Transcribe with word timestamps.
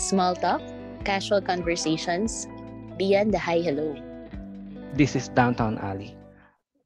Small 0.00 0.32
talk, 0.32 0.64
casual 1.04 1.44
conversations, 1.44 2.48
beyond 2.96 3.36
the 3.36 3.38
hi 3.38 3.60
hello. 3.60 3.92
This 4.96 5.12
is 5.12 5.28
Downtown 5.28 5.76
Alley. 5.76 6.16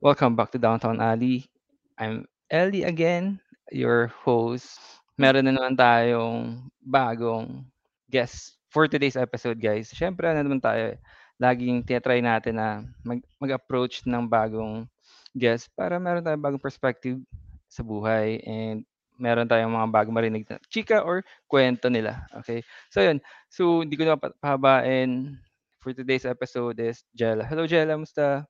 Welcome 0.02 0.34
back 0.34 0.50
to 0.50 0.58
Downtown 0.58 0.98
Alley. 0.98 1.46
I'm 1.94 2.26
Ellie 2.50 2.82
again, 2.82 3.38
your 3.70 4.10
host. 4.26 4.82
Meron 5.14 5.46
na 5.46 5.54
naman 5.54 5.78
tayong 5.78 6.66
bagong 6.82 7.62
guest 8.10 8.58
for 8.66 8.90
today's 8.90 9.14
episode, 9.14 9.62
guys. 9.62 9.94
Siyempre, 9.94 10.26
ano 10.26 10.42
naman 10.42 10.58
tayo, 10.58 10.98
laging 11.38 11.86
tinatry 11.86 12.18
natin 12.18 12.58
na 12.58 12.82
mag, 13.06 13.22
mag-approach 13.38 14.02
ng 14.10 14.26
bagong 14.26 14.90
guest 15.38 15.70
para 15.78 16.02
meron 16.02 16.26
tayong 16.26 16.42
bagong 16.42 16.66
perspective 16.66 17.22
sa 17.70 17.86
buhay 17.86 18.42
and 18.42 18.82
meron 19.18 19.48
tayong 19.48 19.72
mga 19.72 19.90
bagong 19.90 20.16
marinig 20.16 20.44
na 20.48 20.58
chika 20.68 21.02
or 21.02 21.22
kwento 21.46 21.90
nila. 21.90 22.26
Okay? 22.42 22.62
So, 22.90 23.02
yun. 23.02 23.18
So, 23.50 23.82
hindi 23.82 23.94
ko 23.94 24.04
na 24.06 24.18
pahabain. 24.18 25.38
For 25.84 25.92
today's 25.92 26.24
episode 26.24 26.80
is 26.80 27.04
Jella. 27.12 27.44
Hello, 27.44 27.68
Jella. 27.68 28.00
Musta? 28.00 28.48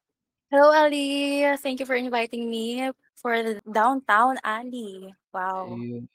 Hello, 0.55 0.71
Ali. 0.71 1.43
Thank 1.59 1.83
you 1.83 1.87
for 1.87 1.99
inviting 1.99 2.47
me 2.47 2.95
for 3.19 3.43
the 3.43 3.59
Downtown 3.67 4.39
Ali. 4.47 5.11
Wow. 5.35 5.75
Ayun. 5.75 6.07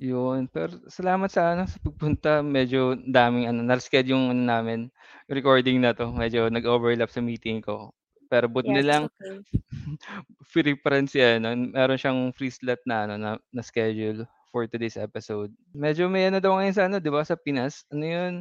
Yun. 0.00 0.48
Pero 0.48 0.80
salamat 0.88 1.28
sa 1.28 1.52
ano 1.52 1.68
sa 1.68 1.76
pagpunta. 1.84 2.40
Medyo 2.40 2.96
daming 3.04 3.52
ano, 3.52 3.60
na-schedule 3.60 4.16
yung 4.16 4.32
ano 4.32 4.42
namin, 4.42 4.88
recording 5.28 5.84
na 5.84 5.92
to. 5.92 6.08
Medyo 6.08 6.48
nag-overlap 6.48 7.12
sa 7.12 7.20
meeting 7.20 7.60
ko. 7.60 7.92
Pero 8.34 8.50
but 8.50 8.66
Yes, 8.66 8.86
nilang 8.86 9.06
okay. 9.20 9.44
free 10.52 10.74
friend 10.82 11.06
si 11.10 11.22
ano, 11.22 11.54
meron 11.54 11.98
siyang 12.00 12.20
free 12.34 12.50
slot 12.50 12.82
na 12.90 13.06
ano 13.06 13.14
na, 13.20 13.30
na 13.54 13.62
schedule 13.62 14.26
for 14.50 14.66
today's 14.66 14.98
episode. 14.98 15.54
Medyo 15.76 16.10
may 16.10 16.26
ano 16.30 16.42
daw 16.42 16.58
ngayon 16.58 16.74
sa 16.76 16.86
ano, 16.90 16.98
'di 16.98 17.10
ba, 17.14 17.22
sa 17.22 17.38
Pinas. 17.38 17.86
Ano 17.94 18.04
'yun? 18.06 18.34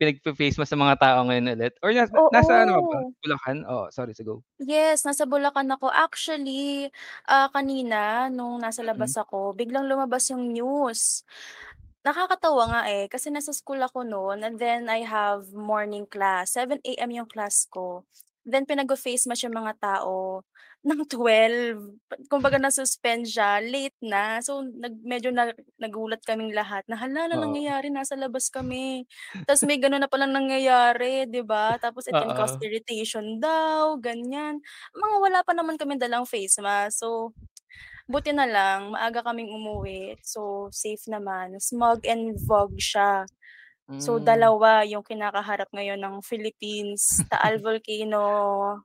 Pinagpe-face 0.00 0.60
mo 0.60 0.66
sa 0.68 0.76
mga 0.78 0.96
tao 1.00 1.18
ngayon 1.28 1.56
ulit 1.56 1.74
or 1.80 1.90
nas, 1.96 2.12
nasa 2.34 2.64
ano 2.68 2.76
ka 2.76 2.82
ba? 2.86 2.98
Oo. 3.00 3.12
Bulacan? 3.24 3.58
Oh, 3.70 3.88
sorry, 3.94 4.12
so 4.14 4.24
go. 4.26 4.44
Yes, 4.58 5.06
nasa 5.06 5.22
Bulacan 5.22 5.70
ako. 5.70 5.86
Actually, 5.86 6.90
ah, 7.30 7.46
kanina 7.54 8.26
nung 8.26 8.58
nasa 8.58 8.82
Mm. 8.82 8.82
labas 8.82 9.14
ako, 9.14 9.54
biglang 9.54 9.86
lumabas 9.86 10.34
yung 10.34 10.50
news. 10.50 11.22
Nakakatawa 12.02 12.62
nga 12.70 12.82
eh, 12.90 13.06
kasi 13.06 13.30
nasa 13.30 13.54
school 13.54 13.78
ako 13.82 14.02
noon 14.02 14.42
and 14.42 14.58
then 14.58 14.90
I 14.90 15.06
have 15.06 15.54
morning 15.54 16.06
class. 16.10 16.58
7 16.58 16.82
AM 16.98 17.10
yung 17.14 17.30
class 17.30 17.66
ko. 17.70 18.02
Then 18.46 18.66
pinag-face 18.68 19.26
mask 19.26 19.46
yung 19.48 19.58
mga 19.58 19.74
tao 19.82 20.42
ng 20.86 21.02
12. 21.10 21.78
Kumbaga 22.30 22.56
na-suspend 22.62 23.26
siya, 23.26 23.58
late 23.62 23.98
na. 24.04 24.38
So 24.44 24.62
nag 24.62 24.94
medyo 25.02 25.34
na 25.34 25.50
nagulat 25.82 26.22
kaming 26.22 26.54
lahat 26.54 26.86
na, 26.86 26.94
"Hala, 26.98 27.26
ano 27.30 27.34
Oo. 27.34 27.58
nangyayari? 27.58 27.90
Nasa 27.90 28.14
labas 28.14 28.46
kami." 28.52 29.04
Ta's 29.48 29.66
may 29.66 29.76
gano'n 29.82 30.06
na 30.06 30.10
palang 30.12 30.30
nangyayari, 30.34 31.26
'di 31.26 31.42
ba? 31.44 31.76
Tapos 31.82 32.06
it 32.06 32.16
can 32.20 32.30
cause 32.36 32.54
Oo. 32.54 32.64
irritation 32.64 33.42
daw, 33.42 33.98
ganyan. 33.98 34.62
Mga 34.94 35.16
wala 35.22 35.38
pa 35.42 35.52
naman 35.56 35.74
kaming 35.80 35.98
dalang 36.02 36.24
face 36.28 36.58
mask. 36.62 37.02
So, 37.02 37.34
buti 38.10 38.32
na 38.36 38.46
lang 38.48 38.92
maaga 38.94 39.22
kaming 39.26 39.50
umuwi. 39.52 40.18
So, 40.24 40.68
safe 40.74 41.04
naman. 41.10 41.56
Smog 41.62 42.04
and 42.08 42.36
fog 42.48 42.76
siya. 42.80 43.26
So, 43.96 44.18
Hmm. 44.18 44.20
dalawa 44.20 44.84
yung 44.84 45.02
kinakaharap 45.06 45.72
ngayon 45.72 45.98
ng 46.02 46.16
Philippines. 46.20 47.24
Taal 47.32 47.58
Volcano 47.64 48.22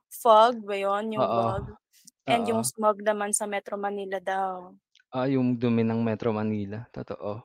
fog 0.09 0.63
ba 0.63 0.75
'yun, 0.79 1.11
yung 1.11 1.27
Oo. 1.27 1.37
fog? 1.37 1.67
And 2.29 2.45
yung 2.47 2.61
Oo. 2.61 2.67
smog 2.67 3.01
naman 3.03 3.33
sa 3.35 3.45
Metro 3.49 3.75
Manila 3.77 4.17
daw. 4.23 4.75
Ah, 5.11 5.27
yung 5.27 5.57
dumi 5.59 5.83
ng 5.83 5.99
Metro 6.05 6.31
Manila, 6.31 6.87
totoo. 6.93 7.43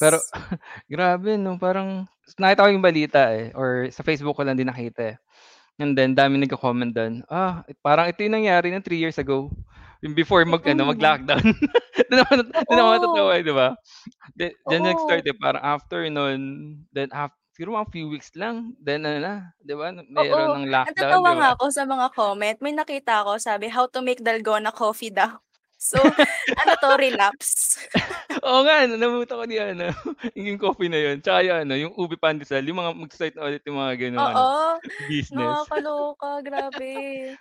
Pero 0.00 0.20
Yes. 0.20 0.32
grabe 0.92 1.36
'no, 1.40 1.56
parang 1.60 2.04
nakita 2.40 2.66
ko 2.66 2.70
yung 2.72 2.84
balita 2.84 3.20
eh 3.32 3.52
or 3.56 3.88
sa 3.92 4.04
Facebook 4.04 4.36
ko 4.36 4.44
lang 4.44 4.58
din 4.58 4.68
nakita 4.68 5.14
eh. 5.14 5.16
And 5.80 5.96
then 5.98 6.14
daming 6.16 6.44
nagko-comment 6.46 6.92
dun, 6.96 7.24
ah, 7.32 7.64
parang 7.84 8.08
ito 8.12 8.22
yung 8.24 8.36
nangyari 8.42 8.70
ng 8.72 8.84
3 8.84 9.00
years 9.00 9.18
ago. 9.20 9.50
Before 10.04 10.44
mag 10.44 10.60
ano, 10.68 10.92
mag-lockdown. 10.92 11.40
Dun 12.12 12.20
ako 12.20 12.32
dun 12.68 12.78
ako 12.80 12.88
Oo. 12.88 13.00
natatawa 13.00 13.30
eh, 13.40 13.42
'di 13.44 13.54
ba? 13.56 13.68
Di 14.36 14.46
diyan 14.68 14.84
nag-start 14.92 15.22
Oo. 15.22 15.28
eh, 15.28 15.36
parang 15.36 15.62
after 15.64 16.06
nun, 16.12 16.40
then 16.94 17.10
af 17.14 17.32
siguro 17.56 17.78
mga 17.80 17.90
few 17.94 18.06
weeks 18.12 18.32
lang, 18.36 18.74
then 18.82 19.04
ano 19.08 19.18
na, 19.22 19.34
'di 19.64 19.74
ba, 19.78 19.92
meron 20.08 20.52
Oo, 20.54 20.56
ng 20.56 20.68
lockdown, 20.72 21.20
'di 21.24 21.34
nga 21.36 21.52
ba? 21.52 21.56
ako 21.56 21.64
sa 21.68 21.84
mga 21.84 22.06
comment. 22.16 22.56
May 22.64 22.72
nakita 22.72 23.20
ako 23.20 23.36
sabi, 23.36 23.68
"How 23.68 23.84
to 23.92 24.00
make 24.00 24.24
dalgona 24.24 24.72
coffee" 24.72 25.12
daw. 25.12 25.36
So, 25.76 26.16
ano 26.60 26.72
'to, 26.80 26.96
relapse. 26.96 27.76
Oo 28.46 28.60
nga, 28.66 28.86
nabutan 28.88 29.38
ko 29.40 29.44
ni 29.48 29.56
ano, 29.60 29.84
yung 30.46 30.58
coffee 30.60 30.90
na 30.90 30.98
yun, 31.00 31.16
tsaka 31.22 31.40
yung 31.46 31.58
ano, 31.66 31.74
yung 31.78 31.94
ube 31.96 32.16
pandesal, 32.20 32.62
yung 32.66 32.80
mga 32.80 32.92
mag-start 32.96 33.34
na 33.36 33.46
ulit 33.48 33.62
yung 33.66 33.78
mga 33.80 33.94
ano, 34.12 34.22
Oo, 34.24 34.80
business. 35.00 35.68
nakakaloka, 35.68 36.40
grabe. 36.46 37.36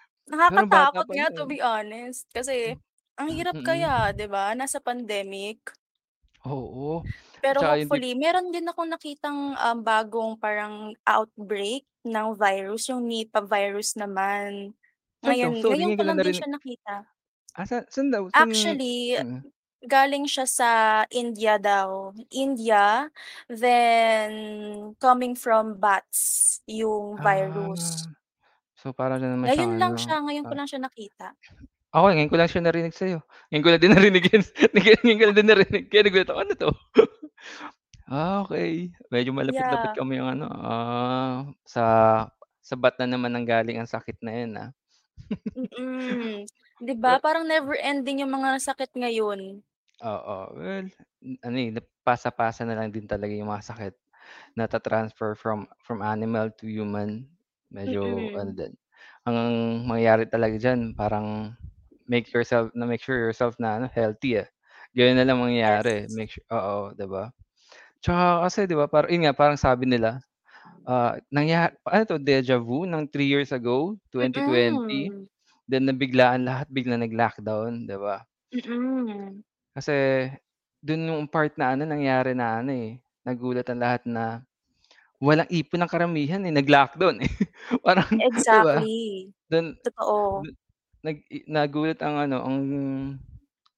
Bata 0.74 0.97
Nakakatakot 0.97 1.06
pa 1.06 1.13
nga 1.13 1.30
to 1.30 1.46
yun. 1.46 1.50
be 1.50 1.62
honest. 1.62 2.25
Kasi 2.34 2.74
ang 3.16 3.30
hirap 3.30 3.62
Mm. 3.62 3.62
kaya, 3.62 4.09
'di 4.09 4.25
ba, 4.25 4.58
nasa 4.58 4.81
pandemic. 4.81 5.75
Oo, 6.44 7.08
Pero 7.44 7.59
tsaka 7.59 7.75
hindi 7.80 7.97
hopefully 7.97 8.16
meron 8.16 8.52
din 8.53 8.68
akong 8.69 8.91
nakitang, 8.91 9.56
um, 9.59 9.78
bagong 9.84 10.40
parang 10.40 10.96
outbreak 11.08 11.84
ng 12.06 12.28
virus, 12.38 12.88
yung 12.91 13.03
Nipah 13.09 13.44
virus 13.47 13.96
naman. 14.00 14.75
Saan 15.24 15.38
'to? 15.40 15.47
Ngayon 15.47 15.62
Sorry, 15.62 15.75
ngayon 15.80 15.88
ngayon 15.88 15.97
ko 15.97 16.02
ko 16.02 16.03
lang 16.03 16.16
lang 16.16 16.19
din 16.24 16.31
narinig. 16.31 16.46
siya 16.46 16.47
nakita. 16.52 17.08
Ah, 17.53 17.66
sa 17.69 17.85
saan 17.94 18.09
daw? 18.12 18.28
Saan 18.35 18.52
Actually, 18.52 19.16
mm. 19.16 19.46
galing 19.85 20.25
siya 20.25 20.46
sa 20.50 20.72
India 21.14 21.62
daw. 21.62 22.14
India, 22.34 23.12
then 23.47 24.34
coming 24.97 25.35
from 25.38 25.78
bats 25.78 26.59
yung 26.66 27.18
Ah, 27.18 27.22
virus. 27.22 28.09
So 28.85 28.94
parang 28.94 29.18
na 29.22 29.34
naman 29.34 29.50
siyang 29.50 29.72
Ngayon 29.72 29.75
lang 29.81 29.94
ano, 29.94 30.00
siya, 30.00 30.16
ngayon 30.23 30.46
ko 30.47 30.53
ah 30.53 30.57
lang 30.57 30.68
siya 30.69 30.79
nakita. 30.84 31.35
Ako 31.94 32.12
ngayon 32.12 32.31
ko 32.31 32.35
lang 32.40 32.50
siya 32.51 32.63
narinig 32.66 32.96
sa'yo. 32.96 33.19
Ngayon 33.51 33.63
ko 33.63 33.69
lang 33.72 33.81
din 33.84 33.94
narinig 33.97 34.25
yun. 34.31 34.44
Ngayon 34.75 35.18
ko 35.19 35.23
lang 35.29 35.38
din 35.38 35.50
narinig, 35.50 35.84
kaya 35.91 36.01
nagulat 36.07 36.29
ako, 36.31 36.40
ano 36.41 36.53
'to? 36.57 36.69
Ah, 38.09 38.46
okey. 38.46 38.94
Medyo 39.09 39.34
malapit-lapit 39.34 39.90
Yeah. 39.90 39.97
kami 39.97 40.22
yung 40.22 40.29
ano, 40.38 40.46
ah, 40.51 41.50
sa 41.66 41.84
sa 42.62 42.75
ba't 42.78 42.97
na 43.01 43.18
naman 43.18 43.34
nanggaling 43.34 43.81
ang 43.81 43.90
sakit 43.90 44.22
na 44.22 44.34
yun, 44.34 44.51
ah. 44.62 44.69
Mm, 45.56 46.44
'di 46.84 46.94
ba, 47.03 47.12
Pero 47.12 47.22
parang 47.23 47.47
never 47.47 47.79
ending 47.79 48.19
yung 48.23 48.34
mga 48.35 48.59
sakit 48.59 48.91
ngayon. 49.00 49.63
Oo, 50.03 50.52
well, 50.59 50.88
ano 51.40 51.56
eh, 51.56 51.72
pasa-pasa 52.03 52.67
na 52.67 52.75
lang 52.75 52.91
din 52.91 53.07
talaga 53.07 53.31
yung 53.31 53.47
mga 53.47 53.63
sakit. 53.63 53.94
Nata-transfer 54.59 55.40
from 55.40 55.69
from 55.79 56.03
animal 56.03 56.52
to 56.59 56.67
human. 56.67 57.31
Medyo 57.75 58.31
ano 58.31 58.52
Mm. 58.52 58.56
din, 58.56 58.72
ang 59.28 59.38
mangyayari 59.90 60.25
talaga 60.31 60.56
diyan 60.56 60.96
parang 60.96 61.52
make 62.08 62.30
yourself 62.31 62.72
na 62.78 62.88
make 62.88 63.03
sure 63.03 63.19
yourself 63.19 63.56
na 63.59 63.80
ano, 63.81 63.88
healthy, 63.91 64.40
eh. 64.44 64.47
Gano'n 64.96 65.18
na 65.19 65.25
lang 65.28 65.40
mangyayari, 65.44 66.08
Yes. 66.08 66.19
make 66.19 66.31
su 66.31 66.40
oo, 66.52 66.96
'di 66.96 67.06
ba? 67.12 67.31
Tsaka 68.03 68.46
kasi 68.47 68.59
'di 68.69 68.75
ba, 68.80 68.88
parang 68.91 69.12
yun 69.14 69.24
nga, 69.30 69.35
parang 69.38 69.59
sabi 69.59 69.85
nila, 69.90 70.22
ah, 70.88 71.18
nangya 71.34 71.74
ano 71.88 72.03
'to, 72.08 72.18
deja 72.22 72.58
vu 72.62 72.85
ng 72.90 73.08
3 73.14 73.28
years 73.30 73.52
ago, 73.56 73.97
2020, 74.14 75.12
Mm. 75.12 75.28
then 75.69 75.88
nabiglaan 75.90 76.46
lahat, 76.47 76.68
biglang 76.74 77.03
nag-lockdown, 77.06 77.88
'di 77.90 77.97
ba? 78.02 78.25
Mm. 78.53 79.44
Kasi 79.75 80.31
dun 80.80 81.03
yung 81.12 81.28
part 81.28 81.52
na 81.59 81.75
ano, 81.75 81.84
nangyari 81.84 82.31
na 82.31 82.64
ano, 82.64 82.72
eh, 82.72 83.03
nagulat 83.28 83.68
ang 83.68 83.84
lahat 83.84 84.08
na 84.08 84.40
walang 85.24 85.50
ipon 85.52 85.81
ang 85.84 85.92
karamihan, 85.92 86.42
eh, 86.46 86.53
nag-lockdown, 86.53 87.24
eh. 87.24 87.31
Parang? 87.86 88.09
Exactly, 88.20 89.34
Dun 89.52 89.78
totoo. 89.84 90.46
du 90.46 90.52
nag 91.06 91.18
nagulat 91.50 92.00
ang 92.03 92.16
ano, 92.30 92.38
ang 92.46 92.58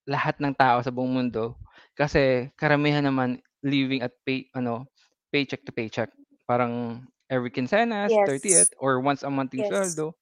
lahat 0.10 0.38
ng 0.42 0.56
tao 0.58 0.80
sa 0.84 0.92
buong 0.94 1.12
mundo 1.14 1.58
kasi 1.98 2.50
karamihan 2.60 3.04
naman 3.06 3.40
living 3.66 4.02
at 4.06 4.14
pay 4.28 4.48
ano, 4.58 4.88
paycheck 5.34 5.64
to 5.68 5.74
paycheck. 5.76 6.12
Parang 6.50 7.06
every 7.32 7.50
Kinsenas, 7.54 8.18
Yes. 8.18 8.28
30th 8.28 8.74
or 8.82 9.00
once 9.04 9.24
a 9.26 9.32
month 9.32 9.54
yung 9.56 9.66
Yes. 9.66 9.98
sweldo. 9.98 10.16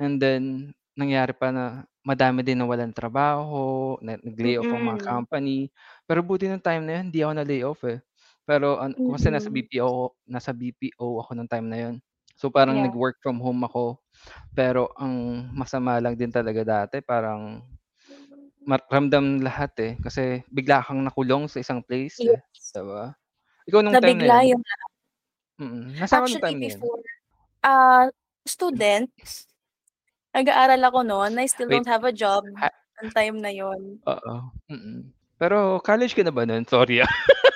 And 0.00 0.18
then 0.22 0.74
nangyari 0.98 1.32
pa 1.36 1.50
na 1.54 1.86
madami 2.06 2.42
din 2.46 2.60
nawalan 2.62 2.92
ng 2.94 2.98
trabaho, 2.98 3.96
na 4.04 4.16
nag-layoff 4.20 4.70
ang 4.74 4.84
mga 4.94 5.00
Mm. 5.00 5.24
company. 5.24 5.70
Pero 6.08 6.20
buti 6.26 6.48
nung 6.50 6.62
time 6.64 6.84
na 6.86 6.92
yun 7.00 7.04
hindi 7.12 7.20
ako 7.24 7.32
na-layoff, 7.38 7.82
eh. 7.90 7.98
Pero 8.48 8.76
ano 8.80 8.92
kasi 9.16 9.32
nasa 9.32 9.48
Mm. 9.48 9.56
BPO 9.56 9.92
nasa 10.28 10.52
BPO 10.52 11.20
ako 11.24 11.30
nung 11.34 11.48
time 11.50 11.68
na 11.68 11.78
yun. 11.88 11.96
So, 12.36 12.50
parang 12.50 12.76
Yeah. 12.76 12.90
nag-work 12.90 13.22
from 13.22 13.38
home 13.40 13.62
ako. 13.64 14.02
Pero 14.58 14.90
ang 14.98 15.46
masama 15.54 15.96
lang 16.02 16.18
din 16.18 16.30
talaga 16.34 16.62
dati 16.66 16.98
parang 17.04 17.62
ramdam 18.90 19.40
lahat, 19.44 19.72
eh, 19.80 19.92
kasi 20.00 20.40
bigla 20.52 20.80
kang 20.84 21.04
nakulong 21.04 21.46
sa 21.50 21.60
isang 21.60 21.80
place, 21.84 22.24
eh, 22.26 22.40
Yes. 22.40 22.72
'di 22.74 22.82
ba? 22.84 23.12
Ikaw 23.68 23.80
nung 23.84 24.00
time 24.00 24.18
na 24.20 24.28
Nabigla 24.28 24.36
yun? 24.40 24.52
yung 24.56 24.62
lahat. 24.64 24.90
Mm, 25.60 25.86
nasaan 26.00 26.20
ka 26.24 26.28
nung 26.28 26.40
Actually 26.40 26.44
time 26.44 26.58
na 26.60 26.68
yun? 26.74 26.82
before, 26.82 27.02
ah, 27.64 28.06
student. 28.46 29.10
Nag-aaral 30.34 30.82
ako 30.90 31.00
nun, 31.06 31.32
I 31.38 31.46
still 31.46 31.70
Wait, 31.70 31.84
don't 31.84 31.86
have 31.86 32.02
a 32.02 32.12
job 32.12 32.42
ha 32.58 32.68
nung 33.02 33.12
time 33.14 33.38
na 33.38 33.50
yun. 33.54 34.02
Oo. 34.06 34.34
Pero 35.38 35.78
college 35.86 36.14
ka 36.18 36.22
na 36.26 36.34
ba 36.34 36.42
nun? 36.44 36.66
Sorry, 36.68 37.00
ah. 37.02 37.08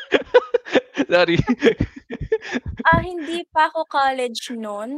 Sorry. 1.10 1.38
Ah, 2.87 3.02
hindi 3.02 3.43
pa 3.50 3.66
ako 3.72 3.88
college 3.90 4.55
nun. 4.55 4.93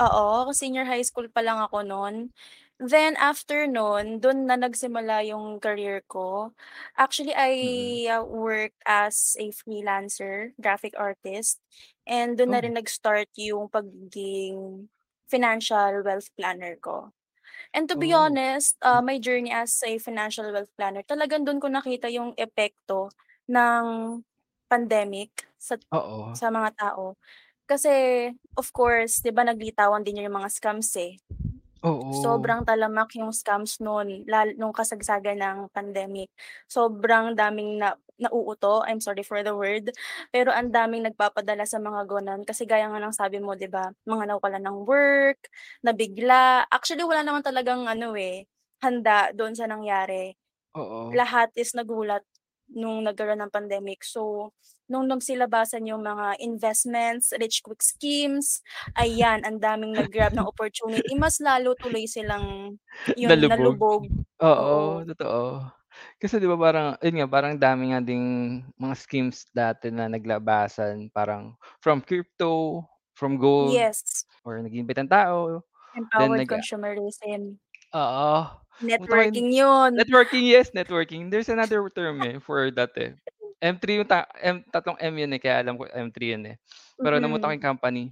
Oo, 0.00 0.52
senior 0.52 0.84
high 0.88 1.04
school 1.04 1.28
pa 1.32 1.40
lang 1.44 1.60
ako 1.60 1.80
nun. 1.84 2.32
Then 2.80 3.12
after 3.20 3.68
nun, 3.68 4.20
dun 4.24 4.48
na 4.48 4.56
nagsimula 4.56 5.20
yung 5.28 5.60
career 5.60 6.00
ko. 6.08 6.56
Actually, 6.96 7.36
I 7.36 7.52
Mm. 7.62 8.00
uh, 8.08 8.24
work 8.24 8.72
as 8.88 9.36
a 9.36 9.52
freelancer, 9.52 10.56
graphic 10.56 10.96
artist, 10.96 11.60
and 12.08 12.40
dun 12.40 12.56
na 12.56 12.60
Oh. 12.60 12.64
rin 12.64 12.76
nag-start 12.80 13.28
yung 13.36 13.68
pagiging 13.68 14.88
financial 15.28 16.00
wealth 16.04 16.32
planner 16.40 16.76
ko. 16.80 17.12
And 17.74 17.88
to 17.90 17.96
be 17.96 18.12
Oh. 18.12 18.16
honest, 18.16 18.76
uh, 18.82 19.02
my 19.02 19.18
journey 19.20 19.52
as 19.52 19.80
a 19.86 19.98
financial 19.98 20.48
wealth 20.52 20.72
planner, 20.78 21.02
talagang 21.04 21.44
dun 21.48 21.60
ko 21.60 21.68
nakita 21.68 22.08
yung 22.12 22.34
epekto 22.38 23.10
ng 23.50 24.20
pandemic 24.70 25.30
sa 25.58 25.76
Oo. 25.90 26.40
sa 26.40 26.48
mga 26.54 26.70
tao. 26.78 27.18
Kasi 27.68 27.90
of 28.58 28.68
course, 28.76 29.22
'di 29.24 29.32
ba 29.34 29.46
naglitawan 29.48 30.04
din 30.06 30.22
yung 30.24 30.36
mga 30.36 30.50
scams 30.52 30.92
eh. 31.00 31.18
Oo. 31.82 32.10
Sobrang 32.10 32.66
talamak 32.66 33.14
yung 33.22 33.30
scams 33.30 33.78
nun, 33.78 34.26
lalo 34.26 34.50
nung 34.58 34.74
kasagsagan 34.74 35.38
ng 35.38 35.58
pandemic. 35.70 36.26
Sobrang 36.66 37.38
daming 37.38 37.78
na 37.78 37.94
nauuto, 38.18 38.82
I'm 38.84 38.98
sorry 39.00 39.22
for 39.22 39.40
the 39.46 39.54
word, 39.54 39.94
pero 40.34 40.50
ang 40.52 40.74
daming 40.74 41.06
nagpapadala 41.06 41.62
sa 41.70 41.78
mga 41.78 42.04
gano'n. 42.10 42.42
Kasi 42.44 42.66
gaya 42.66 42.90
nga 42.90 42.98
ng 42.98 43.14
sabi 43.14 43.38
mo 43.38 43.54
'di 43.54 43.70
ba, 43.70 43.94
mga 44.10 44.24
nawawalan 44.34 44.64
ng 44.66 44.78
work, 44.90 45.40
nabigla. 45.86 46.66
Actually 46.68 47.06
wala 47.06 47.22
naman 47.24 47.46
talagang 47.46 47.86
ano 47.86 48.12
eh, 48.18 48.44
handa 48.82 49.30
doon 49.32 49.54
sa 49.54 49.70
nangyari. 49.70 50.34
Oo. 50.74 51.20
Lahat 51.20 51.50
is 51.58 51.74
nagulat 51.74 52.22
nung 52.74 53.02
nagkaroon 53.06 53.42
ng 53.44 53.52
pandemic. 53.54 54.02
So, 54.06 54.52
nung 54.90 55.06
nagsilabasan 55.10 55.86
yung 55.90 56.02
mga 56.06 56.38
investments, 56.42 57.30
rich 57.38 57.62
quick 57.66 57.82
schemes, 57.82 58.62
ayan, 58.98 59.42
ang 59.46 59.58
daming 59.62 59.94
nag-grab 59.98 60.34
ng 60.34 60.46
opportunity. 60.46 61.14
Mas 61.18 61.38
lalo 61.42 61.74
tuloy 61.78 62.06
silang 62.10 62.78
yun, 63.14 63.38
Nalubog. 63.38 63.84
nalubog. 63.86 64.08
Oo, 64.40 64.70
Oo. 64.70 65.04
totoo. 65.04 65.68
Kasi 66.20 66.40
'di 66.40 66.48
ba 66.48 66.56
parang 66.56 66.88
yun 67.04 67.16
nga, 67.20 67.28
parang 67.28 67.54
dami 67.60 67.92
nga 67.92 68.00
ding 68.00 68.24
mga 68.80 68.94
schemes 68.96 69.48
dati 69.52 69.92
na 69.92 70.08
naglabasan, 70.08 71.12
parang 71.12 71.52
from 71.84 72.00
crypto, 72.00 72.80
from 73.18 73.36
gold, 73.36 73.84
Yes. 73.84 74.24
or 74.46 74.60
nag-iimbita 74.64 75.04
ng 75.04 75.12
tao, 75.12 75.60
then 76.16 76.32
Empowered 76.32 76.40
nag 76.40 76.48
consumerism. 76.48 77.60
Oo. 77.92 78.59
Networking 78.80 79.52
yun. 79.52 79.92
Networking, 79.92 80.46
yes, 80.46 80.70
networking. 80.72 81.30
There's 81.30 81.50
another 81.50 81.82
term 81.90 82.22
eh, 82.22 82.38
for 82.38 82.70
that 82.78 82.94
eh. 82.96 83.18
M3 83.60 84.00
yung 84.00 84.08
ta 84.08 84.24
M 84.40 84.64
tatlong 84.72 84.96
M 85.02 85.14
yun 85.20 85.34
eh, 85.36 85.40
kaya 85.42 85.60
alam 85.60 85.76
ko 85.76 85.84
M3 85.90 86.16
yun 86.38 86.44
eh. 86.54 86.56
Pero 87.02 87.20
namuta 87.20 87.50
ko 87.50 87.52
Mm. 87.52 87.58
yung 87.58 87.66
company. 87.74 88.04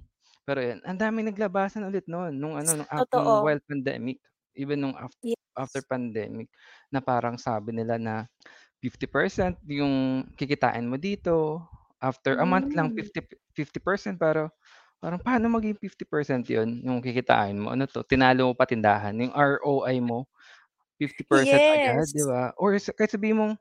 Pero 0.45 0.59
yun, 0.61 0.79
ang 0.85 0.97
daming 0.99 1.29
naglabasan 1.31 1.85
ulit 1.87 2.05
nun, 2.09 2.35
nung 2.37 2.53
ano, 2.59 2.77
nung 2.77 2.89
af 2.91 3.05
nung 3.15 3.37
while 3.41 3.61
pandemic, 3.65 4.19
even 4.57 4.81
nung 4.83 4.95
af 4.97 5.13
after 5.57 5.81
Yes. 5.81 5.85
pandemic, 5.85 6.47
na 6.93 7.01
parang 7.01 7.35
sabi 7.39 7.73
nila 7.75 7.97
na 7.99 8.25
50% 8.83 9.57
yung 9.67 10.25
kikitain 10.37 10.85
mo 10.87 10.97
dito, 10.99 11.63
after 12.01 12.39
a 12.41 12.45
month 12.47 12.73
lang 12.77 12.89
Hmm. 12.89 12.95
50 12.95 13.21
50% 13.55 14.17
pero 14.21 14.51
parang 15.01 15.19
paano 15.21 15.47
maging 15.53 15.77
50% 15.79 16.45
yun, 16.49 16.81
yung 16.85 16.99
kikitain 17.03 17.57
mo? 17.59 17.71
Ano 17.75 17.85
'to, 17.89 18.03
tinalo 18.07 18.51
mo 18.51 18.55
pa 18.57 18.65
tindahan, 18.69 19.15
yung 19.19 19.33
ROI 19.35 19.97
mo 20.03 20.29
50% 20.99 21.63
agad, 21.71 22.11
'di 22.13 22.21
Yes. 22.21 22.29
ba? 22.29 22.51
Or 22.59 22.75
sa 22.79 22.91
kahit 22.95 23.15
sabihin 23.15 23.39
mong 23.41 23.53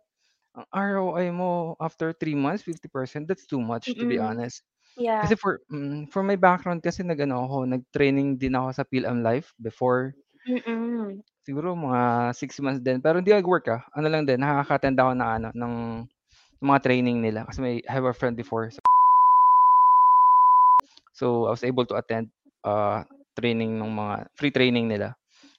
ang 0.57 0.67
ROI 0.75 1.27
mo 1.35 1.51
after 1.83 2.13
3 2.17 2.37
months 2.39 2.63
50%, 2.67 3.27
that's 3.31 3.47
too 3.49 3.61
much 3.63 3.97
to 4.01 4.05
be 4.09 4.19
Mm. 4.19 4.23
honest. 4.23 4.65
Yeah. 4.97 5.25
Kasi 5.25 5.37
for 5.39 5.61
mm, 5.73 6.11
for 6.13 6.23
my 6.27 6.37
background 6.39 6.83
kasi 6.85 7.03
nag-ano 7.07 7.45
ako, 7.49 7.57
nag-training 7.71 8.39
din 8.41 8.55
ako 8.59 8.69
sa 8.77 8.85
PhilAm 8.89 9.23
Life 9.25 9.53
before. 9.63 10.15
Mm. 10.47 11.23
Siguro 11.47 11.75
mga 11.79 12.35
6 12.35 12.59
months 12.59 12.83
din, 12.83 12.99
pero 12.99 13.23
hindi 13.23 13.31
nag-work, 13.31 13.67
ah, 13.71 13.83
ano 13.95 14.07
lang 14.11 14.27
din, 14.27 14.41
nakaka-attend 14.43 14.99
ako 14.99 15.13
ng 15.15 15.31
ano, 15.39 15.49
ng 15.55 15.73
mga 16.65 16.81
training 16.85 17.19
nila 17.23 17.45
kasi 17.49 17.59
may 17.63 17.77
I 17.87 17.93
have 17.93 18.07
a 18.09 18.15
friend 18.17 18.35
before 18.39 18.71
sa 18.73 18.81
So, 21.13 21.47
I 21.47 21.51
was 21.51 21.65
able 21.65 21.87
to 21.87 21.97
attend, 21.97 22.31
uh, 22.65 23.05
training 23.39 23.79
nung 23.79 23.95
mga 23.97 24.29
free 24.37 24.51
training 24.53 24.89
nila. 24.91 25.15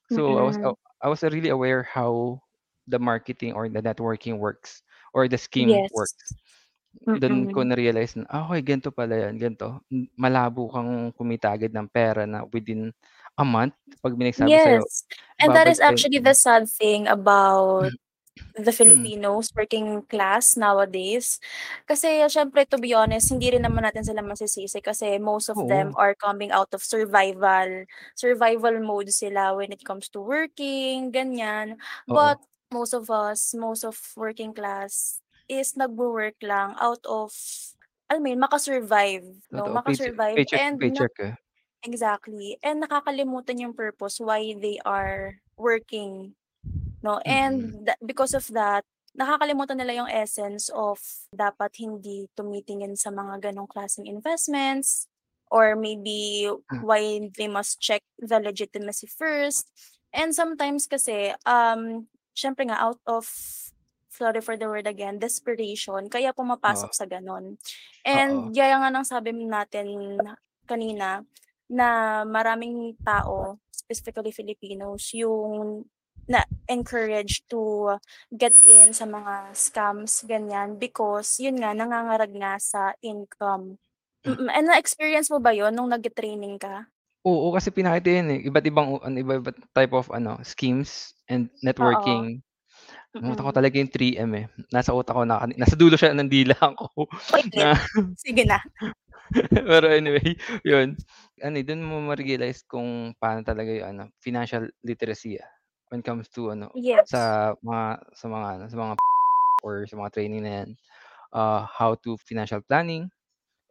So, 0.10 0.38
I 0.40 0.44
was 0.46 0.58
Mm. 0.58 0.74
I 1.02 1.08
was 1.10 1.24
really 1.24 1.50
aware 1.50 1.84
how 1.84 2.42
the 2.88 3.00
marketing 3.00 3.54
or 3.54 3.70
the 3.70 3.82
networking 3.82 4.40
works 4.40 4.84
or 5.14 5.28
the 5.28 5.38
scheme 5.38 5.86
Yes. 5.90 5.92
works. 5.92 6.36
Dun 7.18 7.48
ko 7.50 7.62
Mm. 7.62 7.68
na-realize 7.68 8.16
na, 8.18 8.26
ah, 8.32 8.46
okey 8.52 8.62
ganito 8.66 8.94
pala 8.94 9.18
yan, 9.30 9.38
ganito. 9.42 9.82
Malabo 10.20 10.70
kang 10.72 11.12
kumita 11.18 11.50
agad 11.54 11.74
ng 11.76 11.90
pera 11.92 12.24
na 12.30 12.46
within 12.54 12.94
a 13.40 13.46
month 13.46 13.76
'pag 14.04 14.16
may 14.20 14.30
nagsabi 14.32 14.58
sa'yo, 14.62 14.86
Yes, 14.86 15.04
and 15.40 15.56
that 15.56 15.68
is 15.68 15.80
actually 15.80 16.20
mm. 16.20 16.24
the 16.24 16.34
sad 16.34 16.70
thing 16.70 17.08
about 17.08 17.92
the 18.60 18.72
Mm. 18.86 19.10
Filipinos 19.10 19.50
working 19.56 20.04
class 20.10 20.58
nowadays. 20.58 21.40
Kasi 21.88 22.22
siyempre 22.28 22.66
to 22.70 22.78
be 22.82 22.94
honest, 22.94 23.32
hindi 23.34 23.52
rin 23.56 23.64
naman 23.66 23.86
natin 23.88 24.04
sila 24.06 24.22
masisisi 24.26 24.80
kasi 24.84 25.18
most 25.22 25.50
of 25.50 25.60
them 25.66 25.90
Oo. 25.90 26.00
are 26.00 26.14
coming 26.18 26.52
out 26.52 26.72
of 26.76 26.84
survival. 26.84 27.86
Survival 28.18 28.80
mode 28.84 29.10
sila 29.14 29.56
when 29.56 29.72
it 29.72 29.84
comes 29.86 30.10
to 30.12 30.20
working, 30.22 31.12
ganyan. 31.14 31.78
Oo. 32.08 32.30
But 32.30 32.42
most 32.74 32.94
of 32.94 33.10
us, 33.10 33.54
most 33.56 33.84
of 33.86 33.98
working 34.18 34.54
class 34.54 35.22
is 35.50 35.74
nagwo-work 35.78 36.38
lang 36.46 36.76
out 36.80 37.02
of 37.10 37.34
alam 38.10 38.22
mo 38.26 38.30
yun, 38.34 38.42
maka-survive 38.42 39.26
'no, 39.54 39.68
Totoo, 39.68 39.80
payche 39.86 40.10
maka-survive 40.10 40.36
paycheck 40.36 40.62
to 40.68 40.76
and 40.76 40.82
na 40.86 41.06
paycheck, 41.06 41.12
eh. 41.20 41.34
exactly, 41.86 42.58
and 42.64 42.84
nakakalimutan 42.84 43.62
yung 43.62 43.76
purpose 43.76 44.20
why 44.22 44.54
they 44.58 44.80
are 44.86 45.40
working 45.58 46.36
'no, 47.04 47.20
Mm. 47.26 47.28
and 47.28 47.86
tha 47.88 47.96
because 48.04 48.34
of 48.36 48.48
that, 48.54 48.84
nakakalimutan 49.18 49.78
nila 49.80 50.06
yung 50.06 50.12
essence 50.12 50.70
of 50.74 51.00
dapat 51.34 51.76
hindi 51.82 52.28
tumitingin 52.38 52.96
sa 53.00 53.10
mga 53.10 53.52
ganong 53.52 53.68
klaseng 53.70 54.06
investments 54.08 55.10
or 55.50 55.74
maybe 55.76 56.46
Hmm. 56.70 56.84
why 56.86 57.28
they 57.38 57.50
must 57.50 57.82
check 57.82 58.06
the 58.22 58.38
legitimacy 58.38 59.08
first. 59.10 59.66
And 60.14 60.34
sometimes 60.34 60.86
kasi, 60.86 61.34
um, 61.46 62.06
siyempre 62.38 62.70
nga 62.70 62.78
out 62.82 63.02
of 63.10 63.26
sorry 64.10 64.42
for 64.42 64.58
the 64.60 64.68
word 64.70 64.86
again, 64.90 65.18
desperation 65.22 66.10
kaya 66.12 66.34
pumapasok 66.36 66.92
sa 66.94 67.06
gano'n. 67.10 67.58
And 68.06 68.52
gaya 68.54 68.78
nga 68.82 68.92
ng 68.94 69.06
sabi 69.08 69.32
natin 69.34 69.88
kanina, 70.70 71.24
na 71.70 72.22
maraming 72.26 72.98
tao, 73.06 73.62
specifically 73.70 74.34
Filipinos, 74.34 75.14
yung 75.14 75.86
na-encourage 76.30 77.42
to 77.50 77.98
get 78.32 78.54
in 78.62 78.94
sa 78.94 79.04
mga 79.10 79.52
scams, 79.58 80.24
ganyan, 80.30 80.78
because 80.78 81.42
yun 81.42 81.58
nga, 81.60 81.74
nangangarag 81.74 82.32
nga 82.38 82.56
sa 82.62 82.94
income. 83.02 83.82
Mm, 84.28 84.48
and 84.54 84.66
na-experience 84.70 85.28
mo 85.34 85.42
ba 85.42 85.52
yun 85.56 85.74
nung 85.74 85.90
nagte-training 85.92 86.62
ka? 86.62 86.90
Oo, 87.28 87.52
kasi 87.52 87.68
pinakita 87.68 88.08
yun, 88.16 88.28
eh, 88.32 88.40
iba't 88.48 88.64
ibang 88.64 88.96
ano, 89.04 89.16
iba-iba't 89.20 89.58
type 89.76 89.92
of 89.92 90.08
ano, 90.08 90.40
schemes 90.48 91.12
and 91.28 91.52
Oo. 91.78 92.28
networking. 92.28 92.40
Nakalimutan 93.20 93.46
ko 93.48 93.54
Mm. 93.54 93.58
talaga 93.58 93.76
yung 93.82 93.92
3M, 93.94 94.32
eh, 94.40 94.46
nasa 94.72 94.96
utak 94.96 95.16
ko 95.18 95.24
na 95.28 95.44
nasa 95.60 95.76
dulo 95.76 95.96
siya 96.00 96.16
ng 96.16 96.30
dila 96.32 96.56
ko 96.78 96.88
na 97.58 97.76
sige 98.18 98.44
na. 98.46 98.60
pero 99.70 99.88
anyway, 99.92 100.36
yun. 100.66 100.96
Ano, 101.44 101.56
eh, 101.60 101.66
dun 101.68 101.84
mo 101.86 102.00
ma-realize 102.04 102.64
kung 102.68 103.14
paano 103.20 103.44
talaga 103.46 103.72
yung 103.72 103.88
ano, 103.96 104.04
financial 104.24 104.68
literacy, 104.84 105.40
ah, 105.40 105.50
when 105.90 106.02
it 106.02 106.06
comes 106.08 106.30
to 106.34 106.52
ano, 106.54 106.72
Yes. 106.74 107.10
sa 107.10 107.54
mga 107.66 107.86
sa 108.16 108.26
mga 108.30 108.48
ano, 108.58 108.66
sa 108.70 108.78
mga 108.78 108.94
or 109.66 109.86
sa 109.88 109.96
mga 109.98 110.12
training 110.14 110.44
na 110.46 110.54
yan. 110.64 110.70
Uh, 111.34 111.66
how 111.70 111.94
to 111.94 112.18
financial 112.26 112.62
planning 112.66 113.12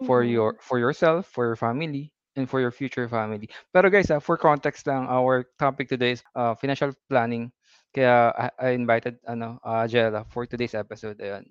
for 0.06 0.22
your 0.22 0.54
Mm. 0.54 0.62
for 0.62 0.78
yourself, 0.78 1.26
for 1.26 1.46
your 1.48 1.56
family, 1.58 2.12
and 2.36 2.46
for 2.48 2.60
your 2.62 2.70
future 2.70 3.08
family. 3.08 3.48
Pero 3.74 3.90
guys, 3.90 4.10
ah, 4.12 4.20
for 4.22 4.36
context 4.38 4.86
lang, 4.86 5.08
our 5.10 5.46
topic 5.58 5.88
today 5.90 6.14
is, 6.14 6.22
uh, 6.38 6.54
financial 6.54 6.92
planning. 7.10 7.50
Kaya 7.96 8.30
I 8.36 8.46
I 8.60 8.68
invited 8.78 9.18
ano, 9.26 9.58
uh, 9.64 9.88
Jella 9.88 10.22
for 10.28 10.44
today's 10.46 10.76
episode, 10.76 11.18
ayan. 11.18 11.48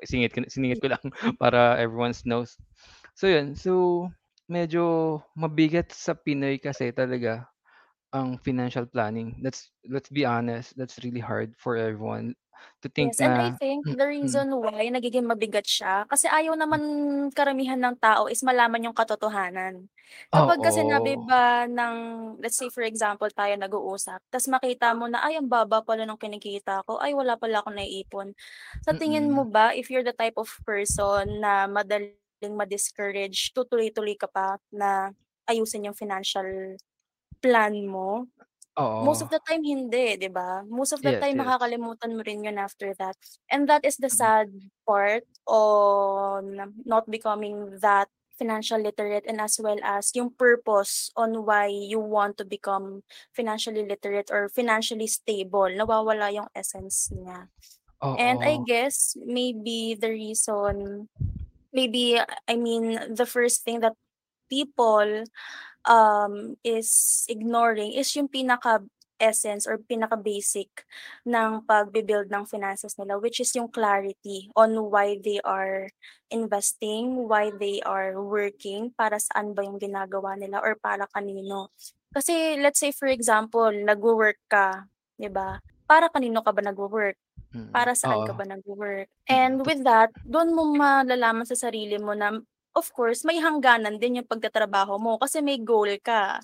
Isingit 0.00 0.32
ko 0.32 0.46
siningit 0.48 0.80
ko 0.80 0.88
lang 0.94 1.04
para 1.42 1.76
everyone's 1.76 2.24
knows. 2.24 2.56
So 3.18 3.28
yun, 3.28 3.52
so 3.58 4.06
medyo 4.48 5.20
mabigat 5.36 5.90
sa 5.92 6.14
Pinoy 6.16 6.56
kasi 6.62 6.94
talaga 6.94 7.49
ang 8.12 8.38
financial 8.38 8.86
planning. 8.86 9.38
Let's 9.42 9.70
let's 9.88 10.10
be 10.10 10.24
honest, 10.26 10.76
that's 10.76 10.98
really 11.04 11.20
hard 11.22 11.54
for 11.58 11.76
everyone 11.76 12.34
to 12.82 12.88
think 12.90 13.14
Yes, 13.14 13.22
and 13.22 13.38
I 13.38 13.48
na 13.48 13.54
think 13.54 13.86
the 13.94 14.02
hmm. 14.22 14.42
reason 14.42 14.50
why 14.58 14.90
nagiging 14.90 15.22
mabigat 15.30 15.62
siya, 15.62 16.10
kasi 16.10 16.26
ayaw 16.26 16.58
naman 16.58 16.82
karamihan 17.30 17.78
ng 17.78 17.94
tao 18.02 18.26
is 18.26 18.42
malaman 18.42 18.82
yung 18.90 18.96
katotohanan. 18.98 19.86
Kapagka 20.34 20.74
sinabi 20.74 21.14
Oo. 21.14 21.22
ba 21.22 21.70
ng 21.70 21.94
let's 22.42 22.58
say 22.58 22.66
for 22.66 22.82
example 22.82 23.30
tayo 23.30 23.54
nag-uusap, 23.54 24.18
ta's 24.28 24.50
makita 24.50 24.90
mo 24.98 25.06
na, 25.06 25.22
"Ay 25.22 25.38
ang 25.38 25.46
baba 25.46 25.86
pala 25.86 26.02
nung 26.02 26.18
kinikita 26.18 26.82
ko, 26.82 26.98
ay 26.98 27.14
wala 27.14 27.38
pala 27.38 27.62
akong 27.62 27.78
naiipon." 27.78 28.34
Sa 28.82 28.90
tingin 28.92 29.30
Mm. 29.30 29.30
mo 29.30 29.46
ba 29.46 29.70
if 29.70 29.86
you're 29.86 30.04
the 30.04 30.12
type 30.16 30.34
of 30.34 30.50
person 30.66 31.38
na 31.40 31.70
madali 31.70 32.18
ma-discourage, 32.42 33.54
tutuloy-tuloy 33.54 34.18
ka 34.18 34.26
pa 34.28 34.58
na 34.74 35.14
ayusin 35.46 35.86
yung 35.88 35.96
financial 35.96 36.74
plan 37.42 37.86
mo? 37.88 38.28
Most 39.00 39.22
of 39.22 39.28
Oo. 39.28 39.34
the 39.34 39.40
time 39.48 39.64
hindi, 39.64 40.16
'di 40.20 40.30
ba? 40.32 40.62
Most 40.68 40.92
of 40.94 41.02
the 41.02 41.12
Yes, 41.12 41.18
time 41.18 41.40
yes. 41.40 41.44
makakalimutan 41.44 42.14
mo 42.16 42.22
rin 42.24 42.44
yun 42.46 42.58
after 42.60 42.94
that. 43.00 43.16
And 43.50 43.66
that 43.68 43.84
is 43.84 43.98
the 43.98 44.10
Mm. 44.12 44.30
sad 44.30 44.52
part 44.86 45.24
on 45.48 46.74
not 46.86 47.08
becoming 47.10 47.80
that 47.82 48.08
financial 48.38 48.80
literate 48.80 49.24
and 49.28 49.40
as 49.40 49.60
well 49.60 49.78
as 49.84 50.12
yung 50.16 50.32
purpose 50.34 51.12
on 51.16 51.44
why 51.46 51.68
you 51.68 52.00
want 52.00 52.36
to 52.40 52.44
become 52.46 53.04
financially 53.36 53.84
literate 53.86 54.30
or 54.32 54.48
financially 54.48 55.06
stable, 55.08 55.68
nawawala 55.72 56.32
yung 56.34 56.48
essence 56.56 57.12
niya. 57.12 57.48
And 58.16 58.42
I 58.44 58.58
Oo. 58.58 58.66
guess 58.66 59.16
maybe 59.20 59.94
the 59.98 60.10
reason 60.10 61.08
maybe 61.72 62.18
I 62.48 62.56
mean, 62.56 63.14
the 63.14 63.26
first 63.26 63.64
thing 63.64 63.80
that 63.80 63.94
people, 64.50 65.24
um, 65.88 66.56
is 66.64 67.24
ignoring 67.28 67.92
is 67.96 68.10
yung 68.16 68.28
pinaka-essence 68.28 69.66
or 69.68 69.78
pinaka-basic 69.80 70.68
ng 71.26 71.64
pagbi-build 71.64 72.28
ng 72.32 72.44
finances 72.48 72.96
nila, 72.98 73.16
which 73.20 73.40
is 73.40 73.52
yung 73.56 73.68
clarity 73.70 74.50
on 74.56 74.76
why 74.90 75.16
they 75.20 75.40
are 75.44 75.88
investing, 76.30 77.26
why 77.28 77.50
they 77.50 77.80
are 77.84 78.16
working, 78.20 78.92
para 78.94 79.18
saan 79.20 79.52
ba 79.56 79.64
yung 79.66 79.78
ginagawa 79.80 80.36
nila 80.38 80.60
or 80.62 80.76
para 80.78 81.06
kanino. 81.10 81.70
Kasi 82.14 82.58
let's 82.58 82.80
say 82.82 82.90
for 82.90 83.06
example, 83.06 83.70
nagwo-work 83.70 84.38
ka, 84.50 84.86
'di 85.18 85.30
ba? 85.30 85.58
Para 85.86 86.10
kanino 86.10 86.42
ka 86.42 86.50
ba 86.54 86.62
nagwo-work? 86.62 87.18
Mm, 87.54 87.74
Para 87.74 87.94
saan 87.94 88.26
ka 88.26 88.32
oo. 88.32 88.34
ba 88.34 88.42
nagwo-work? 88.46 89.06
Mm, 89.30 89.46
And 89.46 89.54
with 89.66 89.82
that, 89.86 90.10
dun 90.26 90.54
mo 90.54 90.66
malalaman 90.74 91.46
sa 91.46 91.54
sarili 91.58 91.98
mo 92.02 92.14
na 92.18 92.34
of 92.76 92.86
course 92.94 93.22
may 93.26 93.38
hangganan 93.42 93.98
din 94.02 94.22
yung 94.22 94.28
pagtatrabaho 94.30 94.96
mo 95.00 95.18
kasi 95.20 95.42
may 95.44 95.58
goal 95.62 95.90
ka, 96.02 96.40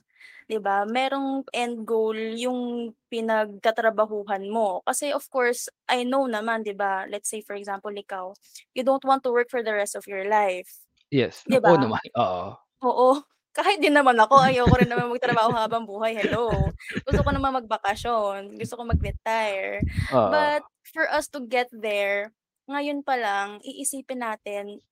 'di 0.50 0.59
ba? 0.62 0.85
Merong 0.88 1.47
end 1.54 1.87
goal 1.87 2.16
yung 2.38 2.92
pinagtatrabahuhan 3.12 4.47
mo. 4.50 4.83
Kasi 4.87 5.11
of 5.14 5.26
course, 5.30 5.68
I 5.90 6.02
know 6.06 6.26
naman 6.30 6.62
'di 6.66 6.75
ba, 6.78 7.06
let's 7.11 7.30
say 7.30 7.42
for 7.42 7.54
example 7.59 7.92
ikaw, 7.95 8.35
you 8.75 8.83
don't 8.87 9.04
want 9.06 9.23
to 9.26 9.33
work 9.35 9.49
for 9.50 9.62
the 9.62 9.75
rest 9.75 9.95
of 9.99 10.06
your 10.11 10.26
life, 10.26 10.71
Yes, 11.14 11.47
'di 11.49 11.59
oo 11.66 11.73
ba? 11.73 11.78
naman, 11.78 12.02
oo. 12.23 12.56
Oo, 12.85 13.25
kahit 13.56 13.80
din 13.80 13.97
naman 13.97 14.16
ako 14.21 14.37
ayoko 14.45 14.75
rin 14.76 14.88
naman 14.92 15.09
magtrabaho 15.09 15.56
habang 15.56 15.88
buhay, 15.88 16.12
hello. 16.12 16.76
Gusto 17.09 17.25
ko 17.25 17.30
naman 17.33 17.56
magbakasyon, 17.64 18.61
gusto 18.61 18.76
ko 18.76 18.83
mag-retire. 18.85 19.88
Oo. 20.11 20.50
But 20.52 20.68
for 20.92 21.09
us 21.09 21.26
to 21.33 21.40
get 21.49 21.73
there, 21.73 22.37
ngayon 22.68 23.00
pa 23.06 23.16
lang 23.16 23.64
iisipin 23.64 24.21
natin, 24.21 24.85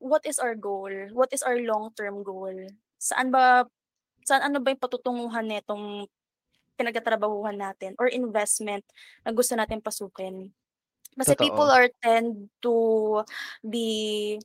what 0.00 0.24
is 0.24 0.40
our 0.40 0.56
goal? 0.56 0.90
What 1.12 1.30
is 1.30 1.44
our 1.44 1.60
long-term 1.60 2.24
goal? 2.24 2.56
Saan 2.96 3.30
ba 3.30 3.68
saan 4.24 4.42
ano 4.50 4.58
ba 4.58 4.72
yung 4.72 4.82
patutunguhan 4.82 5.46
nitong 5.46 6.08
pinagtatrabahuhan 6.80 7.60
natin 7.60 7.92
or 8.00 8.08
investment 8.08 8.82
na 9.22 9.30
gusto 9.30 9.52
natin 9.54 9.84
pasukin? 9.84 10.50
Kasi 11.14 11.36
people 11.36 11.68
Totoo. 11.68 11.76
are 11.76 11.90
tend 12.00 12.48
to 12.64 12.76
be 13.60 14.40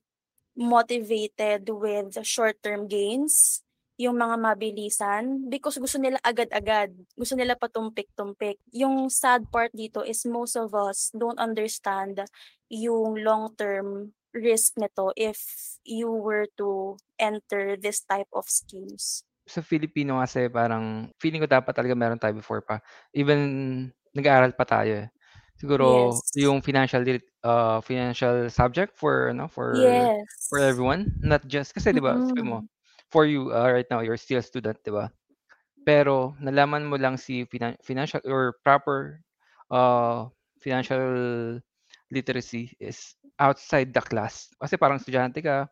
motivated 0.56 1.68
with 1.72 2.16
short-term 2.24 2.88
gains, 2.88 3.64
yung 3.96 4.20
mga 4.20 4.36
mabilisan, 4.40 5.48
because 5.48 5.80
gusto 5.80 6.00
nila 6.00 6.20
agad-agad, 6.20 6.92
gusto 7.16 7.36
nila 7.36 7.56
patumpik-tumpik. 7.56 8.60
Yung 8.76 9.08
sad 9.08 9.48
part 9.52 9.72
dito 9.72 10.04
is 10.04 10.28
most 10.28 10.60
of 10.60 10.76
us 10.76 11.12
don't 11.16 11.40
understand 11.40 12.20
yung 12.68 13.20
long-term 13.20 14.12
risk 14.36 14.76
nito 14.78 15.16
if 15.16 15.40
you 15.88 16.12
were 16.12 16.48
to 16.60 16.98
enter 17.20 17.78
this 17.80 18.04
type 18.04 18.30
of 18.36 18.46
schemes. 18.52 19.24
Sa 19.48 19.62
Filipino 19.62 20.18
kasi 20.18 20.50
parang 20.50 21.14
feeling 21.22 21.46
ko 21.46 21.46
dapat 21.46 21.70
talaga 21.78 21.94
meron 21.94 22.18
tayo 22.18 22.34
before 22.34 22.66
pa, 22.66 22.82
even 23.14 23.40
nag-aaral 24.18 24.58
pa 24.58 24.66
tayo, 24.66 25.06
eh. 25.06 25.08
Siguro 25.62 25.86
Yes. 25.86 26.32
yung 26.34 26.66
financial 26.66 27.06
ah, 27.46 27.78
financial 27.86 28.50
subject 28.50 28.98
for 28.98 29.30
ano, 29.30 29.46
for 29.46 29.70
for 30.50 30.58
Yes. 30.58 30.66
everyone, 30.66 31.14
not 31.22 31.46
just 31.46 31.78
kasi 31.78 31.94
'di 31.94 32.02
ba, 32.02 32.18
mo, 32.42 32.66
for 33.14 33.30
you, 33.30 33.54
ah, 33.54 33.70
right 33.70 33.86
now 33.94 34.02
you're 34.02 34.18
still 34.18 34.42
a 34.42 34.46
student, 34.46 34.82
'di 34.82 34.90
ba? 34.98 35.14
Pero 35.88 36.36
nalaman 36.42 36.88
mo 36.90 36.98
lang 37.00 37.18
si 37.20 37.46
finan 37.50 37.76
financial 37.86 38.22
or 38.28 38.58
proper, 38.66 39.22
ah, 39.74 40.30
financial 40.62 41.06
literacy 42.16 42.72
is 42.80 43.20
outside 43.40 43.92
the 43.92 44.00
class. 44.04 44.48
Kasi 44.64 44.80
parang 44.80 44.98
estudyante 45.04 45.44
ka, 45.44 45.68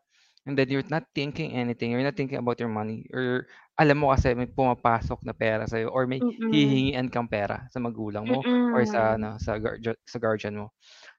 and 0.47 0.59
then 0.59 0.67
you're 0.69 0.85
not 0.91 1.07
thinking 1.15 1.55
anything, 1.55 1.91
you're 1.95 2.03
not 2.05 2.19
thinking 2.19 2.39
about 2.41 2.59
your 2.59 2.69
money 2.71 3.07
or 3.15 3.47
alam 3.79 3.97
mo 4.03 4.11
kasi 4.13 4.35
may 4.35 4.45
pumapasok 4.49 5.23
na 5.25 5.33
pera 5.33 5.65
sa'yo 5.65 5.89
or 5.89 6.05
may 6.05 6.21
Mm. 6.21 6.53
hihingian 6.53 7.07
kang 7.09 7.27
pera 7.31 7.65
sa 7.73 7.79
magulang 7.81 8.27
mo 8.27 8.45
or 8.75 8.83
sa 8.85 9.15
ano, 9.17 9.39
sa 9.41 9.55
guardia 9.61 9.95
sa 10.05 10.19
guardian 10.21 10.59
mo. 10.59 10.75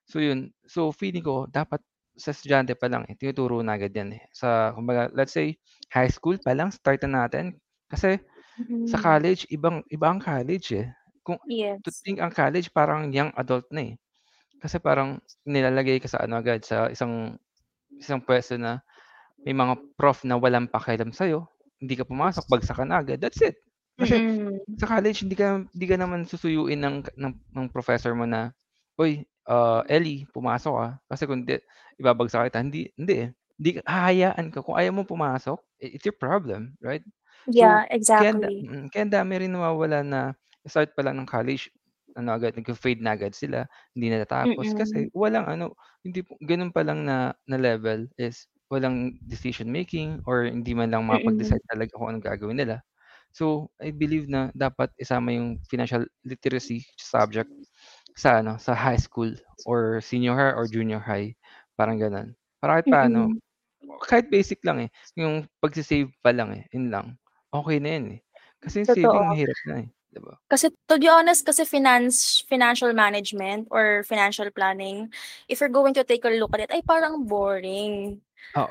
So 0.09 0.21
yun, 0.23 0.53
so 0.69 0.91
feeling 0.95 1.25
ko 1.27 1.47
dapat 1.51 1.81
sa 2.19 2.33
estudyante 2.37 2.75
pa 2.79 2.89
lang, 2.91 3.05
eh, 3.11 3.17
tinuturo 3.19 3.61
na 3.65 3.77
agad 3.79 3.93
'yan, 3.97 4.17
eh. 4.19 4.23
Sa 4.37 4.73
kumbaga 4.77 5.11
let's 5.17 5.35
say 5.37 5.57
high 5.95 6.11
school 6.13 6.37
pa 6.41 6.53
lang 6.57 6.71
start 6.75 7.03
na 7.09 7.27
natin. 7.27 7.59
Kasi 7.91 8.19
sa 8.87 8.99
Mm. 8.99 9.03
college 9.03 9.47
ibang 9.55 9.83
iba 9.93 10.09
ang 10.13 10.21
college, 10.23 10.75
eh. 10.77 10.89
Kung 11.27 11.39
to 11.85 11.91
Yes. 11.91 12.05
think 12.05 12.21
ang 12.23 12.33
college 12.35 12.71
parang 12.75 13.11
young 13.15 13.33
adult 13.39 13.67
na, 13.75 13.93
eh. 13.93 13.95
Kasi 14.65 14.81
parang 14.81 15.21
nilalagay 15.45 16.01
ka 16.01 16.09
sa 16.09 16.25
ano 16.25 16.41
agad, 16.41 16.65
sa 16.65 16.89
isang 16.89 17.37
isang 18.01 18.21
puwesto 18.25 18.57
na 18.61 18.81
may 19.47 19.55
mga 19.57 19.77
prof 19.99 20.25
na 20.29 20.37
walang 20.41 20.69
pakialam 20.71 21.13
sa'yo, 21.15 21.49
hindi 21.83 21.95
ka 21.99 22.05
pumasok 22.09 22.45
bagsak 22.51 22.77
ka 22.81 22.85
na 22.89 23.01
agad, 23.05 23.21
that's 23.23 23.41
it. 23.45 23.59
Kasi 24.01 24.21
Mm. 24.27 24.65
sa 24.81 24.89
college 24.91 25.25
hindi 25.27 25.37
ka 25.39 25.65
hindi 25.71 25.87
ka 25.89 25.97
naman 26.01 26.25
susuyuin 26.29 26.81
ng 26.83 26.97
ng 27.19 27.35
ng 27.57 27.67
professor 27.73 28.13
mo 28.17 28.25
na, 28.29 28.53
"Uy, 29.01 29.25
ah, 29.51 29.83
Ellie 29.91 30.27
pumasok, 30.35 30.75
ah, 30.81 30.93
kasi 31.11 31.25
kung 31.29 31.45
hindi 31.47 31.61
ibabagsak 32.01 32.51
kita." 32.53 32.61
Hindi 32.65 32.91
hindi, 32.99 33.15
eh. 33.29 33.31
Hindi 33.61 33.71
ka 33.79 33.83
hahayaan 33.89 34.47
ka 34.55 34.61
kung 34.67 34.77
ayaw 34.81 34.93
mong 34.97 35.11
pumasok, 35.13 35.59
it's 35.83 36.05
your 36.09 36.17
problem, 36.19 36.75
right? 36.83 37.05
So 37.55 37.67
Yeah, 37.67 37.87
kaya 38.19 38.33
da 38.39 38.49
exactly. 38.49 38.65
mm, 38.65 38.91
kaya 38.95 39.03
ang 39.09 39.15
dami 39.15 39.35
rin 39.47 39.53
nawawalan 39.55 40.07
na 40.09 40.23
start 40.69 40.95
pa 40.99 41.03
lang 41.07 41.19
ng 41.21 41.29
college, 41.31 41.71
ano 42.19 42.31
agad 42.35 42.55
nagfe-fade 42.59 43.03
na 43.05 43.15
agad 43.19 43.35
sila, 43.37 43.67
hindi 43.97 44.11
na 44.13 44.23
natapos 44.25 44.73
kasi 44.77 45.09
walang 45.15 45.47
ano, 45.51 45.75
hindi 46.07 46.23
po 46.27 46.37
gano'n 46.43 46.73
pa 46.75 46.83
lang 46.87 47.05
na 47.07 47.35
na 47.49 47.59
level 47.61 48.07
is 48.21 48.47
walang 48.73 49.15
decision 49.29 49.69
making 49.71 50.19
or 50.27 50.47
hindi 50.49 50.73
man 50.75 50.91
lang 50.95 51.05
makapag-decide 51.07 51.63
talaga 51.71 51.93
kung 51.99 52.09
anong 52.15 52.27
gagawin 52.27 52.59
nila. 52.61 52.83
So, 53.35 53.71
I 53.83 53.91
believe 53.95 54.27
na 54.31 54.51
dapat 54.57 54.91
isama 54.99 55.35
yung 55.35 55.59
financial 55.69 56.07
literacy 56.27 56.87
subject 56.99 57.51
sa 58.19 58.41
ano, 58.43 58.57
sa 58.63 58.75
high 58.79 58.99
school 59.01 59.35
or 59.67 60.01
senior 60.05 60.35
high 60.39 60.55
or 60.57 60.67
junior 60.71 61.01
high, 61.03 61.35
parang 61.79 61.99
gano'n. 62.01 62.35
Para 62.63 62.81
kahit 62.83 62.89
paano, 62.91 63.35
kahit 64.09 64.29
basic 64.33 64.61
lang, 64.67 64.89
eh, 64.89 64.91
yung 65.19 65.47
pagse-save 65.63 66.11
pa 66.25 66.31
lang, 66.35 66.53
eh, 66.57 66.65
yun 66.75 66.91
lang, 66.93 67.07
okey 67.55 67.79
na 67.83 67.91
yun, 67.99 68.07
eh. 68.19 68.21
Kasi 68.63 68.83
yung 68.85 68.93
saving 68.93 69.25
Totoo. 69.25 69.25
mahirap 69.29 69.59
na, 69.69 69.85
eh, 69.87 69.89
'di 70.15 70.21
ba? 70.25 70.35
Kasi 70.51 70.71
to 70.87 71.01
be 71.01 71.09
honest 71.09 71.43
kasi 71.49 71.65
finance 71.65 72.45
financial 72.47 72.93
management 72.93 73.67
or 73.73 74.05
financial 74.05 74.47
planning, 74.53 75.09
if 75.49 75.59
you're 75.61 75.73
going 75.73 75.97
to 75.97 76.05
take 76.05 76.23
a 76.29 76.33
look 76.37 76.53
at 76.55 76.69
it, 76.69 76.73
ay 76.73 76.85
parang 76.85 77.25
boring, 77.27 78.21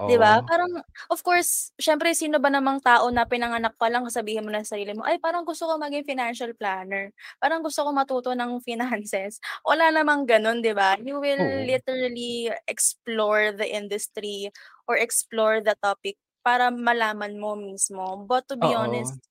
'di 0.05 0.17
ba? 0.21 0.39
Oo. 0.39 0.49
Parang 0.49 0.69
of 1.11 1.19
course, 1.25 1.73
siyempre 1.81 2.13
sino 2.17 2.37
ba 2.41 2.49
namang 2.53 2.79
tao 2.83 3.09
na 3.13 3.25
pinanganak 3.27 3.75
pa 3.79 3.89
lang 3.89 4.05
sasabihin 4.09 4.45
mo 4.45 4.51
na 4.53 4.61
sa 4.65 4.75
sarili 4.77 4.93
mo, 4.97 5.03
"Ay 5.07 5.17
parang 5.21 5.43
gusto 5.47 5.65
ko 5.69 5.75
maging 5.81 6.05
financial 6.07 6.51
planner, 6.57 7.11
parang 7.41 7.61
gusto 7.65 7.83
ko 7.85 7.91
matuto 7.95 8.31
ng 8.37 8.59
finances." 8.67 9.39
Wala 9.65 9.89
namang 9.93 10.25
gano'n, 10.29 10.61
'di 10.63 10.73
ba? 10.77 10.97
You 11.01 11.19
will 11.21 11.43
Oo. 11.43 11.63
literally 11.67 12.51
explore 12.69 13.51
the 13.55 13.67
industry 13.69 14.51
or 14.87 14.97
explore 14.99 15.59
the 15.63 15.75
topic 15.81 16.17
para 16.43 16.69
malaman 16.71 17.39
mo 17.39 17.55
mismo. 17.55 18.27
But 18.27 18.47
to 18.51 18.55
be 18.59 18.71
Oo. 18.71 18.75
honest, 18.75 19.23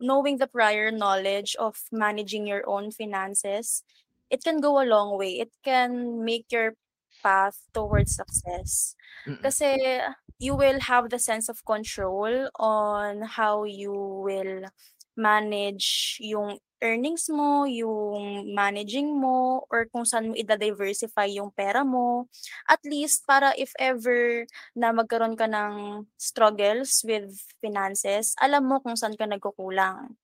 knowing 0.00 0.38
the 0.38 0.46
prior 0.46 0.90
knowledge 0.90 1.56
of 1.58 1.82
managing 1.92 2.46
your 2.46 2.62
own 2.68 2.90
finances, 2.90 3.82
it 4.30 4.44
can 4.44 4.60
go 4.60 4.82
a 4.82 4.86
long 4.86 5.18
way. 5.18 5.40
It 5.40 5.52
can 5.64 6.24
make 6.24 6.46
your 6.50 6.74
path 7.22 7.58
towards 7.74 8.14
success. 8.14 8.94
Mm. 9.26 9.42
Kasi 9.42 10.00
you 10.38 10.54
will 10.54 10.80
have 10.80 11.10
the 11.10 11.18
sense 11.18 11.48
of 11.48 11.64
control 11.64 12.48
on 12.56 13.22
how 13.22 13.64
you 13.64 13.92
will 13.92 14.70
manage 15.18 16.16
yung 16.22 16.58
earnings 16.78 17.26
mo, 17.26 17.66
yung 17.66 18.54
managing 18.54 19.18
mo, 19.18 19.66
or 19.66 19.90
kung 19.90 20.06
saan 20.06 20.30
mo 20.30 20.34
ida-diversify 20.38 21.26
yung 21.26 21.50
pera 21.50 21.82
mo. 21.82 22.30
At 22.70 22.78
least 22.86 23.26
para 23.26 23.50
if 23.58 23.74
ever 23.82 24.46
na 24.78 24.94
magkaroon 24.94 25.34
ka 25.34 25.50
ng 25.50 26.06
struggles 26.14 27.02
with 27.02 27.34
finances, 27.58 28.38
alam 28.38 28.70
mo 28.70 28.78
kung 28.78 28.94
saan 28.94 29.18
ka 29.18 29.26
nagkukulang? 29.26 30.14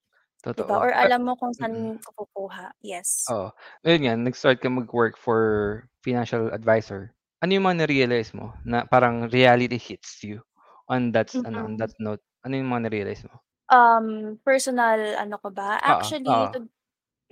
Totoo, 0.44 0.84
Or 0.84 0.90
ah 1.02 1.10
alam 1.10 1.26
mo 1.26 1.34
kung 1.40 1.52
saan 1.56 1.98
ka 2.02 2.10
kukuha, 2.14 2.74
yes. 2.84 3.32
Oo, 3.32 3.48
ayun 3.88 4.00
nga 4.04 4.14
nag-start 4.20 4.60
ka 4.60 4.68
mag-work 4.68 5.16
for 5.16 5.40
financial 6.04 6.52
advisor. 6.52 7.16
ano 7.44 7.50
yung 7.56 7.64
mga 7.68 7.84
na-realize 7.84 8.32
mo 8.36 8.52
na 8.64 8.84
parang 8.88 9.28
reality 9.28 9.76
hits 9.76 10.20
you 10.24 10.40
on 10.88 11.12
that 11.12 11.32
ano, 11.44 11.68
on 11.68 11.76
that 11.80 11.92
note? 12.00 12.20
Ano 12.44 12.56
yung 12.56 12.68
mga 12.72 12.88
na-realize 12.88 13.24
mo? 13.28 13.43
Um, 13.72 14.36
personal 14.44 15.16
ano 15.16 15.40
ko 15.40 15.48
ba? 15.48 15.80
Oo, 15.80 15.88
Actually 15.88 16.28
oo. 16.28 16.52
to 16.52 16.58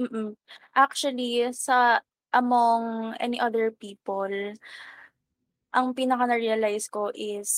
mm. 0.01 0.33
Actually 0.73 1.53
sa 1.53 2.01
among 2.33 3.13
any 3.21 3.37
other 3.37 3.69
people 3.69 4.57
ang 5.73 5.97
pinaka 5.97 6.29
na-realize 6.29 6.85
ko 6.93 7.09
is 7.17 7.49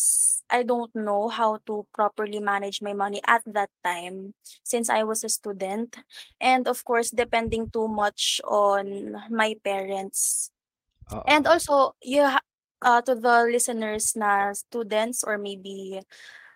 I 0.47 0.63
don't 0.63 0.95
know 0.95 1.27
how 1.27 1.59
to 1.67 1.83
properly 1.91 2.39
manage 2.39 2.79
my 2.79 2.95
money 2.95 3.19
at 3.27 3.43
that 3.51 3.75
time 3.83 4.39
since 4.63 4.87
I 4.87 5.03
was 5.03 5.27
a 5.27 5.31
student 5.31 5.99
and 6.39 6.71
of 6.71 6.87
course 6.87 7.11
depending 7.11 7.75
too 7.75 7.91
much 7.91 8.39
on 8.47 9.19
my 9.35 9.59
parents. 9.67 10.51
And 11.27 11.47
Oo. 11.47 11.59
also 11.59 11.99
you 12.03 12.23
ha 12.23 12.41
uh, 12.87 13.03
to 13.03 13.19
the 13.19 13.51
listeners 13.51 14.15
na 14.15 14.53
students 14.55 15.25
or 15.27 15.39
maybe, 15.39 16.01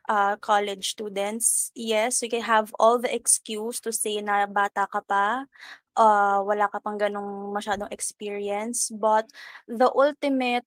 uh, 0.08 0.36
college 0.40 0.96
students, 0.96 1.70
yes, 1.76 2.22
you 2.22 2.28
can 2.28 2.42
have 2.42 2.72
all 2.80 2.98
the 2.98 3.12
excuse 3.14 3.80
to 3.80 3.92
say 3.92 4.20
na 4.20 4.46
bata 4.46 4.88
ka 4.90 5.00
pa, 5.04 5.44
uh, 5.96 6.40
wala 6.42 6.68
ka 6.72 6.80
pang 6.80 6.98
gano'ng 6.98 7.52
masyadong 7.52 7.92
experience, 7.92 8.90
but 8.90 9.28
the 9.68 9.92
ultimate 9.92 10.64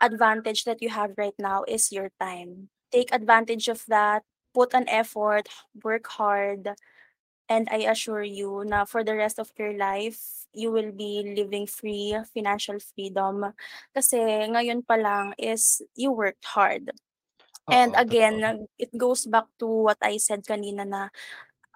advantage 0.00 0.64
that 0.64 0.80
you 0.80 0.88
have 0.88 1.12
right 1.18 1.36
now 1.38 1.62
is 1.68 1.92
your 1.92 2.10
time. 2.18 2.72
Take 2.90 3.12
advantage 3.12 3.68
of 3.68 3.84
that, 3.88 4.24
put 4.54 4.72
an 4.72 4.88
effort, 4.88 5.48
work 5.84 6.08
hard, 6.08 6.72
and 7.48 7.68
I 7.72 7.88
assure 7.88 8.22
you 8.22 8.64
na 8.64 8.84
for 8.84 9.04
the 9.04 9.16
rest 9.16 9.38
of 9.38 9.52
your 9.58 9.76
life, 9.76 10.20
you 10.52 10.70
will 10.70 10.92
be 10.92 11.34
living 11.36 11.66
free, 11.66 12.16
financial 12.32 12.78
freedom. 12.80 13.52
Kasi 13.92 14.20
ngayon 14.48 14.84
pa 14.84 14.96
lang 14.96 15.36
is 15.36 15.82
you 15.96 16.12
worked 16.12 16.44
hard. 16.44 16.92
And 17.70 17.92
Oo, 17.92 18.00
again, 18.00 18.40
totoo. 18.40 18.58
it 18.80 18.90
goes 18.96 19.26
back 19.28 19.46
to 19.60 19.66
what 19.68 20.00
I 20.00 20.16
said 20.16 20.44
kanina 20.48 20.88
na, 20.88 21.02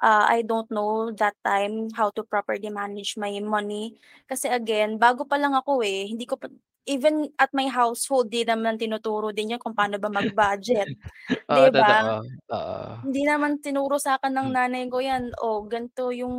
uh, 0.02 0.24
I 0.28 0.42
don't 0.46 0.70
know 0.72 1.12
that 1.18 1.36
time 1.44 1.90
how 1.96 2.10
to 2.16 2.24
properly 2.24 2.70
manage 2.72 3.16
my 3.18 3.32
money. 3.44 3.98
Kasi 4.28 4.48
again, 4.52 4.98
bago 5.00 5.24
pa 5.28 5.36
lang 5.40 5.54
ako, 5.56 5.82
eh, 5.84 6.08
hindi 6.10 6.26
ko 6.28 6.36
pa 6.40 6.48
even 6.88 7.30
at 7.38 7.52
my 7.54 7.68
household 7.70 8.28
di 8.32 8.42
naman 8.46 8.76
tinuturo 8.80 9.30
din 9.34 9.54
'yan 9.56 9.62
kung 9.62 9.76
paano 9.76 9.98
ba 10.02 10.10
mag-budget, 10.12 10.90
Oo, 11.52 11.66
'di 11.66 11.72
ba? 11.76 12.00
totoo, 12.00 12.12
oo. 12.56 12.86
Hindi 13.02 13.26
naman 13.26 13.58
tinuro 13.58 13.98
sa'kin 13.98 14.30
ng 14.34 14.48
Hmm. 14.48 14.54
nanay 14.54 14.86
ko 14.86 15.02
'yan, 15.02 15.34
"Oh, 15.42 15.66
ganito 15.66 16.14
yung 16.14 16.36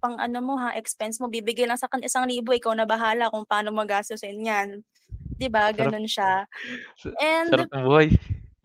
pang-ano 0.00 0.38
mo, 0.44 0.54
ha, 0.60 0.76
expense 0.76 1.16
mo, 1.24 1.28
bibigay 1.32 1.64
lang 1.68 1.80
sa'kin 1.80 2.04
1,000 2.04 2.52
ikaw 2.52 2.76
na 2.76 2.84
bahala 2.88 3.32
kung 3.32 3.48
paano 3.48 3.72
mo 3.72 3.84
gastusin 3.88 4.44
'yan." 4.44 4.84
'Di 5.40 5.48
ba, 5.52 5.70
Sarap. 5.74 5.96
gano'n 5.96 6.06
siya. 6.08 6.46
Sa 7.00 7.10
sarap 7.46 7.66
And 7.66 7.72
ng 7.72 7.84
buhay, 7.86 8.08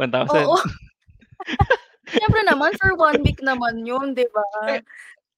1,000. 0.02 0.30
Oo. 0.30 0.56
Siyempre 2.16 2.42
naman 2.44 2.76
for 2.80 2.94
1 3.00 3.24
week 3.26 3.40
naman 3.44 3.84
'yun, 3.88 4.14
'di 4.16 4.28
ba? 4.36 4.46
Eh, 4.68 4.82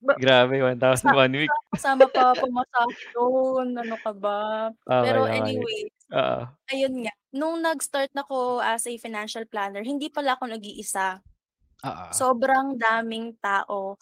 Ba 0.04 0.16
grabe 0.18 0.62
1,000 0.64 1.10
kasa 1.10 1.12
1 1.14 1.34
week. 1.36 1.56
kasama 1.74 2.08
pa 2.12 2.36
pamasahe 2.40 2.96
do'n, 3.16 3.76
ano 3.80 3.98
ka 4.02 4.12
ba? 4.16 4.72
Okey, 4.88 5.02
Pero 5.02 5.26
okey. 5.40 5.68
anyways, 5.68 5.94
Oo. 6.14 6.54
ayun 6.72 7.06
nga, 7.08 7.14
nung 7.36 7.62
nag-start 7.64 8.12
ako 8.18 8.60
as 8.64 8.86
a 8.88 8.96
financial 9.00 9.46
planner, 9.50 9.84
hindi 9.86 10.10
pala 10.14 10.36
ako 10.38 10.52
nag-iisa. 10.54 11.22
Oo. 11.84 12.14
Sobrang 12.14 12.78
daming 12.80 13.36
tao 13.44 13.98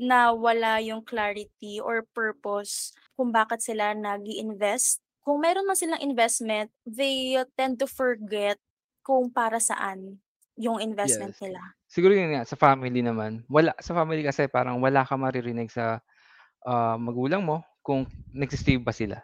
na 0.00 0.32
wala 0.36 0.78
yung 0.84 1.02
clarity 1.06 1.80
or 1.82 2.04
purpose 2.14 2.92
kung 3.18 3.30
bakit 3.34 3.60
sila 3.64 3.92
nag-i-invest. 3.96 5.00
Kung 5.24 5.42
meron 5.44 5.66
man 5.68 5.76
silang 5.78 6.02
investment, 6.04 6.70
they 6.88 7.38
tend 7.58 7.78
to 7.82 7.86
forget 7.90 8.58
kung 9.06 9.30
para 9.30 9.60
saan 9.62 10.18
yung 10.58 10.80
investment 10.82 11.36
Yes. 11.36 11.44
nila. 11.44 11.76
Siguro 11.90 12.14
yun 12.16 12.34
nga, 12.34 12.42
sa 12.48 12.56
family 12.58 13.02
naman, 13.04 13.44
wala 13.50 13.74
sa 13.78 13.94
family 13.94 14.24
kasi 14.24 14.46
parang 14.50 14.80
wala 14.82 15.04
kang 15.06 15.22
maririnig 15.22 15.70
sa, 15.70 16.00
ah, 16.66 16.96
magulang 17.00 17.42
mo 17.46 17.62
kung 17.84 18.06
nagse-save 18.34 18.82
ba 18.84 18.92
sila. 18.94 19.20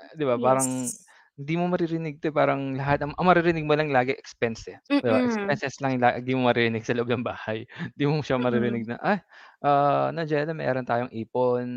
Ah, 0.00 0.12
'di 0.16 0.24
ba 0.28 0.36
parang 0.40 0.90
Yes. 0.90 1.06
hindi 1.38 1.54
mo 1.58 1.66
maririnig 1.72 2.20
'to, 2.22 2.30
eh, 2.32 2.36
parang 2.36 2.76
lahat 2.78 3.04
ang 3.06 3.12
ang 3.18 3.26
maririnig 3.28 3.64
mo 3.66 3.74
lang 3.78 3.90
lagi 3.94 4.12
expense, 4.16 4.68
eh, 4.72 4.78
'di 5.04 5.10
ba? 5.12 5.20
Mm. 5.20 5.60
Expenses 5.60 5.78
lang 5.82 5.98
yung 6.00 6.04
lagi 6.06 6.32
mo 6.36 6.48
maririnig 6.50 6.84
sa 6.86 6.94
loob 6.96 7.08
ng 7.12 7.24
bahay. 7.26 7.64
'Di 7.98 8.04
mo 8.08 8.20
siya 8.24 8.38
Mm. 8.38 8.42
maririnig 8.42 8.86
na, 8.88 8.96
"Ay, 9.02 9.18
ah, 9.64 10.10
na 10.14 10.24
Jella 10.28 10.52
meron 10.56 10.86
tayong 10.88 11.12
ipon, 11.14 11.68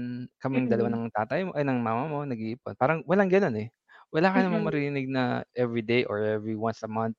kaming 0.41 0.67
dalawa 0.71 0.89
Mm. 0.89 0.97
ng 0.97 1.12
tatay 1.13 1.47
mo 1.49 1.51
ay 1.58 1.63
ng 1.67 1.79
mama 1.82 2.06
mo 2.12 2.19
nag-iipon." 2.27 2.75
Parang 2.79 3.01
walang 3.10 3.29
gano'n, 3.32 3.56
eh. 3.63 3.69
Wala 4.13 4.30
ka 4.30 4.45
namang 4.45 4.62
Mm. 4.62 4.69
maririnig 4.69 5.10
na 5.10 5.41
everyday 5.58 6.06
or 6.06 6.21
every 6.21 6.54
once 6.54 6.86
a 6.86 6.89
month, 6.91 7.17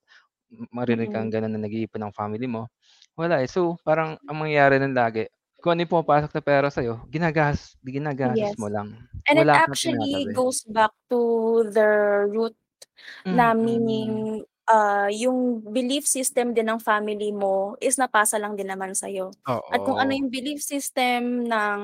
m 0.53 0.67
marinig 0.75 1.11
kang 1.15 1.27
Mm. 1.27 1.35
gano'n 1.35 1.51
na 1.55 1.61
nag-iipon 1.63 2.03
ang 2.07 2.15
family 2.17 2.47
mo, 2.51 2.69
wala, 3.19 3.43
eh. 3.43 3.49
So, 3.51 3.79
parang 3.87 4.19
ang 4.29 4.39
mangyayari 4.39 4.79
nun 4.83 4.95
lagi, 4.97 5.27
kung 5.63 5.75
ano 5.79 5.83
yung 5.87 5.95
pumapasok 5.99 6.33
na 6.37 6.43
pera 6.45 6.69
sa'yo 6.71 7.03
ginagas 7.11 7.75
ginagastos 7.83 8.55
mo 8.61 8.67
Yes. 8.67 8.71
lang. 8.71 8.95
And 9.29 9.39
it 9.39 9.49
Wala 9.49 9.59
kang 9.65 9.79
actually 9.81 10.27
tinatabi. 10.27 10.37
goes 10.37 10.65
back 10.69 10.93
to 11.11 11.65
the 11.73 11.89
root 12.29 12.55
na 13.31 13.55
Mm. 13.55 13.55
meaning, 13.55 14.45
ah, 14.71 15.09
yung 15.13 15.61
belief 15.73 16.05
system 16.09 16.53
din 16.57 16.69
ng 16.73 16.81
family 16.83 17.31
mo 17.35 17.77
is 17.83 17.97
napasa 18.01 18.39
lang 18.41 18.57
din 18.59 18.69
naman 18.73 18.93
sa'yo. 18.97 19.33
At 19.75 19.83
kung 19.83 19.99
ano 19.99 20.13
Oo. 20.13 20.19
yung 20.19 20.31
belief 20.31 20.63
system 20.63 21.45
ng 21.51 21.81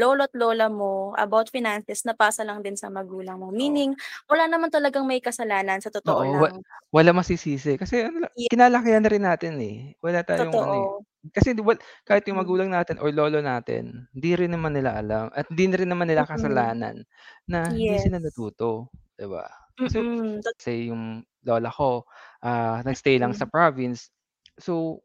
lolo't 0.00 0.32
lola 0.34 0.68
mo 0.72 1.12
about 1.20 1.52
finances, 1.52 2.02
napasa 2.08 2.42
lang 2.46 2.64
din 2.64 2.74
sa 2.80 2.88
magulang 2.88 3.36
mo. 3.42 3.52
Oo. 3.60 3.86
Meaning 3.88 3.94
wala 4.30 4.48
naman 4.50 4.72
talagang 4.72 5.04
may 5.06 5.20
kasalanan 5.20 5.78
sa 5.84 5.92
totoo 5.92 6.24
Oo, 6.24 6.36
wa 6.44 6.48
lang. 6.48 6.64
walang 6.92 7.16
masisisi 7.16 7.74
kasi 7.80 8.04
ano 8.04 8.28
la 8.28 8.30
Ye 8.34 8.48
kinalakihan 8.50 9.00
na 9.02 9.10
rin 9.10 9.24
natin, 9.24 9.56
eh. 9.62 9.96
Wala 10.04 10.20
tayong 10.26 10.60
ano, 10.60 10.74
eh, 10.76 10.86
Totoo. 10.86 11.06
kasi 11.34 11.56
'di 11.56 11.64
ba 11.66 11.74
kahit 12.06 12.22
yung 12.30 12.38
Hmm. 12.38 12.46
magulang 12.46 12.70
natin 12.70 13.00
or 13.02 13.10
lolo 13.10 13.40
natin, 13.42 14.06
hindi 14.14 14.30
rin 14.38 14.52
naman 14.54 14.76
nila 14.76 14.94
alam 15.00 15.26
at 15.34 15.48
hindi 15.50 15.66
rin 15.74 15.90
naman 15.90 16.06
nila 16.06 16.22
Mm. 16.34 16.70
kasalanan 16.70 17.02
na 17.50 17.74
hindi 17.74 17.96
Yes. 17.96 17.98
sila 17.98 18.20
natuto, 18.22 18.92
'di 19.18 19.26
ba? 19.26 19.65
So, 19.84 20.08
Mm, 20.08 20.40
tot 20.42 20.56
yung 20.88 21.26
lola 21.44 21.68
ko, 21.70 22.08
ah, 22.42 22.80
nag-stay 22.86 23.20
lang 23.20 23.36
sa 23.36 23.44
Mm. 23.44 23.50
province. 23.50 24.08
So, 24.56 25.04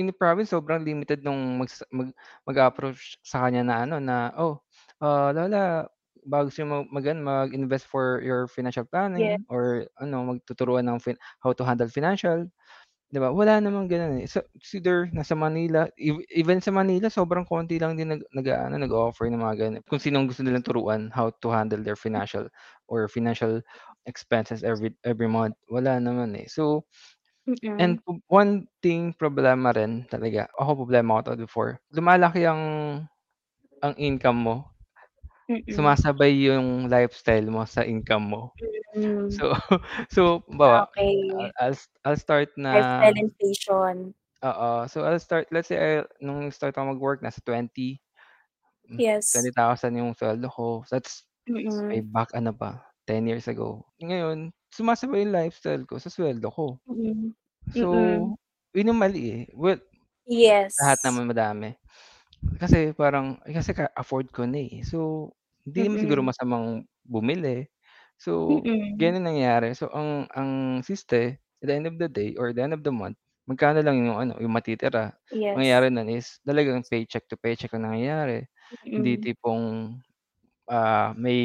in 0.00 0.08
the 0.08 0.16
province 0.16 0.52
sobrang 0.52 0.84
limited 0.84 1.20
nung 1.24 1.60
magsa 1.60 1.84
mag 1.92 2.12
mag-a-approach 2.48 3.20
sa 3.24 3.44
kanya 3.44 3.62
na 3.66 3.76
ano 3.84 3.96
na, 4.00 4.32
"Oh, 4.36 4.60
ah, 5.04 5.32
lola 5.32 5.88
baka 6.28 6.52
gusto 6.52 6.60
niyo 6.64 6.68
mag 6.84 6.88
mag-ano, 6.92 7.20
mag-invest 7.24 7.88
for 7.88 8.20
your 8.24 8.44
financial 8.48 8.84
Ye 9.14 9.36
planning 9.36 9.40
or 9.48 9.88
ano, 10.00 10.24
magtuturuan 10.36 10.84
ng 10.88 11.00
fin 11.00 11.16
how 11.44 11.52
to 11.56 11.64
handle 11.64 11.88
financial." 11.90 12.48
'Di 13.12 13.18
ba, 13.22 13.30
wala 13.34 13.58
namang 13.62 13.88
gano'n, 13.90 14.22
eh. 14.24 14.28
So, 14.30 14.42
it's 14.56 14.74
either 14.76 15.08
nasa 15.14 15.34
Manila, 15.38 15.88
ev 15.98 16.20
even 16.34 16.60
sa 16.62 16.70
Manila 16.74 17.08
sobrang 17.12 17.46
konti 17.48 17.78
lang 17.80 17.96
din 17.98 18.10
nag 18.14 18.22
nag-aano, 18.34 18.76
nag-o-offer 18.80 19.28
ng 19.30 19.40
mga 19.42 19.56
gano'n. 19.60 19.82
Kung 19.88 20.00
sinong 20.02 20.28
gusto 20.30 20.42
nilang 20.46 20.64
turuan 20.66 21.10
how 21.14 21.30
to 21.44 21.48
handle 21.54 21.80
their 21.82 21.96
financial 21.98 22.48
or 22.90 23.08
financial 23.10 23.62
expenses 24.06 24.62
every 24.64 24.94
every 25.04 25.28
month, 25.28 25.56
wala 25.70 25.98
naman, 26.00 26.36
eh. 26.38 26.46
So, 26.50 26.86
and 27.80 27.96
Mm. 27.96 28.02
one 28.30 28.68
thing 28.84 29.14
problema 29.18 29.72
rin 29.76 30.06
talaga, 30.10 30.48
ako 30.60 30.86
problema 30.86 31.20
ko 31.24 31.32
'to 31.34 31.44
before, 31.46 31.80
lumalaki 31.94 32.44
ang 32.48 32.62
ang 33.84 33.94
income 34.00 34.40
mo, 34.44 34.56
Mm. 35.48 35.60
sumasabay 35.72 36.48
yung 36.50 36.88
lifestyle 36.92 37.48
mo 37.52 37.64
sa 37.68 37.84
income 37.86 38.26
mo. 38.32 38.42
Mm. 38.94 39.30
So 39.32 39.52
so 40.14 40.42
halimbawa, 40.48 40.82
Okey. 40.82 41.52
I'll 41.60 41.78
I'll 42.06 42.18
start 42.20 42.50
na 42.58 42.72
Lifestyle 42.72 43.14
inflation. 43.16 44.14
Oo. 44.42 44.88
So, 44.88 45.04
I'll 45.04 45.20
start 45.20 45.52
let's 45.52 45.68
say, 45.68 45.76
ah, 46.00 46.08
nung 46.24 46.48
start 46.48 46.72
ako 46.72 46.96
mag-work 46.96 47.20
nasa 47.20 47.44
20, 47.44 48.00
hmm, 48.88 48.98
Yes. 48.98 49.34
20,000 49.34 49.96
yung 50.00 50.12
sweldo 50.16 50.48
ko. 50.50 50.82
That's 50.90 51.24
way 51.90 52.00
Mm. 52.02 52.04
back 52.04 52.32
ano 52.36 52.52
pa, 52.56 52.82
10 53.08 53.26
years 53.28 53.46
ago. 53.50 53.84
Ngayon, 54.02 54.52
sumasabay 54.72 55.24
yung 55.26 55.34
lifestyle 55.36 55.84
ko 55.88 55.96
sa 56.00 56.10
sweldo 56.12 56.48
ko. 56.52 56.78
Mm. 56.86 57.34
So, 57.74 57.88
Mm. 57.92 58.36
yun 58.76 58.92
yung 58.94 59.00
mali, 59.02 59.24
eh. 59.32 59.44
Well, 59.56 59.80
lahat 60.80 61.00
Yes. 61.06 61.06
naman 61.06 61.30
madami. 61.30 61.76
Kasi 62.60 62.92
parang 62.96 63.40
eh, 63.48 63.54
kasi 63.56 63.72
ka 63.76 63.90
afford 63.96 64.30
ko 64.34 64.44
na, 64.48 64.60
eh. 64.62 64.82
So, 64.86 65.30
hindi 65.66 65.84
naman 65.86 66.00
siguro 66.02 66.20
Mm. 66.20 66.26
masamang 66.26 66.84
bumili. 67.06 67.68
So, 68.20 68.64
Mm. 68.64 69.00
gano'n 69.00 69.24
nangyayari. 69.26 69.74
So, 69.78 69.90
ang 69.92 70.28
ang 70.34 70.82
siste 70.86 71.40
at 71.62 71.66
the 71.68 71.74
end 71.76 71.88
of 71.90 71.96
the 72.00 72.08
day 72.10 72.34
or 72.38 72.52
the 72.56 72.62
end 72.64 72.74
of 72.76 72.82
the 72.86 72.92
month, 72.94 73.18
magkano 73.48 73.80
lang 73.84 74.00
yung 74.04 74.18
ano, 74.20 74.34
yung 74.42 74.52
matitira. 74.54 75.14
Yes. 75.30 75.58
Mangyayari 75.58 75.90
nun 75.92 76.08
is 76.12 76.38
talagang 76.46 76.84
paycheck 76.88 77.26
to 77.30 77.36
paycheck 77.40 77.72
ang 77.76 77.86
nangyayari. 77.88 78.46
Hindi 78.96 79.18
Mm. 79.18 79.30
tipong, 79.32 79.96
ah, 80.70 81.12
may 81.18 81.36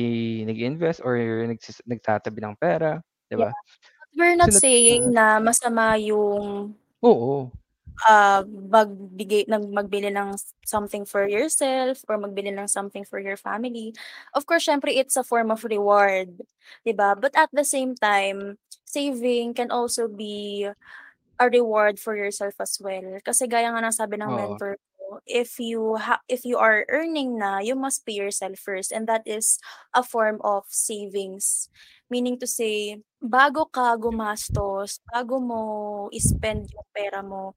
nag-i-invest 0.46 1.02
or 1.04 1.18
nagsis 1.50 1.82
nagtatabi 1.90 2.40
ng 2.46 2.56
pera, 2.62 3.02
'di 3.30 3.36
Yeah. 3.36 3.50
ba? 3.50 3.52
But 3.52 4.18
we're 4.18 4.38
not 4.40 4.54
nat 4.54 4.64
saying 4.64 5.12
mm. 5.12 5.16
na 5.16 5.42
masama 5.44 5.98
yung 6.00 6.78
Oo. 7.04 7.52
ah, 8.08 8.44
magbigay 8.46 9.48
ng 9.48 9.72
magbili 9.72 10.12
ng 10.12 10.36
something 10.68 11.06
for 11.08 11.28
yourself 11.28 12.04
or 12.10 12.18
magbili 12.20 12.52
ng 12.52 12.68
something 12.68 13.04
for 13.08 13.20
your 13.20 13.38
family. 13.40 13.96
Of 14.36 14.46
course, 14.46 14.68
siyempre 14.68 14.92
it's 14.96 15.16
a 15.18 15.24
form 15.26 15.52
of 15.52 15.64
reward, 15.64 16.44
'di 16.86 16.94
ba? 16.96 17.16
But 17.18 17.34
at 17.40 17.50
the 17.56 17.64
same 17.66 17.96
time, 17.96 18.60
saving 18.86 19.56
can 19.56 19.72
also 19.72 20.08
be 20.08 20.68
a 21.40 21.46
reward 21.52 22.00
for 22.00 22.16
yourself 22.16 22.56
as 22.62 22.80
well. 22.80 23.20
Kasi 23.24 23.48
gaya 23.50 23.72
nga 23.74 23.84
ng 23.84 23.96
sabi 23.96 24.16
ng 24.20 24.32
Oo. 24.32 24.36
mentor 24.36 24.80
if 25.26 25.60
you 25.60 25.96
ha 25.98 26.20
if 26.28 26.44
you 26.46 26.58
are 26.60 26.86
earning 26.90 27.38
na, 27.40 27.60
you 27.60 27.76
must 27.76 28.06
pay 28.06 28.14
yourself 28.20 28.60
first 28.60 28.92
and 28.92 29.08
that 29.08 29.24
is 29.26 29.58
a 29.96 30.04
form 30.04 30.40
of 30.44 30.66
savings. 30.70 31.70
Meaning 32.10 32.38
to 32.40 32.48
say, 32.48 33.02
bago 33.24 33.66
ka 33.72 33.98
gumastos, 33.98 35.00
bago 35.10 35.42
mo 35.42 35.62
i-spend 36.14 36.70
yung 36.70 36.88
pera 36.94 37.22
mo, 37.26 37.56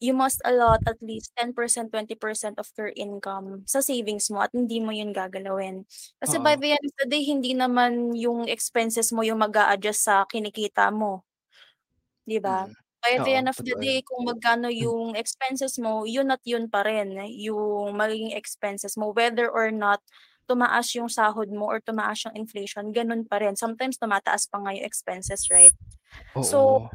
you 0.00 0.12
must 0.14 0.40
allot 0.44 0.80
at 0.86 0.98
least 1.02 1.32
10%, 1.38 1.90
20% 1.92 2.58
of 2.60 2.68
your 2.78 2.92
income 2.96 3.64
sa 3.66 3.80
savings 3.80 4.28
mo 4.30 4.42
at 4.44 4.52
hindi 4.52 4.80
mo 4.82 4.92
yun 4.92 5.12
gagalawin. 5.16 5.86
Kasi 6.20 6.38
by 6.42 6.54
Oo. 6.54 6.60
the 6.60 6.76
end 6.76 6.84
of 6.86 6.94
the 7.00 7.06
day, 7.08 7.24
hindi 7.24 7.54
naman 7.56 8.12
yung 8.18 8.46
expenses 8.50 9.10
mo 9.14 9.22
yung 9.24 9.40
mag-a-adjust 9.42 10.04
sa 10.06 10.24
kinikita 10.28 10.90
mo. 10.94 11.24
'Di 12.26 12.38
ba? 12.40 12.68
Mm. 12.68 12.74
By 13.04 13.20
the 13.20 13.36
Oo, 13.36 13.36
end 13.36 13.48
of 13.52 13.60
the 13.60 13.76
totoo 13.76 13.76
day, 13.76 14.00
yan. 14.00 14.02
kung 14.02 14.24
magkano 14.24 14.72
Hmm. 14.80 14.88
yung 14.88 15.12
expenses 15.12 15.76
mo, 15.76 16.08
yun 16.08 16.32
at 16.32 16.40
yun 16.48 16.72
pa 16.72 16.82
rin 16.88 17.12
yung 17.36 17.92
magiging 18.00 18.32
expenses 18.32 18.96
mo 18.96 19.12
whether 19.12 19.52
or 19.52 19.68
not 19.68 20.00
tumaas 20.48 20.88
yung 20.96 21.08
sahod 21.12 21.52
mo 21.52 21.68
or 21.68 21.80
tumaas 21.84 22.24
yung 22.24 22.36
inflation, 22.36 22.92
ganun 22.96 23.28
pa 23.28 23.40
rin. 23.44 23.56
Sometimes 23.60 24.00
tumataas 24.00 24.48
pa 24.48 24.60
nga 24.64 24.72
yung 24.72 24.88
expenses, 24.88 25.52
right? 25.52 25.76
So 26.40 26.80
Oo. 26.80 26.88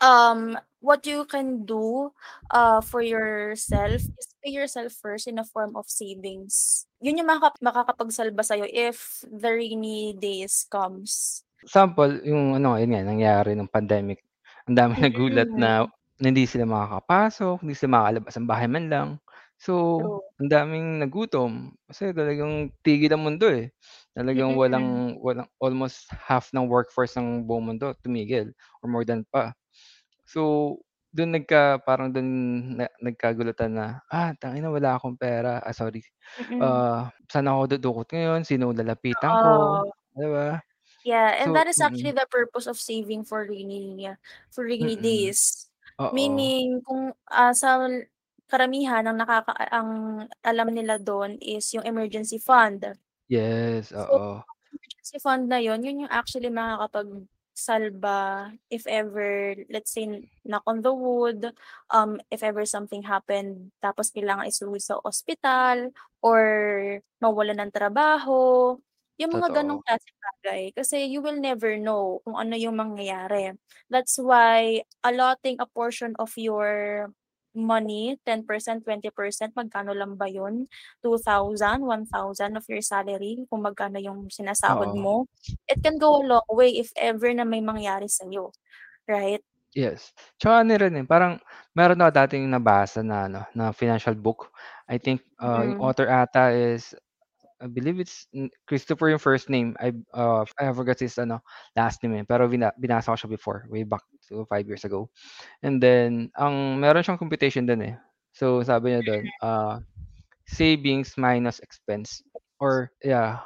um, 0.00 0.58
what 0.80 1.06
you 1.08 1.24
can 1.24 1.64
do, 1.64 2.12
uh, 2.52 2.80
for 2.84 3.00
yourself 3.00 4.02
is 4.04 4.28
pay 4.44 4.52
yourself 4.52 4.92
first 4.92 5.26
in 5.28 5.38
a 5.40 5.44
form 5.48 5.76
of 5.76 5.88
savings. 5.88 6.84
Yun 7.00 7.20
yung 7.24 7.28
makaka 7.32 7.56
makakapagsalba 7.64 8.44
sa'yo 8.44 8.68
if 8.68 9.24
the 9.28 9.48
rainy 9.52 10.12
days 10.16 10.68
comes. 10.68 11.44
Sample, 11.64 12.20
yung 12.28 12.52
ano, 12.60 12.76
yun 12.76 12.92
nga 12.92 13.00
nangyari 13.06 13.56
nung 13.56 13.70
pandemic. 13.70 14.25
Ang 14.66 14.74
daming 14.74 14.98
nagulat 15.06 15.46
na 15.54 15.70
Mm. 15.78 15.90
na 16.18 16.26
hindi 16.34 16.42
sila 16.42 16.66
makakapasok, 16.66 17.62
hindi 17.62 17.76
sila 17.78 17.90
makakalabas 18.02 18.34
ng 18.34 18.48
bahay 18.50 18.66
man 18.66 18.86
lang. 18.90 19.08
So, 19.62 19.74
True. 19.98 20.26
ang 20.42 20.50
daming 20.50 20.98
nagutom 21.06 21.76
kasi 21.86 22.10
talagang 22.10 22.74
tigil 22.82 23.14
ang 23.14 23.22
mundo, 23.22 23.46
eh. 23.46 23.70
Talagang 24.18 24.58
Mm. 24.58 24.58
walang 24.58 25.20
walang 25.22 25.46
almost 25.62 26.10
half 26.10 26.50
ng 26.50 26.66
workforce 26.66 27.14
ng 27.14 27.46
buong 27.46 27.62
mundo 27.78 27.94
tumigil 28.02 28.50
or 28.82 28.90
more 28.90 29.06
than 29.06 29.22
pa. 29.30 29.54
So, 30.26 30.76
dun 31.14 31.34
nagka 31.38 31.80
parang 31.86 32.10
dun 32.14 32.28
na 32.80 32.86
nagkagulutan 33.02 33.72
na, 33.76 33.86
"Ah, 34.12 34.34
tangina 34.38 34.68
wala 34.72 34.96
akong 34.98 35.16
pera, 35.20 35.62
ah, 35.64 35.74
sorry, 35.76 36.02
Mm. 36.38 36.86
ah, 36.86 37.10
saan 37.30 37.48
ako 37.50 37.76
dudukot 37.78 38.08
ngayon, 38.12 38.42
sino 38.48 38.70
lalapitan 38.74 39.36
ko?" 39.40 39.80
Oo. 39.80 39.92
'Di 40.16 40.26
ba? 40.30 40.65
Yeah, 41.06 41.38
and 41.38 41.54
So 41.54 41.54
that 41.54 41.70
is 41.70 41.78
actually 41.78 42.10
mm. 42.10 42.18
the 42.18 42.26
purpose 42.26 42.66
of 42.66 42.82
saving 42.82 43.22
for 43.30 43.46
rainy 43.46 44.10
for 44.50 44.66
rainy 44.66 44.98
Mm. 44.98 45.02
days. 45.06 45.70
Meaning 46.10 46.82
kung, 46.82 47.14
ah, 47.30 47.54
sa 47.54 47.78
karamihan 48.50 49.06
ang 49.06 49.18
nakaka 49.22 49.54
ang 49.70 49.90
alam 50.42 50.68
nila 50.74 50.98
dun 50.98 51.38
is 51.38 51.70
yung 51.74 51.86
emergency 51.86 52.42
fund. 52.42 52.82
Yes, 53.30 53.90
So, 53.90 54.18
oo. 54.18 54.42
emergency 54.74 55.18
fund 55.22 55.46
na 55.46 55.58
yun, 55.62 55.82
yun 55.86 56.06
yung 56.06 56.12
actually 56.14 56.50
makakapagsalba 56.50 58.18
if 58.70 58.86
ever, 58.90 59.54
let's 59.70 59.94
say, 59.94 60.06
knock 60.46 60.62
on 60.66 60.82
the 60.82 60.94
wood, 60.94 61.54
um, 61.90 62.18
if 62.30 62.42
ever 62.42 62.66
something 62.66 63.02
happened 63.06 63.70
tapos 63.82 64.10
kailangan 64.14 64.46
isuwi 64.50 64.78
sa 64.82 64.98
ospital 65.06 65.90
or 66.22 66.42
mawalan 67.22 67.62
ng 67.66 67.70
trabaho, 67.74 68.74
yung 69.20 69.32
mga 69.36 69.62
ganong 69.62 69.78
Totoo. 69.78 69.84
klaseng 69.84 70.18
bagay. 70.42 70.62
Kasi 70.76 71.06
you 71.08 71.20
will 71.24 71.38
never 71.40 71.76
know 71.80 72.20
kung 72.26 72.36
ano 72.38 72.54
yung 72.58 72.76
mangyayari. 72.78 73.56
That's 73.90 74.16
why 74.20 74.84
allotting 75.04 75.58
a 75.62 75.66
portion 75.70 76.14
of 76.20 76.32
your 76.38 77.08
money, 77.56 78.20
10%, 78.28 78.84
20%, 78.84 79.56
magkano 79.56 79.96
lang 79.96 80.20
ba 80.20 80.28
yun? 80.28 80.68
2,000, 81.00 81.88
1,000 81.88 82.52
of 82.60 82.68
your 82.68 82.84
salary 82.84 83.48
kung 83.48 83.64
magkano 83.64 83.96
yung 84.02 84.28
sinasahod 84.28 84.92
Oo. 84.92 84.96
mo. 84.96 85.24
It 85.68 85.80
can 85.80 85.96
go 85.96 86.20
a 86.20 86.24
long 86.26 86.48
way 86.52 86.76
if 86.76 86.92
ever 87.00 87.32
na 87.32 87.48
may 87.48 87.64
mangyari 87.64 88.06
sa'yo, 88.12 88.52
right? 89.10 89.42
Yes. 89.74 90.14
Tsaka 90.38 90.62
ano 90.62 90.72
rin, 90.78 90.94
eh, 91.02 91.06
parang 91.08 91.40
meron 91.74 91.98
ako 91.98 92.10
dating 92.14 92.46
nabasa 92.52 93.02
na 93.02 93.26
ano, 93.26 93.40
na 93.56 93.74
financial 93.74 94.14
book. 94.14 94.52
I 94.86 95.00
think, 95.02 95.24
ah, 95.42 95.66
yung 95.66 95.78
Mm. 95.78 95.82
author 95.82 96.06
ata 96.06 96.54
is 96.54 96.94
I 97.60 97.66
believe 97.66 98.00
it's 98.00 98.28
Christopher 98.68 99.08
yung 99.08 99.22
first 99.22 99.48
name. 99.48 99.72
I, 99.80 99.92
uh, 100.12 100.44
I 100.60 100.72
forgot 100.76 101.00
his 101.00 101.16
ano, 101.16 101.40
last 101.72 102.02
name, 102.04 102.20
eh, 102.20 102.24
pero 102.28 102.44
bina 102.48 102.72
binasa 102.76 103.12
ko 103.12 103.16
siya 103.16 103.30
before, 103.32 103.64
way 103.72 103.82
back 103.82 104.04
so 104.20 104.44
5 104.44 104.68
years 104.68 104.84
ago. 104.84 105.08
And 105.64 105.80
then 105.80 106.28
ang 106.36 106.80
meron 106.80 107.00
siyang 107.00 107.20
computation 107.20 107.64
dun, 107.64 107.80
eh. 107.80 107.96
So, 108.36 108.60
sabi 108.60 108.92
niya 108.92 109.02
Mm. 109.24 109.30
ah, 109.40 109.76
savings 110.46 111.16
minus 111.16 111.58
expense 111.64 112.22
or 112.60 112.92
yeah, 113.00 113.40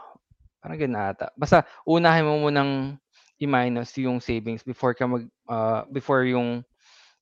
parang 0.61 0.79
ganun 0.83 1.01
ata. 1.15 1.31
Basta 1.39 1.63
uunahin 1.87 2.27
mo 2.27 2.43
munang 2.43 2.99
i-minus 3.41 3.97
yung 3.97 4.21
savings 4.21 4.67
before 4.67 4.93
ka 4.93 5.07
mag 5.07 5.25
ah, 5.47 5.87
before 5.89 6.27
yung 6.27 6.67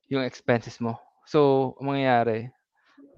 yung 0.09 0.25
expenses 0.25 0.81
mo. 0.81 0.97
So, 1.29 1.77
ang 1.79 1.93
mangyayari, 1.93 2.49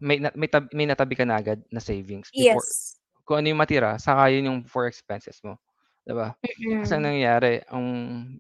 may 0.03 0.19
may 0.35 0.51
tab 0.51 0.67
may 0.75 0.91
natabi 0.91 1.15
ka 1.15 1.23
na 1.23 1.39
agad 1.39 1.63
na 1.71 1.79
savings 1.79 2.35
before 2.35 2.67
Yes. 2.67 3.00
Kung 3.31 3.39
ano 3.47 3.55
yung 3.55 3.63
matira 3.63 3.95
saka 4.03 4.27
yun 4.35 4.51
yung 4.51 4.61
for 4.67 4.91
expenses 4.91 5.39
mo, 5.47 5.55
'di 6.09 6.15
ba? 6.19 6.35
Kasi 6.83 6.99
ang 6.99 7.07
nangyayari, 7.07 7.63
ang 7.71 7.87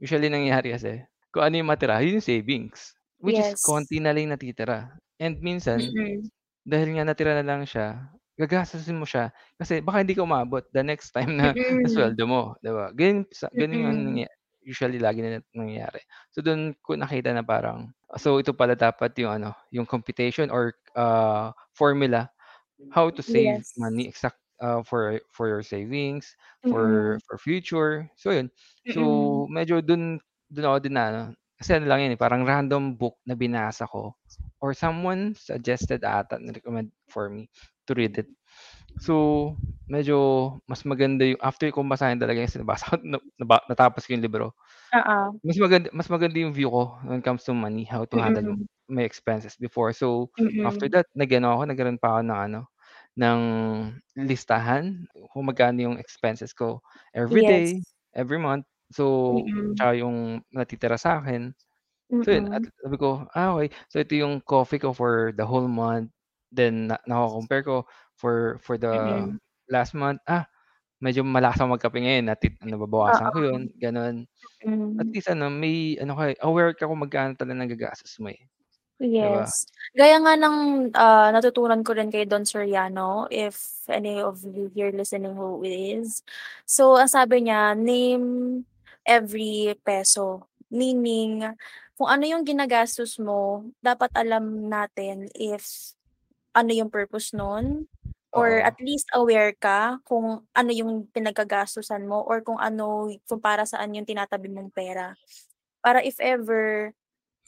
usually 0.02 0.26
nangyayari 0.32 0.74
kasi, 0.74 1.06
kung 1.30 1.46
ano 1.46 1.54
yung 1.62 1.70
matira, 1.70 2.02
yun 2.02 2.18
yung 2.18 2.26
savings. 2.26 2.98
Which 3.22 3.38
is 3.38 3.54
Yes. 3.54 3.62
konti 3.62 4.02
na 4.02 4.10
lang 4.16 4.34
natitira. 4.34 4.98
And 5.22 5.38
minsan, 5.44 5.94
Mm. 5.94 6.30
dahil 6.66 6.96
nga 6.98 7.04
natira 7.08 7.34
na 7.38 7.44
lang 7.46 7.64
siya, 7.68 8.10
gagastusin 8.40 8.98
mo 9.00 9.06
siya 9.08 9.30
kasi 9.60 9.80
baka 9.84 10.02
hindi 10.04 10.14
ka 10.18 10.24
umabot 10.26 10.64
the 10.74 10.82
next 10.84 11.12
time 11.14 11.36
na 11.38 11.54
na 11.84 11.88
Mm. 11.88 11.90
sweldo 11.90 12.24
mo, 12.28 12.56
'di 12.64 12.70
ba? 12.74 12.86
Ganun 12.96 13.24
sa 13.34 13.48
ganun 13.54 13.82
yung 13.88 13.96
Mm. 13.96 14.24
nangya 14.24 14.28
usually 14.66 14.98
lagi 15.00 15.20
na 15.24 15.40
nangyayari. 15.56 16.00
So, 16.34 16.40
dun 16.44 16.74
ko 16.84 16.96
nakita 16.98 17.30
na 17.36 17.42
parang, 17.46 17.92
so 18.20 18.38
ito 18.42 18.52
pala 18.56 18.74
dapat 18.78 19.12
yung 19.22 19.32
ano, 19.42 19.50
yung 19.74 19.86
computation 19.88 20.48
or, 20.52 20.74
ah, 20.98 21.52
formula, 21.76 22.28
how 22.92 23.08
to 23.12 23.20
save 23.24 23.60
Yes. 23.60 23.72
money 23.78 24.08
exact 24.10 24.39
ah, 24.62 24.82
for 24.84 25.20
for 25.34 25.48
your 25.48 25.64
savings, 25.64 26.36
for 26.68 26.84
Mm. 26.88 27.20
for 27.28 27.36
future. 27.40 28.08
So, 28.16 28.30
yun. 28.32 28.48
So, 28.88 29.00
Mm. 29.00 29.50
medyo 29.52 29.80
dun 29.84 30.20
dun 30.52 30.66
ako 30.68 30.78
din 30.84 30.94
na 30.96 31.04
ano, 31.12 31.22
kasi 31.60 31.76
ano 31.76 31.86
lang 31.90 32.00
yun, 32.06 32.14
eh, 32.16 32.20
parang 32.20 32.44
random 32.46 32.96
book 32.98 33.18
na 33.28 33.34
binasa 33.38 33.84
ko 33.88 34.14
or 34.62 34.72
someone 34.76 35.32
suggested 35.36 36.04
ata, 36.04 36.36
ni-recommend 36.40 36.92
for 37.08 37.28
me 37.32 37.48
to 37.88 37.94
read 37.96 38.16
it. 38.20 38.28
So, 39.00 39.54
medyo 39.90 40.16
mas 40.70 40.82
maganda 40.88 41.24
yung 41.28 41.40
after 41.44 41.68
kong 41.74 41.88
basahin 41.90 42.20
talaga 42.22 42.42
yung 42.44 42.52
nabasa 42.66 42.84
ko 42.92 42.96
na 43.04 43.18
naba 43.40 43.58
natapos 43.70 44.04
ko 44.08 44.14
yung 44.16 44.24
libro. 44.26 44.52
Oo. 44.94 45.40
Mas 45.44 45.56
maganda 45.60 45.88
mas 45.94 46.08
maganda 46.12 46.38
yung 46.40 46.54
view 46.56 46.68
ko 46.72 46.98
when 47.06 47.20
it 47.22 47.26
comes 47.26 47.44
to 47.46 47.54
money, 47.56 47.84
how 47.88 48.04
to 48.08 48.18
handle 48.20 48.44
Mm. 48.46 48.68
my 48.90 49.02
expenses 49.06 49.56
before. 49.60 49.92
So, 49.96 50.30
after 50.66 50.86
Mm. 50.86 50.94
that 50.94 51.08
nag-ano 51.16 51.56
ako, 51.58 51.62
nagkaroon 51.70 52.00
pa 52.02 52.18
ako 52.18 52.22
ng 52.28 52.40
ano, 52.52 52.60
ng 53.20 53.40
listahan 54.16 55.04
kung 55.32 55.44
magkano 55.48 55.78
yung 55.92 55.98
expenses 56.00 56.56
ko 56.56 56.80
Yes. 57.28 57.72
everyday, 57.72 57.84
every 58.16 58.40
month. 58.40 58.64
So, 58.96 59.52
Mm. 59.52 59.80
tsaka 59.80 60.00
yung 60.00 60.40
natitira 60.54 60.96
sa'kin. 60.96 61.52
So, 62.24 62.32
yun 62.36 62.46
at 62.52 62.64
sabi 62.84 62.96
ko, 63.00 63.26
ah, 63.36 63.56
okey. 63.58 63.70
So, 63.92 64.00
ito 64.02 64.14
yung 64.18 64.42
coffee 64.44 64.80
ko 64.82 64.92
for 64.96 65.32
the 65.36 65.44
whole 65.46 65.68
month. 65.70 66.10
Then 66.52 66.88
na 66.92 66.98
nako-compare 67.08 67.62
ko 67.66 67.76
for 68.18 68.58
for 68.64 68.76
the 68.80 68.92
Mm. 68.92 69.40
last 69.70 69.94
month, 69.96 70.20
ah, 70.30 70.46
medyo 71.02 71.22
malakas 71.26 71.60
akong 71.62 71.74
magkape 71.78 71.98
ngayon 72.04 72.26
nati 72.30 72.48
nababawasan 72.64 73.30
ko 73.34 73.38
Oo. 73.38 73.56
yun, 73.56 73.70
gano'n. 73.80 74.24
At 75.00 75.06
Mm. 75.06 75.16
least 75.16 75.28
ano, 75.32 75.48
may 75.52 75.96
ano 76.02 76.14
ka, 76.18 76.32
eh, 76.34 76.38
aware 76.44 76.74
ka 76.76 76.86
kung 76.90 77.02
magkano 77.04 77.34
talaga 77.38 77.64
nagagastos 77.66 78.16
mo, 78.22 78.30
eh, 78.32 78.42
'di 79.16 79.24
ba? 79.24 79.48
Yes. 79.48 79.64
Gaya 79.96 80.20
nga 80.20 80.36
ng, 80.36 80.56
ah, 80.94 81.32
natutunan 81.32 81.80
ko 81.80 81.96
rin 81.96 82.12
kay 82.12 82.28
Don 82.28 82.44
Soriano, 82.44 83.24
if 83.32 83.82
any 83.88 84.20
of 84.20 84.44
you 84.44 84.68
here 84.76 84.92
listening 84.92 85.32
who 85.34 85.64
is. 85.64 86.20
So, 86.68 87.00
ang 87.00 87.08
sabi 87.10 87.48
niya, 87.48 87.72
name 87.74 88.62
every 89.08 89.74
peso. 89.82 90.46
Meaning, 90.70 91.42
kung 91.96 92.08
ano 92.12 92.24
yung 92.28 92.44
ginagastos 92.46 93.16
mo, 93.18 93.66
dapat 93.82 94.12
alam 94.14 94.68
natin 94.68 95.26
if 95.34 95.96
ano 96.56 96.70
yung 96.74 96.90
purpose 96.92 97.32
nun 97.36 97.86
or 98.34 98.62
Oo. 98.62 98.66
at 98.66 98.76
least 98.82 99.06
aware 99.14 99.54
ka 99.56 99.98
kung 100.06 100.44
ano 100.54 100.70
yung 100.74 101.06
pinagkagastusan 101.14 102.06
mo 102.06 102.22
or 102.26 102.42
kung 102.46 102.58
ano 102.60 103.10
kung 103.26 103.40
para 103.42 103.64
saan 103.66 103.94
yung 103.96 104.06
tinatabi 104.08 104.50
mong 104.50 104.70
pera. 104.74 105.14
Para 105.82 106.02
if 106.04 106.18
ever 106.20 106.92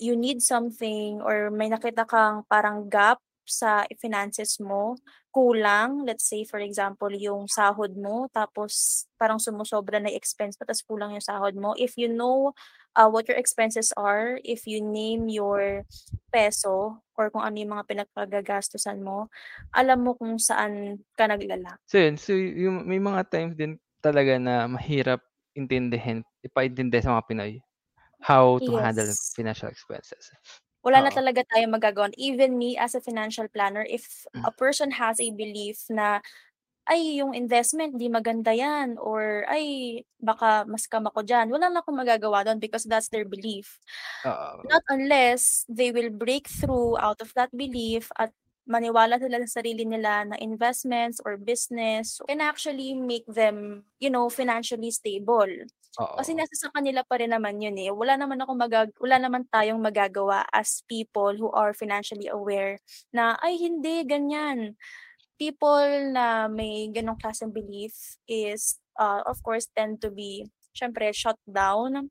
you 0.02 0.18
need 0.18 0.42
something 0.42 1.22
or 1.22 1.54
may 1.54 1.70
nakita 1.70 2.02
kang 2.02 2.42
parang 2.50 2.90
gap 2.90 3.22
sa 3.46 3.86
finances 3.98 4.58
mo, 4.62 4.94
kulang, 5.34 6.06
let's 6.06 6.26
say 6.26 6.46
for 6.46 6.62
example 6.62 7.10
yung 7.10 7.50
sahod 7.50 7.94
mo 7.98 8.30
tapos 8.30 9.04
parang 9.18 9.42
sumosobra 9.42 9.98
na 9.98 10.12
expense 10.14 10.54
mo 10.58 10.64
ta's 10.66 10.84
kulang 10.84 11.14
yung 11.14 11.24
sahod 11.24 11.54
mo, 11.54 11.74
if 11.78 11.98
you 11.98 12.06
know, 12.06 12.54
uh, 12.94 13.08
what 13.08 13.26
your 13.26 13.38
expenses 13.38 13.90
are, 13.96 14.38
if 14.44 14.66
you 14.68 14.78
name 14.82 15.26
your 15.26 15.82
peso 16.30 17.02
or 17.16 17.32
kung 17.32 17.42
ano 17.42 17.56
yung 17.58 17.72
mga 17.78 17.86
pinagpagagastusan 17.88 19.00
mo, 19.02 19.26
alam 19.74 20.04
mo 20.04 20.14
kung 20.14 20.38
saan 20.38 21.02
ka 21.16 21.26
naglala. 21.26 21.80
So 21.88 21.98
yun, 21.98 22.14
so 22.20 22.36
yung 22.36 22.86
may 22.86 23.00
mga 23.00 23.26
times 23.32 23.54
din 23.56 23.80
talaga 24.04 24.38
na 24.38 24.66
mahirap 24.66 25.22
intindihin, 25.52 26.24
ipaintindi 26.40 26.98
sa 27.00 27.16
mga 27.18 27.26
Pinoy, 27.28 27.52
how 28.22 28.60
to 28.66 28.76
handle 28.76 29.14
Yes. 29.14 29.36
financial 29.36 29.68
expenses. 29.68 30.30
Wala 30.84 30.98
na 31.06 31.10
Oo. 31.10 31.14
talaga 31.14 31.46
tayong 31.46 31.78
magagawa. 31.78 32.10
Even 32.18 32.58
me 32.58 32.74
as 32.74 32.98
a 32.98 33.00
financial 33.00 33.46
planner, 33.46 33.86
if 33.86 34.26
Hmm. 34.34 34.42
a 34.42 34.50
person 34.50 34.90
has 34.98 35.22
a 35.22 35.30
belief 35.30 35.86
na, 35.86 36.18
"Ay 36.90 37.18
yung 37.22 37.34
investment 37.36 37.96
'di 37.98 38.08
maganda 38.10 38.50
yan," 38.56 38.98
or, 38.98 39.46
"Ay 39.50 40.02
baka 40.22 40.66
ma-scam 40.68 41.06
ako 41.10 41.22
diyan," 41.26 41.48
wala 41.54 41.70
na 41.70 41.80
akong 41.84 41.98
magagawa 41.98 42.42
dun 42.46 42.58
because 42.62 42.84
that's 42.88 43.08
their 43.12 43.26
belief. 43.28 43.78
Oo. 44.24 44.64
Not 44.66 44.82
unless 44.90 45.66
they 45.70 45.90
will 45.94 46.10
break 46.14 46.46
through 46.50 46.98
out 47.00 47.20
of 47.22 47.34
that 47.38 47.50
belief 47.56 48.10
at 48.20 48.32
maniwala 48.68 49.18
sila 49.22 49.42
sa 49.46 49.60
sarili 49.62 49.84
nila 49.88 50.24
na 50.28 50.36
investments 50.40 51.18
or 51.26 51.36
business 51.40 52.20
can 52.28 52.40
actually 52.44 52.94
make 52.94 53.26
them, 53.30 53.86
you 54.02 54.10
know, 54.10 54.28
financially 54.30 54.90
stable. 54.94 55.48
Kasi 56.16 56.36
Oo. 56.36 56.38
nasa 56.38 56.54
sa 56.58 56.70
kanila 56.74 57.02
pa 57.06 57.16
rin 57.20 57.32
naman 57.32 57.58
yun, 57.62 57.76
eh, 57.80 57.88
wala 57.94 58.16
naman 58.20 58.38
akong 58.42 58.60
magag 58.60 58.90
wala 59.00 59.16
naman 59.22 59.48
tayong 59.48 59.80
magagawa 59.80 60.44
as 60.52 60.84
people 60.90 61.32
who 61.38 61.48
are 61.56 61.72
financially 61.76 62.28
aware 62.28 62.78
na, 63.16 63.36
"Ay 63.40 63.56
hindi 63.60 64.04
ganyan." 64.06 64.76
People 65.40 66.12
na 66.14 66.46
may 66.50 66.88
ganong 66.92 67.18
klaseng 67.20 67.52
belief 67.54 68.18
is, 68.30 68.78
uh, 69.00 69.22
of 69.28 69.40
course 69.44 69.68
tend 69.74 70.00
to 70.04 70.10
be 70.12 70.46
siyempre 70.76 71.10
shut 71.16 71.38
down 71.48 72.10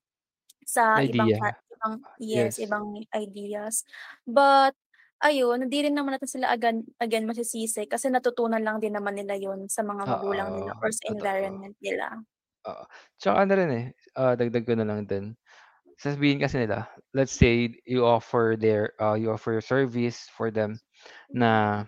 sa 0.68 1.02
ibang 1.06 1.32
Idea. 1.32 1.40
cla 1.40 1.52
ibang 1.76 1.96
yes, 2.22 2.56
Yes. 2.56 2.62
ibang 2.62 3.04
ideas. 3.16 3.84
But 4.28 4.76
ayun, 5.24 5.66
hindi 5.70 5.86
rin 5.88 5.96
naman 5.98 6.18
natin 6.18 6.30
sila 6.32 6.52
agan 6.54 6.86
again 7.02 7.26
masisisi 7.30 7.86
kasi 7.90 8.10
natutunan 8.14 8.62
lang 8.64 8.80
din 8.84 8.96
naman 8.98 9.16
nila 9.18 9.36
yun 9.40 9.68
sa 9.72 9.82
mga 9.86 10.06
magulang 10.10 10.52
nila 10.56 10.74
Oo, 10.74 10.84
or 10.84 10.90
sa 10.94 11.06
totoo. 11.06 11.12
environment 11.12 11.76
nila. 11.84 12.24
Oo, 12.66 12.84
tsaka 13.18 13.42
ano 13.42 13.52
rin, 13.58 13.72
eh, 13.74 13.86
ah, 14.14 14.38
dagdag 14.38 14.66
ko 14.70 14.78
na 14.78 14.86
lang 14.86 15.10
din, 15.10 15.34
sasabihin 15.98 16.40
kasi 16.42 16.64
nila, 16.66 16.88
let's 17.16 17.34
say 17.34 17.74
you 17.88 18.06
offer 18.06 18.56
their, 18.60 18.94
uh, 19.02 19.16
you 19.18 19.32
offer 19.34 19.54
your 19.58 19.66
service 19.66 20.30
for 20.34 20.52
them 20.52 20.78
na 21.34 21.84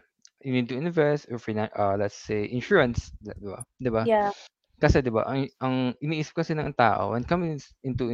you 0.46 0.54
need 0.54 0.70
to 0.70 0.78
invest 0.80 1.28
or 1.32 1.38
finan 1.42 1.70
uh, 1.78 1.96
let's 1.98 2.16
say 2.18 2.46
insurance, 2.50 3.12
'di 3.24 3.50
ba 3.50 3.62
'di 3.82 3.92
ba? 3.94 4.04
Yeah. 4.04 4.32
Kasi 4.82 5.02
'di 5.06 5.12
ba 5.14 5.26
ang 5.30 5.48
ang 5.64 5.78
iniisip 6.04 6.36
kasi 6.44 6.54
ng 6.58 6.74
tao 6.78 7.14
when 7.18 7.26
comes 7.28 7.74
into 7.86 8.10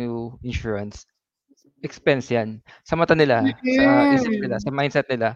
insurance, 0.45 1.05
expense 1.85 2.29
yan. 2.33 2.61
Sa 2.87 2.95
mata 2.99 3.13
nila, 3.17 3.55
sa 3.69 4.05
isip 4.11 4.33
nila, 4.41 4.57
sa 4.63 4.69
Mm. 4.69 4.75
mindset 4.75 5.07
nila, 5.11 5.35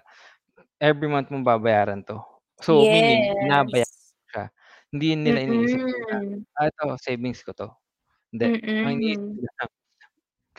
every 0.83 1.07
month 1.11 1.29
mong 1.33 1.45
babayaran 1.47 2.03
'to. 2.07 2.19
So 2.63 2.85
meaning 2.89 3.31
Yes. 3.41 3.82
Hindi 4.93 5.09
nila 5.19 5.41
iniisip 5.45 5.81
na, 5.89 6.01
Mm. 6.05 6.45
"Ah, 6.59 6.67
ito 6.71 6.83
savings 7.01 7.41
ko 7.45 7.51
'to." 7.57 7.69
Hindi, 8.33 8.49
ang 8.83 8.99
iniisip 8.99 9.29
Mm. 9.29 9.39
nila, 9.39 9.51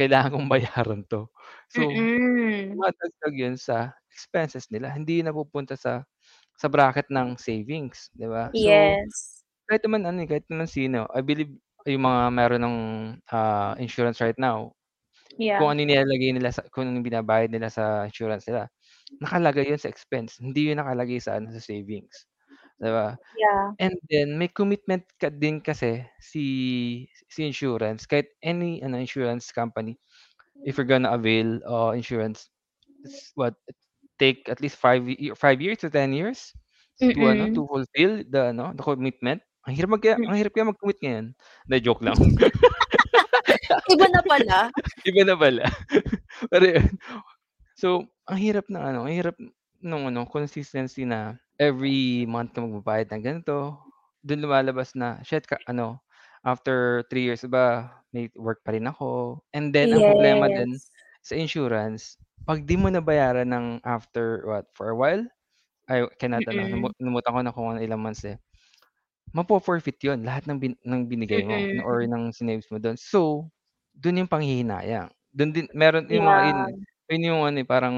kailangan 0.01 0.31
kong 0.37 0.49
bayaran 0.53 1.03
'to. 1.09 1.31
So, 1.73 1.83
Mm. 1.92 2.75
dumadagdag 2.75 3.35
yun 3.37 3.57
sa 3.61 3.94
expenses 4.12 4.68
nila, 4.73 4.92
hindi 4.94 5.20
napupunta 5.25 5.75
sa 5.79 6.05
sa 6.59 6.68
bracket 6.73 7.09
ng 7.12 7.37
savings, 7.40 8.11
'di 8.16 8.27
ba? 8.31 8.53
So, 8.57 9.01
Yes. 9.01 9.44
kahit 9.70 9.85
naman 9.87 10.05
ano, 10.09 10.23
eh, 10.25 10.29
kahit 10.31 10.47
naman 10.53 10.68
sino, 10.70 11.07
I 11.14 11.23
believe 11.25 11.55
yung 11.88 12.05
mga 12.07 12.23
meron 12.35 12.62
ng, 12.66 12.79
ah, 13.33 13.75
insurance 13.81 14.20
right 14.25 14.38
now, 14.40 14.75
Yeah. 15.38 15.61
kung 15.61 15.73
ano 15.75 15.83
nilalagay 15.87 16.33
nila 16.37 16.51
sa 16.55 16.64
kung 16.73 16.88
ano 16.90 16.99
yung 17.01 17.07
binabayad 17.09 17.51
nila 17.53 17.68
sa 17.73 18.07
insurance 18.09 18.47
nila, 18.51 18.68
nakalagay 19.23 19.68
yun 19.70 19.81
sa 19.83 19.90
expense, 19.92 20.38
hindi 20.42 20.73
yun 20.75 20.81
nakalagay 20.83 21.18
sa 21.23 21.38
ano, 21.40 21.51
sa 21.55 21.62
savings, 21.64 22.27
'di 22.85 22.92
ba? 22.92 23.16
Yeah. 23.37 23.75
And 23.81 23.97
then 24.12 24.37
may 24.38 24.49
commitment 24.53 25.05
ka 25.20 25.31
din 25.33 25.61
kasi 25.64 26.05
si 26.23 26.44
si 27.33 27.47
insurance, 27.49 28.07
kahit 28.07 28.31
any 28.44 28.81
ano, 28.85 28.99
insurance 29.01 29.51
company, 29.55 29.99
if 30.64 30.77
you're 30.79 30.88
gonna 30.88 31.12
avail, 31.14 31.61
uh, 31.68 31.92
insurance, 31.97 32.51
it's 33.05 33.33
what, 33.38 33.55
take 34.20 34.47
at 34.51 34.61
least 34.62 34.79
5 34.81 35.07
ye 35.11 35.33
5 35.37 35.61
years 35.62 35.81
to 35.85 35.90
10 35.90 36.14
years 36.14 36.55
to 37.14 37.27
ano, 37.31 37.49
Mm. 37.49 37.55
to 37.55 37.66
fulfill 37.68 38.23
the 38.31 38.53
ano, 38.55 38.73
the 38.77 38.85
commitment. 38.85 39.42
Ang 39.68 39.75
hirap 39.81 39.90
mag 39.97 40.03
kaya 40.05 40.16
ang 40.23 40.37
hirap 40.38 40.53
kaya 40.57 40.70
mag-commit 40.73 40.99
ngayon. 41.03 41.27
Hindi, 41.68 41.77
joke 41.85 42.03
lang. 42.05 42.18
Iba 43.92 44.07
na 44.12 44.20
pala. 44.25 44.59
Iba 45.09 45.23
na 45.27 45.37
pala. 45.38 45.64
Pero 46.53 46.64
yun, 46.66 46.87
so 47.79 48.05
ang 48.29 48.38
hirap 48.40 48.66
ng 48.70 48.81
ano, 48.81 49.07
ang 49.09 49.14
hirap 49.14 49.37
nung 49.85 50.09
ano, 50.09 50.25
consistency 50.29 51.05
na 51.05 51.37
every 51.61 52.25
month 52.27 52.57
ka 52.57 52.64
magbabayad 52.64 53.12
ng 53.12 53.23
ganito, 53.25 53.79
dun 54.25 54.40
lumalabas 54.44 54.97
na, 54.97 55.20
shit 55.23 55.44
ka 55.47 55.61
ano, 55.68 56.01
after 56.44 57.05
3 57.12 57.25
years 57.29 57.44
ba, 57.49 57.92
may 58.16 58.33
work 58.40 58.64
pa 58.64 58.73
rin 58.77 58.88
ako. 58.88 59.40
And 59.53 59.70
then 59.77 59.92
ang 59.94 60.03
problema 60.09 60.49
din 60.49 60.81
Yes. 60.81 60.90
sa 61.25 61.37
insurance, 61.37 62.16
'pag 62.49 62.64
di 62.66 62.77
mo 62.81 62.88
nabayaran 62.92 63.49
ng 63.53 63.66
after 63.85 64.44
what, 64.49 64.66
for 64.77 64.88
a 64.92 64.97
while, 64.97 65.25
I 65.90 66.07
cannot 66.20 66.47
ano, 66.51 66.66
namu 66.70 66.88
Mm. 66.88 66.94
nalimutan 67.01 67.33
ko 67.37 67.40
na 67.44 67.53
kung 67.55 67.68
ano 67.77 67.81
ilang 67.85 68.03
months, 68.05 68.25
eh. 68.29 68.38
Mapo-forfeit 69.37 70.01
yun, 70.05 70.25
lahat 70.27 70.47
ng 70.51 70.59
bin 70.62 70.75
ng 70.87 71.03
binigay 71.11 71.42
mo 71.44 71.68
or 71.85 72.03
Mm. 72.03 72.11
ng 72.11 72.33
sinaves 72.35 72.68
mo 72.73 72.79
dun. 72.83 72.97
So, 72.99 73.51
dun 73.97 74.18
yung 74.23 74.31
panghihinayang. 74.33 75.12
Dun 75.35 75.51
din 75.57 75.66
meron 75.75 76.07
yung 76.11 76.27
mga 76.31 76.42
yun, 76.53 76.59
Yeah. 76.59 76.85
yun 77.12 77.23
yung 77.35 77.42
ano, 77.49 77.59
eh, 77.62 77.68
parang 77.68 77.97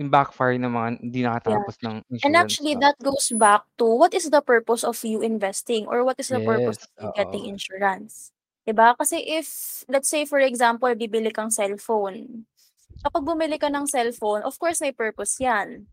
yung 0.00 0.10
backfire 0.12 0.56
ng 0.58 0.72
mga 0.72 0.88
hindi 1.04 1.20
Yeah. 1.46 1.64
nakatapos 1.64 1.76
ng 1.84 1.96
And 2.22 2.36
insurance 2.36 2.58
actually 2.60 2.74
ba. 2.74 2.82
that 2.84 3.00
goes 3.00 3.32
back 3.32 3.64
to 3.80 3.84
what 3.88 4.12
is 4.12 4.28
the 4.28 4.42
purpose 4.44 4.84
of 4.84 5.00
you 5.04 5.22
investing 5.24 5.86
or 5.88 6.04
what 6.04 6.20
is 6.20 6.28
the 6.28 6.40
purpose 6.40 6.76
Yes, 6.76 6.84
of 6.84 6.90
you 7.00 7.10
getting 7.16 7.48
insurance, 7.48 8.32
'di 8.68 8.76
ba? 8.76 8.92
Kasi 9.00 9.24
if 9.24 9.48
let's 9.88 10.08
say 10.12 10.28
for 10.28 10.38
example 10.42 10.92
bibili 10.92 11.32
kang 11.32 11.48
cellphone, 11.48 12.44
kapag 13.04 13.24
bumili 13.26 13.56
ka 13.60 13.68
ng 13.72 13.86
cellphone, 13.88 14.42
of 14.46 14.56
course 14.60 14.80
may 14.84 14.92
purpose 14.92 15.38
yan. 15.40 15.88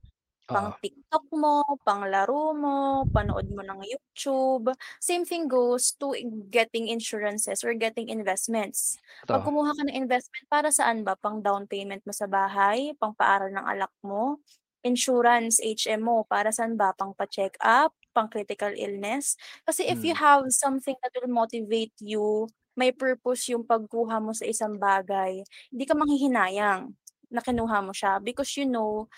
Pang 0.54 0.72
Oo. 0.72 0.78
TikTok 0.80 1.28
mo, 1.36 1.62
panglaro 1.84 2.56
mo, 2.56 3.04
panood 3.12 3.52
mo 3.52 3.62
ng 3.68 3.84
YouTube. 3.84 4.72
Same 5.04 5.28
thing 5.28 5.52
goes 5.52 5.92
to 6.00 6.16
getting 6.48 6.88
insurances 6.88 7.68
or 7.68 7.76
getting 7.76 8.08
investments. 8.08 8.96
'Pag 9.30 9.44
Totoo. 9.44 9.48
kumuha 9.48 9.76
ka 9.76 9.84
ng 9.86 9.96
investment 10.00 10.46
para 10.48 10.72
saan 10.72 11.04
ba? 11.04 11.20
Pang 11.20 11.44
down 11.44 11.68
payment 11.68 12.00
mo 12.08 12.16
sa 12.16 12.26
bahay, 12.32 12.96
pang-paaral 12.96 13.52
ng 13.52 13.66
anak 13.68 13.92
mo, 14.08 14.40
insurance, 14.88 15.60
HMO, 15.60 16.24
para 16.24 16.50
saan 16.56 16.80
ba? 16.80 16.96
Pang 16.96 17.12
pa-check-up, 17.12 17.92
pang 18.16 18.32
critical 18.32 18.72
illness? 18.72 19.36
Kasi 19.68 19.84
if 19.92 20.00
you 20.08 20.16
Mm. 20.16 20.18
have 20.18 20.48
something 20.56 20.96
that 21.04 21.12
will 21.20 21.28
motivate 21.30 21.92
you, 22.00 22.48
may 22.80 22.96
purpose 22.96 23.52
yung 23.52 23.68
pagkuha 23.68 24.24
mo 24.24 24.32
sa 24.32 24.48
isang 24.48 24.80
bagay, 24.80 25.44
hindi 25.76 25.84
ka 25.84 25.92
manghihinayang 25.98 26.96
na 27.28 27.44
kinuha 27.44 27.84
mo 27.84 27.92
siya 27.92 28.24
because 28.24 28.56
you 28.56 28.64
know 28.64 29.12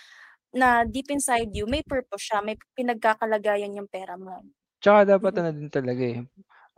na 0.56 0.84
deep 0.88 1.10
inside 1.14 1.52
you 1.56 1.66
may 1.70 1.84
purpose 1.86 2.26
siya, 2.30 2.42
may 2.46 2.58
pinagkakalagayan 2.78 3.78
yung 3.78 3.90
pera 3.92 4.16
mo. 4.18 4.44
Tsaka 4.82 5.04
dapat 5.20 5.34
Mm. 5.34 5.44
ano 5.44 5.50
din 5.52 5.68
talaga, 5.68 6.04
eh, 6.08 6.20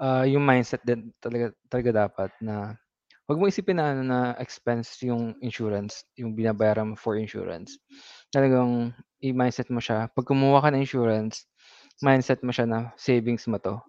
ah, 0.02 0.26
yung 0.26 0.46
mindset 0.46 0.86
din 0.86 1.14
talaga 1.22 1.54
talaga 1.70 1.92
dapat 2.08 2.32
na 2.42 2.78
'wag 3.28 3.38
mo 3.42 3.50
isipin 3.50 3.82
na 3.82 3.92
ano, 3.98 4.04
na 4.06 4.20
expense 4.38 5.02
yung 5.10 5.34
insurance, 5.42 6.06
yung 6.22 6.38
binabayaran 6.38 6.94
mo 6.94 6.96
for 6.98 7.18
insurance. 7.18 7.82
Talagang 8.34 8.94
i-mindset 9.26 9.70
mo 9.74 9.82
siya, 9.82 10.10
'pag 10.14 10.30
kumuha 10.30 10.62
ka 10.66 10.70
ng 10.74 10.86
insurance, 10.86 11.50
mindset 12.06 12.42
mo 12.46 12.54
siya 12.54 12.70
na 12.70 12.80
savings 13.02 13.50
mo 13.50 13.58
'to. 13.62 13.82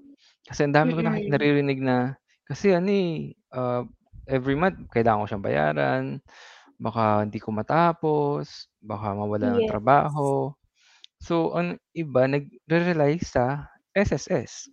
Kasi 0.48 0.66
ang 0.68 0.74
dami 0.76 0.96
ko 0.96 1.02
naki 1.04 1.24
Mm. 1.24 1.32
naririnig 1.32 1.80
na, 1.84 2.16
kasi 2.48 2.72
ano, 2.76 2.90
eh, 2.92 3.36
ah, 3.54 3.84
every 4.30 4.56
month 4.58 4.78
kailangan 4.94 5.24
ko 5.24 5.28
siyang 5.36 5.46
bayaran, 5.46 6.04
baka 6.82 7.22
hindi 7.26 7.38
ko 7.38 7.54
matapos, 7.54 8.66
baka 8.82 9.14
mawalan 9.14 9.62
ng 9.62 9.68
Yes. 9.68 9.70
trabaho. 9.70 10.50
So 11.22 11.54
ang 11.56 11.78
iba 11.96 12.26
nagre-rely 12.28 13.20
sa 13.24 13.70
SSS. 13.96 14.70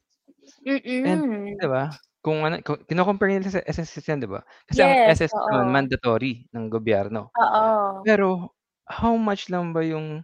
And 1.04 1.24
'di 1.60 1.68
Mm. 1.68 1.70
ba, 1.72 1.96
kung 2.24 2.44
ano 2.44 2.60
ku 2.60 2.76
kino-compare 2.84 3.40
nila 3.40 3.52
sa 3.52 3.64
SSS 3.64 4.06
yan 4.12 4.20
'di 4.24 4.30
ba? 4.32 4.44
Kasi 4.68 4.80
ang 4.84 4.96
Yes, 5.00 5.18
SSS 5.18 5.48
naman 5.48 5.68
oo. 5.68 5.80
mandatory 5.88 6.48
ng 6.52 6.68
gobyerno. 6.72 7.32
Oo. 7.38 8.06
Pero 8.06 8.54
how 8.90 9.16
much 9.20 9.50
lang 9.54 9.72
ba 9.76 9.84
yung 9.86 10.24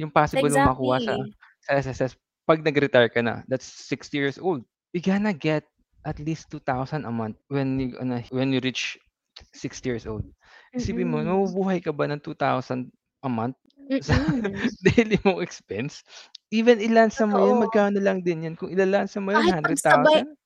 yung 0.00 0.12
possible 0.14 0.50
mong 0.52 0.68
makuha 0.76 0.98
sa 1.02 1.14
Exactly. 1.14 1.36
sa 1.64 1.78
SSS 1.80 2.14
'pag 2.48 2.62
nag-retire 2.64 3.10
ka 3.12 3.20
na, 3.24 3.42
that's 3.50 3.66
60 3.68 4.18
years 4.20 4.38
old. 4.40 4.64
You 4.96 5.02
gonna 5.04 5.34
get 5.36 5.66
at 6.06 6.18
least 6.22 6.50
2,000 6.52 7.04
a 7.08 7.12
month 7.14 7.38
when 7.52 7.78
you 7.80 7.96
ano, 8.00 8.22
when 8.34 8.52
you 8.54 8.60
reach 8.64 8.98
60 9.54 9.86
years 9.90 10.06
old. 10.08 10.24
Isipin 10.78 11.08
mo 11.10 11.18
Mm. 11.18 11.26
mabubuhay 11.26 11.78
ka 11.84 11.92
ba 11.94 12.06
ng 12.10 12.22
2,000 12.22 12.90
a 13.24 13.30
month? 13.30 13.56
Sa 14.02 14.14
Mm. 14.14 14.76
daily 14.86 15.16
mong 15.24 15.40
expense, 15.44 16.02
even 16.52 16.78
ilansa 16.82 17.24
mo 17.28 17.40
'yan, 17.40 17.56
Totoo. 17.56 17.62
magkano 17.62 17.98
lang 18.02 18.20
din 18.24 18.44
'yan, 18.48 18.56
kung 18.58 18.70
ilalansa 18.72 19.18
mo 19.22 19.32
'yan 19.34 19.44
Kahit 19.44 19.56
hundred 19.56 19.80
pagsabay 19.82 20.20
thousand. 20.20 20.36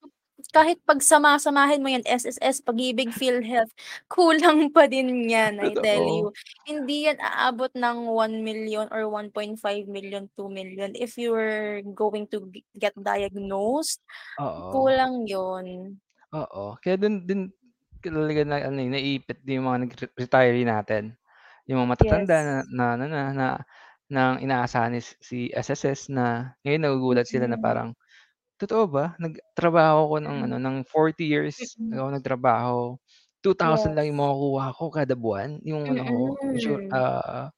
kahit 0.55 0.79
pagsama-samahin 0.89 1.83
mo 1.85 1.89
'yan, 1.93 2.05
SSS, 2.07 2.65
Pag-ibig, 2.65 3.13
PhilHealth, 3.13 3.73
kulang 4.11 4.69
pa 4.77 4.89
din 4.91 5.29
'yan, 5.31 5.61
I 5.61 5.77
tell 5.81 6.03
you. 6.05 6.33
Hindi 6.67 7.07
'yan 7.09 7.21
aabot 7.23 7.71
ng 7.77 8.09
1,000,000 8.13 8.89
or 8.95 9.07
1.5,000,000, 9.11 10.31
2,000,000 10.39 10.95
if 10.99 11.17
you're 11.21 11.83
going 11.97 12.27
to 12.33 12.47
g 12.53 12.65
get 12.79 12.95
diagnosed, 12.99 14.01
Oo. 14.39 14.71
kulang 14.73 15.27
'yun. 15.29 16.01
Oo, 16.33 16.79
kaya 16.79 16.95
dun 16.95 17.27
din 17.27 17.51
talaga 18.03 18.43
na 18.49 18.57
ano, 18.69 18.79
eh, 18.81 18.89
naiipit 18.93 19.39
din 19.45 19.61
yung 19.61 19.69
mga 19.71 19.81
nagre 19.87 20.07
retiree 20.17 20.65
natin. 20.69 21.15
Yung 21.69 21.85
mga 21.85 21.91
matatanda 21.97 22.37
na 22.45 22.55
Yes. 22.55 22.71
na 22.73 22.85
ano 22.97 23.05
na 23.09 23.23
na 23.37 23.49
ng 24.11 24.35
inaasahan 24.45 24.93
ni 24.97 25.01
si 25.03 25.49
SSS 25.55 26.11
na 26.13 26.55
ngayon 26.67 26.83
nagugulat 26.89 27.27
sila 27.31 27.47
na 27.51 27.57
Mm. 27.57 27.61
parang, 27.61 27.95
"Totoo 28.61 28.87
ba? 28.91 29.15
Nagtrabaho 29.23 29.99
ako 30.11 30.17
ng 30.25 30.39
ano, 30.51 30.57
Mm. 30.57 30.63
ng 30.63 30.77
40 30.89 31.27
years 31.31 31.79
Mm. 31.79 32.01
ako 32.01 32.09
nagtrabaho, 32.17 32.79
2,000 33.45 33.95
lang 33.97 34.07
Yes. 34.07 34.13
yung 34.13 34.21
makukuha 34.23 34.67
ko 34.77 34.85
kada 34.95 35.15
buwan?" 35.19 35.61
Yung 35.67 35.91
ano 35.95 36.03
ko, 36.09 36.19
insure 36.53 36.83
Mm. 36.85 36.95
ah 36.95 37.53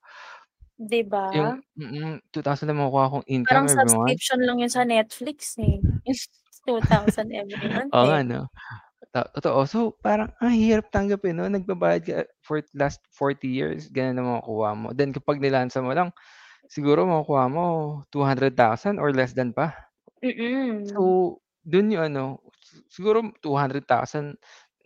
'Di 0.78 1.02
yung 1.31 1.52
ba? 1.52 1.62
mm, 1.78 2.20
2,000 2.35 2.66
lang 2.68 2.81
makukuha 2.83 3.12
kong 3.20 3.26
income 3.31 3.48
Parang 3.48 3.66
subscription 3.66 4.38
lang 4.46 4.62
'yun 4.62 4.70
sa 4.70 4.87
Netflix, 4.87 5.59
eh, 5.59 5.83
is 6.07 6.31
2,000 6.66 7.35
every 7.35 7.66
month, 7.66 7.98
Oo 7.98 8.07
eh. 8.07 8.22
'no, 8.24 8.48
to 9.14 9.20
totoo. 9.38 9.61
So, 9.68 9.79
parang 10.01 10.33
ang 10.40 10.53
hirap 10.57 10.88
tanggapin 10.92 11.37
'no, 11.38 11.48
nagbabayad 11.51 12.03
ka 12.05 12.16
for 12.44 12.61
last 12.77 13.01
40 13.12 13.48
years, 13.53 13.88
ganun 13.92 14.20
ang 14.20 14.29
makukuha 14.40 14.70
mo, 14.77 14.88
then 14.96 15.12
kapag 15.16 15.40
nilansa 15.42 15.81
mo 15.85 15.92
lang, 15.96 16.11
siguro 16.70 17.05
makukuha 17.09 17.46
mo 17.53 17.64
200,000 18.14 18.98
or 19.03 19.12
less 19.14 19.33
than 19.37 19.53
pa. 19.57 19.75
Mm. 20.22 20.96
So, 20.96 21.38
dun 21.66 21.92
yung 21.94 22.11
ano, 22.14 22.25
siguro 22.90 23.22
200,000 23.44 24.37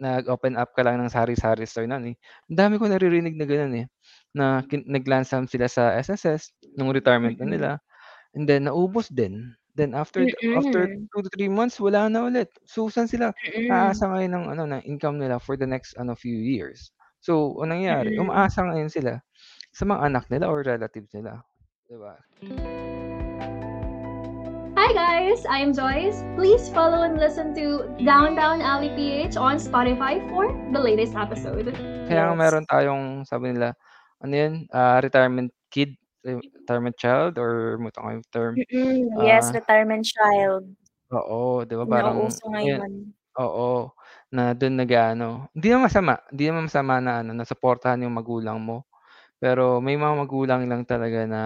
nag-open 0.01 0.57
up 0.61 0.73
ka 0.77 0.85
lang 0.85 1.01
ng 1.01 1.13
sari-sari 1.13 1.65
store 1.69 1.89
nun, 1.89 2.13
eh. 2.13 2.17
Ang 2.53 2.59
dami 2.59 2.75
kong 2.81 2.93
naririnig 2.97 3.37
na 3.39 3.47
gano'n, 3.49 3.75
eh, 3.85 3.87
na 4.37 4.61
kin 4.69 4.85
sum 5.25 5.49
sila 5.49 5.67
sa 5.71 5.97
SSS 5.97 6.53
nung 6.77 6.93
retirement 6.93 7.37
na 7.41 7.47
Mm. 7.47 7.57
nila 7.57 7.71
and 8.37 8.47
then 8.51 8.67
naubos 8.71 9.09
din. 9.13 9.55
Then 9.77 9.93
after 9.93 10.25
after 10.57 10.89
Mm. 10.89 11.05
2 11.13 11.21
to 11.21 11.29
3 11.37 11.53
months 11.53 11.77
wala 11.77 12.09
na 12.09 12.25
ulit. 12.25 12.49
So, 12.65 12.89
saan 12.89 13.13
sila 13.13 13.37
Mm. 13.53 13.69
aasa 13.69 14.09
ngayon 14.09 14.33
ng 14.33 14.47
ano, 14.57 14.63
ng 14.73 14.83
income 14.89 15.21
nila 15.21 15.37
for 15.37 15.61
the 15.61 15.69
next 15.69 15.93
ano, 16.01 16.17
few 16.17 16.33
years? 16.33 16.97
So, 17.21 17.61
anong 17.61 17.85
nangyari, 17.85 18.17
Mm. 18.17 18.25
umaasa 18.25 18.65
ngayon 18.65 18.89
sila 18.89 19.21
sa 19.77 19.85
mga 19.85 20.01
anak 20.09 20.25
nila 20.33 20.49
or 20.49 20.65
relatives 20.65 21.13
nila, 21.13 21.45
'di 21.93 21.97
ba? 22.01 22.17
Hi 24.81 24.93
guys, 24.97 25.45
I'm 25.45 25.77
Joyce. 25.77 26.25
Please 26.41 26.73
follow 26.73 27.05
and 27.05 27.21
listen 27.21 27.53
to 27.61 27.85
Downtown 28.01 28.65
Alley 28.65 28.93
PH 28.97 29.37
on 29.37 29.61
Spotify 29.61 30.25
for 30.33 30.57
the 30.73 30.81
latest 30.81 31.13
episode. 31.13 31.69
Kaya 32.09 32.33
nga 32.33 32.37
Yes. 32.37 32.41
meron 32.41 32.65
tayong 32.65 33.05
sabi 33.29 33.53
nila, 33.53 33.77
ano 34.25 34.33
'yun, 34.33 34.53
ah, 34.73 35.05
retirement 35.05 35.53
kid, 35.69 36.01
retirement 36.35 36.97
child 36.99 37.39
or 37.39 37.79
ko 37.79 38.11
yung 38.11 38.27
term. 38.35 38.55
Mm, 38.73 39.21
yes, 39.21 39.53
Ah 39.53 39.55
retirement 39.55 40.05
child. 40.05 40.77
Oo, 41.15 41.63
'di 41.63 41.75
ba 41.79 41.87
parang 41.87 42.35
nauuso 42.43 42.49
oo, 43.39 43.95
na 44.35 44.55
dun 44.59 44.75
nag-aano 44.81 45.51
hindi 45.55 45.69
naman 45.71 45.87
masama, 45.91 46.15
hindi 46.33 46.45
naman 46.51 46.65
masama 46.71 46.95
na 47.03 47.13
ano, 47.23 47.31
na 47.37 47.45
suportahan 47.47 48.03
yung 48.07 48.15
magulang 48.17 48.59
mo. 48.63 48.87
Pero 49.43 49.81
may 49.85 49.97
mga 50.01 50.15
magulang 50.23 50.63
lang 50.71 50.83
talaga 50.89 51.25
na 51.29 51.43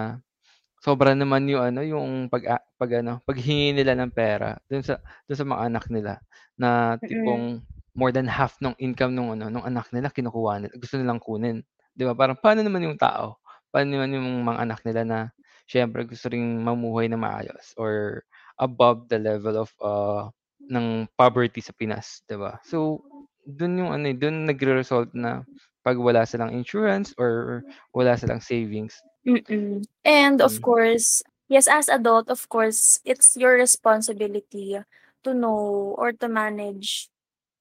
sobra 0.83 1.13
naman 1.17 1.45
yung 1.51 1.63
ano, 1.73 1.81
yung 1.85 2.29
pag 2.31 2.43
a 2.47 2.57
pag-ano, 2.79 3.19
paghingi 3.27 3.73
nila 3.75 3.93
ng 3.99 4.11
pera 4.15 4.57
dun 4.69 4.83
sa 4.85 4.99
dun 5.27 5.37
sa 5.39 5.45
mga 5.47 5.61
anak 5.71 5.85
nila 5.93 6.13
na 6.59 6.97
tipong 7.09 7.61
more 7.97 8.13
than 8.15 8.29
half 8.29 8.57
nung 8.63 8.77
income 8.81 9.13
nung 9.17 9.33
ano, 9.35 9.49
nung 9.51 9.65
anak 9.67 9.89
nila 9.95 10.13
kinukuha 10.13 10.61
nila, 10.63 10.73
gusto 10.79 10.95
nilang 11.01 11.19
kunin, 11.23 11.61
'di 11.97 12.03
ba? 12.07 12.13
Parang 12.17 12.37
paano 12.39 12.61
naman 12.65 12.85
yung 12.87 12.97
tao, 13.01 13.40
paano 13.73 13.97
naman 13.99 14.15
yung 14.19 14.29
mga 14.45 14.59
anak 14.67 14.79
nila 14.87 15.01
na 15.07 15.19
siyempre 15.67 16.03
gusto 16.07 16.27
ring 16.31 16.61
mamuhay 16.63 17.07
ng 17.11 17.19
maayos 17.21 17.73
or 17.79 18.23
above 18.59 19.07
the 19.09 19.17
level 19.19 19.55
of, 19.59 19.71
ah, 19.83 20.29
ng 20.71 21.07
poverty 21.19 21.59
sa 21.63 21.75
Pinas, 21.75 22.23
'di 22.27 22.37
ba? 22.39 22.59
So, 22.67 23.03
dun 23.47 23.79
yung 23.81 23.91
ano, 23.95 24.07
eh, 24.11 24.15
dun 24.17 24.47
nagre-result 24.47 25.11
na 25.17 25.43
'pag 25.83 25.97
wala 25.99 26.23
silang 26.27 26.53
insurance 26.53 27.11
or 27.17 27.63
wala 27.95 28.15
silang 28.19 28.39
savings. 28.43 29.01
Mm, 29.25 29.85
and 30.03 30.41
of 30.41 30.61
Hmm. 30.61 30.61
course, 30.61 31.21
yes, 31.47 31.67
as 31.67 31.89
adult, 31.89 32.29
of 32.29 32.49
course, 32.49 32.99
it's 33.05 33.37
your 33.37 33.53
responsibility 33.53 34.77
to 35.23 35.33
know 35.33 35.93
or 35.97 36.11
to 36.13 36.27
manage 36.27 37.09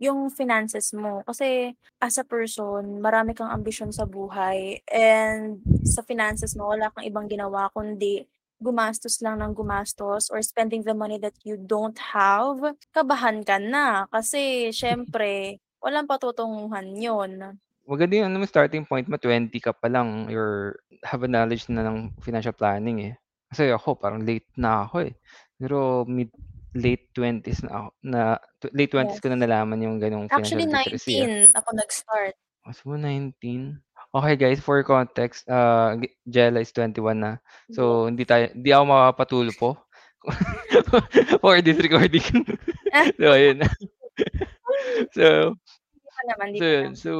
yung 0.01 0.33
finances 0.33 0.97
mo. 0.97 1.21
Kasi 1.29 1.77
as 2.01 2.17
a 2.17 2.25
person, 2.25 3.05
marami 3.05 3.37
kang 3.37 3.53
ambisyon 3.53 3.93
sa 3.93 4.09
buhay 4.09 4.81
and 4.89 5.61
sa 5.85 6.01
finances 6.01 6.57
mo 6.57 6.73
wala 6.73 6.89
kang 6.91 7.05
ibang 7.05 7.29
ginawa 7.29 7.69
kundi 7.77 8.25
gumastos 8.61 9.21
lang 9.25 9.41
ng 9.41 9.57
gumastos 9.57 10.29
or 10.29 10.41
spending 10.45 10.85
the 10.85 10.93
money 10.93 11.17
that 11.17 11.37
you 11.45 11.57
don't 11.57 11.97
have, 12.01 12.61
kabahan 12.93 13.41
ka 13.41 13.57
na 13.57 14.05
kasi 14.13 14.69
siyempre 14.73 15.61
walang 15.81 16.05
patutunguhan 16.05 16.93
'yun. 16.93 17.57
Maganda 17.89 18.21
yung 18.21 18.29
ano 18.37 18.45
starting 18.45 18.85
point 18.85 19.09
mo 19.09 19.17
20 19.17 19.49
ka 19.65 19.73
pa 19.73 19.89
lang 19.89 20.29
you're 20.29 20.77
have 21.05 21.25
a 21.25 21.29
knowledge 21.29 21.65
na 21.73 21.85
ng 21.85 22.13
financial 22.21 22.53
planning, 22.53 23.13
eh. 23.13 23.15
Kasi 23.51 23.73
ako 23.73 23.97
parang 23.97 24.23
late 24.23 24.47
na 24.61 24.85
ako, 24.87 25.09
eh. 25.09 25.17
Siguro 25.57 26.05
mid 26.07 26.31
late 26.75 27.11
20s 27.15 27.67
na 27.67 27.71
ako 27.71 27.89
na 28.05 28.21
late 28.75 28.93
20s 28.95 29.19
ko 29.19 29.27
na 29.31 29.39
Yes. 29.39 29.45
nalaman 29.47 29.83
yung 29.83 29.97
financial 29.99 30.29
Actually 30.31 30.67
literacy, 30.71 31.15
ah. 31.23 31.27
19 31.27 31.59
ako 31.59 31.69
nag-start. 31.75 32.35
Ah, 32.67 32.73
siguro 32.77 32.97
19? 33.01 33.81
Okey 34.11 34.35
guys, 34.37 34.61
for 34.63 34.83
context, 34.83 35.47
ge 36.03 36.09
Jella 36.27 36.61
is 36.63 36.75
21 36.75 37.19
na. 37.19 37.33
Yes. 37.71 37.79
So, 37.79 38.11
hindi 38.11 38.27
tayo 38.27 38.51
hindi 38.51 38.71
ako 38.75 38.85
makakapatulpo 38.87 39.69
for 41.43 41.63
this 41.63 41.79
recording. 41.81 42.27
So, 43.19 43.31
ayun. 43.31 43.63
So 45.15 45.55
naman, 46.29 46.53
so 46.61 46.69
so 46.95 47.11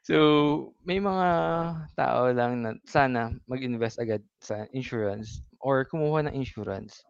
so 0.00 0.16
may 0.82 0.96
mga 0.96 1.28
tao 1.94 2.32
lang 2.32 2.64
na 2.64 2.70
sana 2.88 3.30
mag-invest 3.46 4.00
agad 4.00 4.24
sa 4.40 4.64
insurance 4.72 5.44
or 5.60 5.84
kumuha 5.84 6.26
ng 6.26 6.34
insurance. 6.34 7.04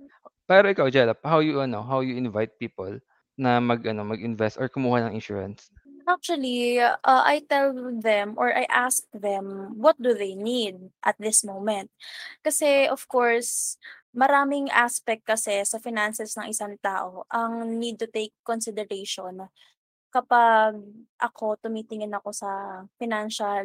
Pero 0.50 0.66
ikaw 0.66 0.90
Jella, 0.90 1.14
how 1.22 1.38
you 1.38 1.62
ano, 1.62 1.82
how 1.82 2.02
you 2.02 2.18
invite 2.18 2.58
people 2.58 2.98
na 3.38 3.62
mag-ano, 3.62 4.02
mag-invest 4.04 4.58
or 4.58 4.68
kumuha 4.68 5.06
ng 5.06 5.14
insurance? 5.14 5.70
Actually, 6.10 6.82
uh, 6.82 6.98
I 7.06 7.46
tell 7.46 7.70
them 8.02 8.34
or 8.34 8.50
I 8.50 8.66
ask 8.66 9.06
them 9.14 9.78
what 9.78 9.94
do 10.02 10.10
they 10.10 10.34
need 10.34 10.90
at 11.06 11.14
this 11.22 11.46
moment. 11.46 11.88
Kasi 12.42 12.90
of 12.90 13.06
course, 13.06 13.78
maraming 14.10 14.66
aspect 14.74 15.22
kasi 15.22 15.62
sa 15.62 15.78
finances 15.78 16.34
ng 16.34 16.50
isang 16.50 16.74
tao 16.82 17.22
ang 17.30 17.78
need 17.78 17.94
to 18.02 18.10
take 18.10 18.34
consideration 18.42 19.46
kapag 20.10 20.74
ako 21.22 21.54
tumitingin 21.62 22.10
ako 22.10 22.34
sa 22.34 22.82
financial 22.98 23.62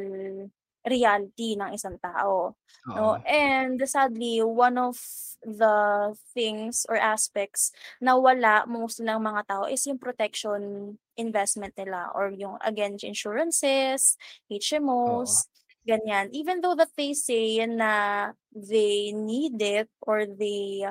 reality 0.86 1.58
ng 1.58 1.74
isang 1.76 1.98
tao, 2.00 2.56
'no. 2.94 3.18
Oo. 3.18 3.26
And 3.26 3.82
sadly, 3.90 4.40
one 4.46 4.78
of 4.78 4.98
the 5.46 6.14
things 6.34 6.86
or 6.90 6.98
aspects 6.98 7.70
na 8.02 8.18
wala 8.18 8.66
mostly 8.66 9.06
ng 9.06 9.22
mga 9.22 9.42
tao 9.50 9.64
is 9.70 9.86
yung 9.86 10.02
protection 10.02 10.96
investment 11.18 11.74
nila 11.78 12.10
or 12.16 12.32
yung 12.34 12.58
again 12.66 12.98
insurances. 13.02 14.18
HMOs, 14.50 15.48
ganyan. 15.86 16.30
Even 16.34 16.62
though 16.62 16.76
that 16.76 16.94
they 16.98 17.14
say 17.14 17.62
na 17.66 18.34
they 18.54 19.12
need 19.14 19.58
it 19.62 19.90
or 20.02 20.26
they 20.26 20.86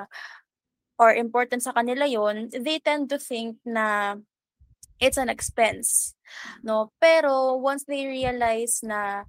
or 0.99 1.11
important 1.15 1.63
sa 1.63 1.75
kanila 1.75 2.07
yun, 2.07 2.47
they 2.51 2.79
tend 2.79 3.09
to 3.11 3.19
think 3.19 3.59
na 3.67 4.15
it's 4.99 5.17
an 5.19 5.29
expense, 5.29 6.15
'no. 6.63 6.91
Pero 7.01 7.57
once 7.59 7.83
they 7.87 8.07
realize 8.07 8.81
na 8.83 9.25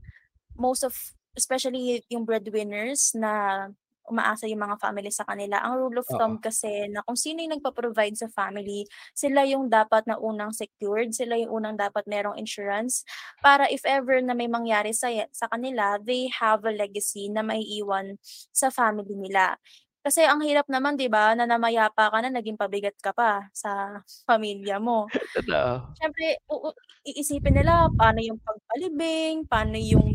most 0.59 0.84
of 0.84 0.94
especially 1.36 2.00
yung 2.09 2.24
breadwinners 2.24 3.12
na 3.16 3.68
umaasa 4.07 4.46
yung 4.46 4.62
mga 4.62 4.78
family 4.78 5.11
sa 5.11 5.26
kanila, 5.26 5.59
ang 5.61 5.82
rule 5.82 5.98
of 5.98 6.07
Oo. 6.11 6.14
thumb 6.14 6.38
kasi 6.38 6.86
na 6.88 7.02
kung 7.02 7.18
sino 7.18 7.42
yung 7.42 7.59
nagpo-provide 7.59 8.14
sa 8.14 8.30
family, 8.30 8.86
sila 9.18 9.42
yung 9.42 9.66
dapat 9.66 10.07
na 10.07 10.14
unang 10.14 10.54
secured, 10.54 11.11
sila 11.11 11.34
yung 11.34 11.50
unang 11.62 11.74
dapat 11.74 12.07
merong 12.07 12.38
insurance 12.38 13.02
para 13.42 13.66
if 13.66 13.82
ever 13.82 14.22
na 14.22 14.32
may 14.32 14.46
mangyari 14.46 14.94
sa 14.94 15.11
sa 15.34 15.50
kanila, 15.50 15.98
they 15.98 16.30
have 16.30 16.62
a 16.62 16.72
legacy 16.72 17.26
na 17.26 17.42
maiiwan 17.42 18.14
sa 18.54 18.70
family 18.70 19.18
nila. 19.18 19.59
Kasi 20.07 20.22
ang 20.22 20.38
hirap 20.46 20.70
naman 20.70 20.94
'di 20.94 21.11
ba, 21.11 21.34
na 21.34 21.50
namayapa 21.50 22.14
ka 22.14 22.18
na 22.22 22.30
naging 22.30 22.54
pabigat 22.54 22.94
ka 23.02 23.11
pa 23.11 23.50
sa 23.50 24.02
pamilya 24.22 24.78
mo. 24.78 25.11
Totoo. 25.34 25.96
Siyempre, 25.98 26.38
oo, 26.52 26.70
iisipin 27.07 27.57
nila 27.59 27.90
paano 27.98 28.20
yung 28.22 28.38
pagpalibing, 28.42 29.46
paano 29.50 29.76
yung 29.80 30.09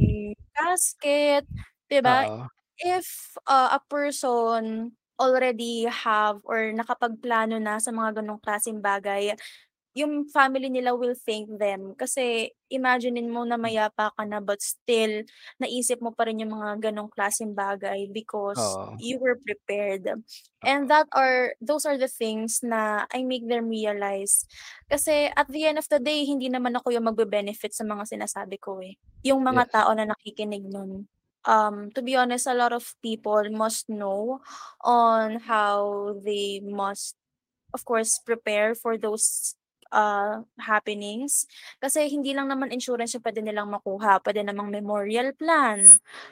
casket, 0.56 1.44
'di 1.92 2.00
ba? 2.06 2.24
Oo. 2.24 2.52
If, 2.82 3.38
uh, 3.48 3.76
a 3.78 3.82
person 3.92 4.96
already 5.22 5.86
have 5.90 6.42
or 6.48 6.74
nakapagplano 6.74 7.60
na 7.62 7.78
sa 7.82 7.92
mga 7.94 8.22
gano'ng 8.24 8.42
klaseng 8.44 8.82
bagay, 8.84 9.34
yung 9.98 10.28
family 10.32 10.70
nila 10.72 10.96
will 10.96 11.16
thank 11.16 11.48
them. 11.60 11.94
Kasi 12.00 12.52
imaginin 12.72 13.28
mo 13.32 13.44
na 13.44 13.60
mayapa 13.60 14.12
ka 14.16 14.24
na 14.24 14.40
but 14.40 14.62
still 14.64 15.24
naisip 15.60 16.00
mo 16.00 16.16
pa 16.16 16.26
rin 16.30 16.40
yung 16.44 16.56
mga 16.56 16.92
gano'ng 16.92 17.12
klaseng 17.12 17.52
bagay 17.58 18.08
because 18.12 18.80
Oo. 18.80 19.02
you 19.02 19.20
were 19.20 19.36
prepared. 19.44 20.08
And 20.64 20.88
that 20.94 21.10
are 21.18 21.58
those 21.60 21.86
are 21.90 21.98
the 21.98 22.08
things 22.08 22.62
na 22.64 23.06
I 23.12 23.26
make 23.26 23.50
them 23.50 23.68
realize. 23.68 24.46
Kasi 24.90 25.32
at 25.34 25.50
the 25.50 25.66
end 25.66 25.78
of 25.82 25.90
the 25.90 26.00
day, 26.00 26.24
hindi 26.26 26.48
naman 26.54 26.78
ako 26.78 26.94
yung 26.94 27.10
magbe-benefit 27.10 27.74
sa 27.74 27.84
mga 27.84 28.06
sinasabi 28.08 28.62
ko, 28.62 28.78
eh, 28.84 28.96
yung 29.26 29.42
mga 29.42 29.68
Yes. 29.68 29.72
tao 29.74 29.90
na 29.98 30.06
nakikinig 30.06 30.66
nun. 30.70 31.10
Um, 31.50 31.90
to 31.98 32.06
be 32.06 32.14
honest, 32.16 32.46
a 32.46 32.54
lot 32.54 32.70
of 32.74 32.94
people 33.02 33.42
must 33.50 33.90
know 33.90 34.40
on 34.86 35.42
how 35.42 36.14
they 36.22 36.62
must, 36.62 37.18
of 37.74 37.86
course, 37.86 38.20
prepare 38.26 38.76
for 38.76 38.98
those, 38.98 39.56
uh, 39.92 40.42
happenings. 40.58 41.46
Kasi 41.78 42.08
hindi 42.08 42.34
lang 42.34 42.50
naman 42.50 42.74
insurance 42.74 43.14
yung 43.16 43.24
puwede 43.24 43.44
nilang 43.44 43.70
makuha, 43.70 44.24
puwede 44.24 44.42
namang 44.42 44.72
memorial 44.72 45.36
plan, 45.38 45.88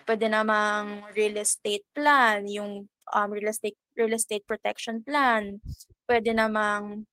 puwede 0.08 0.28
namang 0.32 1.06
real 1.14 1.38
estate 1.38 1.86
plan, 1.94 2.48
yung, 2.48 2.88
um, 3.14 3.30
real 3.30 3.52
estate 3.52 3.78
real 4.00 4.16
estate 4.16 4.48
protection 4.48 5.04
plan, 5.04 5.60
puwede 6.08 6.32
namang 6.32 7.04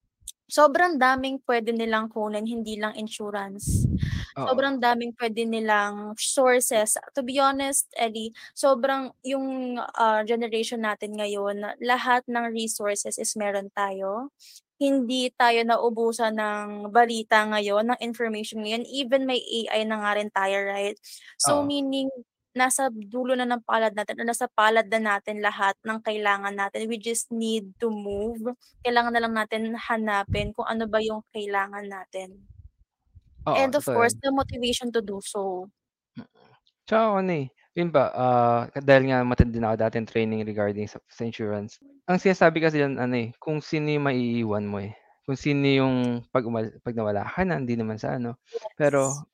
sobrang 0.47 0.94
daming 0.94 1.42
puwede 1.42 1.74
nilang 1.74 2.07
kunin, 2.07 2.47
hindi 2.47 2.78
lang 2.78 2.94
insurance. 2.94 3.84
Oo. 4.38 4.47
Sobrang 4.53 4.78
daming 4.78 5.11
puwede 5.16 5.42
nilang 5.42 6.14
sources. 6.14 6.94
To 7.18 7.26
be 7.26 7.42
honest, 7.42 7.90
Ellie, 7.99 8.30
sobrang 8.55 9.11
yung, 9.26 9.76
ah, 9.99 10.22
generation 10.22 10.86
natin 10.86 11.18
ngayon, 11.18 11.66
lahat 11.82 12.22
ng 12.30 12.55
resources 12.55 13.18
is 13.18 13.34
meron 13.34 13.72
tayo. 13.74 14.30
Hindi 14.81 15.33
tayo 15.33 15.64
nauubusan 15.64 16.37
ng 16.37 16.93
balita 16.93 17.49
ngayon, 17.49 17.97
ng 17.97 18.01
information 18.05 18.61
ngayon, 18.61 18.85
even 18.85 19.24
may 19.24 19.41
AI 19.41 19.89
na 19.89 19.97
nga 20.05 20.12
rin 20.20 20.29
tayo, 20.29 20.68
right? 20.68 21.01
So, 21.41 21.64
Oo. 21.64 21.64
meaning 21.64 22.12
nasa 22.57 22.89
dulo 22.93 23.33
na 23.37 23.45
ng 23.49 23.64
palad 23.64 23.93
natin 23.97 24.20
nasa 24.24 24.49
palad 24.49 24.89
na 24.89 25.01
natin 25.16 25.41
lahat 25.45 25.77
ng 25.85 26.01
kailangan 26.05 26.53
natin. 26.57 26.89
We 26.93 26.97
just 27.01 27.29
need 27.33 27.72
to 27.81 27.89
move. 27.89 28.53
Kailangan 28.85 29.12
na 29.16 29.20
lang 29.24 29.35
natin 29.37 29.77
hanapin 29.77 30.53
kung 30.53 30.68
ano 30.68 30.85
ba 30.89 31.01
yung 31.01 31.24
kailangan 31.33 31.85
natin. 31.89 32.49
Oo, 33.47 33.55
And 33.55 33.74
of 33.74 33.87
totoo 33.87 33.95
course, 33.95 34.14
the 34.22 34.33
motivation 34.33 34.91
to 34.93 35.01
do 35.03 35.20
so. 35.22 35.70
Mm. 36.16 36.27
Tsaka 36.89 37.05
ano, 37.20 37.33
eh, 37.35 37.47
yun 37.77 37.91
ba, 37.93 38.03
ah, 38.14 38.62
dahil 38.81 39.05
nga 39.11 39.18
ma-attend 39.27 39.53
din 39.55 39.64
ako 39.66 39.77
dati 39.79 39.97
ng 40.01 40.11
training 40.11 40.41
regarding 40.47 40.87
sa 40.89 40.99
sa 41.11 41.22
insurance. 41.27 41.79
Ang 42.09 42.23
sinasabi 42.23 42.63
kasi 42.63 42.79
diyan 42.79 43.03
ano, 43.03 43.15
eh, 43.19 43.29
kung 43.43 43.59
sino 43.59 43.91
yung 43.91 44.07
maiiwan 44.07 44.63
mo, 44.63 44.79
eh. 44.79 44.95
Kung 45.27 45.35
sino 45.35 45.67
yung 45.67 46.23
'pag 46.31 46.47
umal 46.47 46.71
'pag 46.87 46.95
nawala 46.95 47.27
ka 47.27 47.43
na, 47.43 47.59
hindi 47.59 47.75
naman 47.75 47.99
sa 47.99 48.15
ano. 48.15 48.39
Pero 48.79 49.19
Yes. 49.19 49.27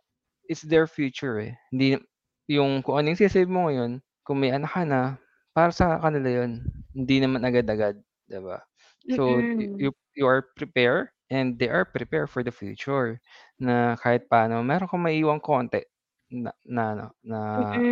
it's 0.49 0.65
their 0.65 0.89
future, 0.89 1.37
eh. 1.41 1.55
Hindi 1.73 2.01
yung 2.49 2.81
kung 2.81 2.97
ano 3.01 3.13
yung 3.13 3.19
ise-save 3.21 3.49
mo 3.51 3.69
ngayon, 3.69 4.01
kung 4.25 4.41
may 4.41 4.53
anak 4.57 4.73
ka 4.73 4.85
na, 4.89 5.21
para 5.53 5.73
sa 5.73 6.01
kanila 6.01 6.45
yun. 6.45 6.65
Hindi 6.97 7.17
naman 7.21 7.45
agad-agad, 7.45 8.01
'di 8.29 8.41
ba? 8.45 8.65
So, 9.13 9.45
you 9.61 9.69
you 9.81 9.91
Mm. 9.91 10.13
you 10.17 10.27
are 10.29 10.45
prepare 10.57 11.13
and 11.33 11.57
they 11.61 11.69
are 11.73 11.85
prepare 11.89 12.25
for 12.29 12.41
the 12.45 12.53
future 12.55 13.21
na 13.61 13.97
kahit 14.01 14.29
paano 14.33 14.61
meron 14.65 14.89
kang 14.89 15.05
maiiwang 15.05 15.41
konti 15.45 15.85
na 16.33 16.53
na 16.65 16.83
ano, 16.97 17.07
na 17.25 17.41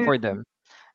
for 0.00 0.16
them. 0.20 0.44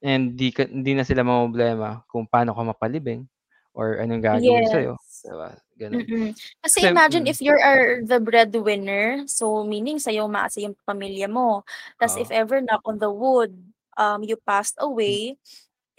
And 0.06 0.38
di 0.40 0.52
ka 0.56 0.66
hindi 0.70 0.94
na 0.98 1.04
sila 1.08 1.24
mamomroblema 1.28 2.06
kung 2.12 2.26
paano 2.30 2.54
ka 2.56 2.64
mapalibing 2.66 3.28
or 3.76 4.00
anong 4.02 4.24
gagawin 4.24 4.66
sa'yo, 4.68 4.96
Yes. 4.96 5.26
'di 5.28 5.36
ba, 5.36 5.52
gano'n. 5.80 6.08
Mm. 6.10 6.34
Kasi 6.66 6.84
Kasi 6.84 6.88
imagine 6.90 7.28
mm. 7.28 7.30
if 7.30 7.42
you 7.42 7.54
are 7.54 8.02
the 8.02 8.18
breadwinner, 8.20 9.24
so 9.30 9.64
meaning 9.64 10.02
sa'yo 10.02 10.26
umaasa 10.26 10.60
yung 10.66 10.74
pamilya 10.88 11.30
mo. 11.30 11.62
Tas 12.02 12.18
if 12.18 12.28
Oo. 12.28 12.36
ever 12.36 12.60
knock 12.64 12.82
on 12.90 12.98
the 12.98 13.12
wood, 13.14 13.54
um, 14.00 14.26
you 14.26 14.36
passed 14.42 14.76
away, 14.82 15.38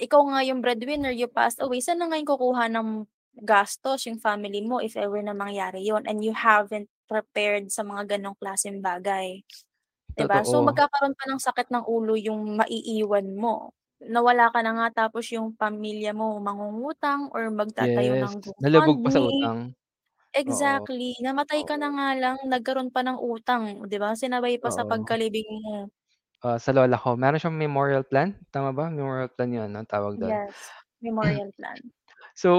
ikaw 0.00 0.22
nga 0.32 0.42
yung 0.46 0.60
breadwinner, 0.64 1.12
you 1.14 1.28
passed 1.30 1.60
away, 1.62 1.80
saan 1.84 2.02
na 2.02 2.08
ngayon 2.10 2.26
kukuha 2.28 2.66
ng 2.72 2.88
gastos 3.46 4.06
yung 4.10 4.18
family 4.22 4.60
mo 4.64 4.80
if 4.82 4.96
ever 4.98 5.20
na 5.22 5.32
mangyari 5.36 5.84
yun 5.86 6.02
and 6.08 6.24
you 6.24 6.32
haven't 6.36 6.88
prepared 7.10 7.68
sa 7.72 7.82
mga 7.86 8.16
gano'ng 8.18 8.36
klaseng 8.40 8.80
bagay, 8.84 9.42
'di 10.18 10.24
ba? 10.28 10.42
So, 10.46 10.60
Totoo. 10.60 10.66
magkakaroon 10.66 11.16
pa 11.18 11.26
ng 11.30 11.40
sakit 11.42 11.68
ng 11.72 11.84
ulo 11.88 12.14
yung 12.18 12.58
maiiwan 12.60 13.34
mo. 13.38 13.72
Nawala 14.04 14.52
ka 14.52 14.60
na 14.60 14.76
nga 14.76 14.88
tapos 15.08 15.24
yung 15.32 15.56
pamilya 15.56 16.12
mo 16.12 16.36
mangungutang 16.36 17.32
or 17.32 17.48
magtatayo 17.48 18.12
Yes, 18.12 18.36
ng 18.36 18.44
nalubog 18.56 19.04
pa 19.04 19.12
sa 19.12 19.20
GoFundMe. 19.20 19.20
utang. 19.20 19.76
Oo. 20.48 20.88
Exactly, 20.90 21.16
namatay 21.24 21.62
ka 21.64 21.76
na 21.80 21.88
Oo. 21.88 21.96
nga 21.96 22.08
lang, 22.18 22.36
nagkaroon 22.48 22.90
pa 22.94 23.02
ng 23.06 23.18
utang, 23.20 23.84
'di 23.88 23.96
ba? 24.02 24.14
Sinabay 24.18 24.60
pa 24.62 24.70
sa 24.74 24.84
Oo. 24.84 24.86
pagkalibing 24.86 25.48
mo. 25.64 25.90
Ah, 26.44 26.60
sa 26.60 26.68
lola 26.76 27.00
ko, 27.00 27.16
meron 27.16 27.40
siyang 27.40 27.56
memorial 27.56 28.04
plan, 28.04 28.36
tama 28.52 28.68
ba? 28.76 28.92
Memorial 28.92 29.32
plan 29.32 29.48
yun 29.56 29.70
ang 29.72 29.88
tawag 29.88 30.20
dun. 30.20 30.36
Yes, 30.44 30.72
memorial 31.02 31.52
plan. 31.58 31.92
So, 32.36 32.50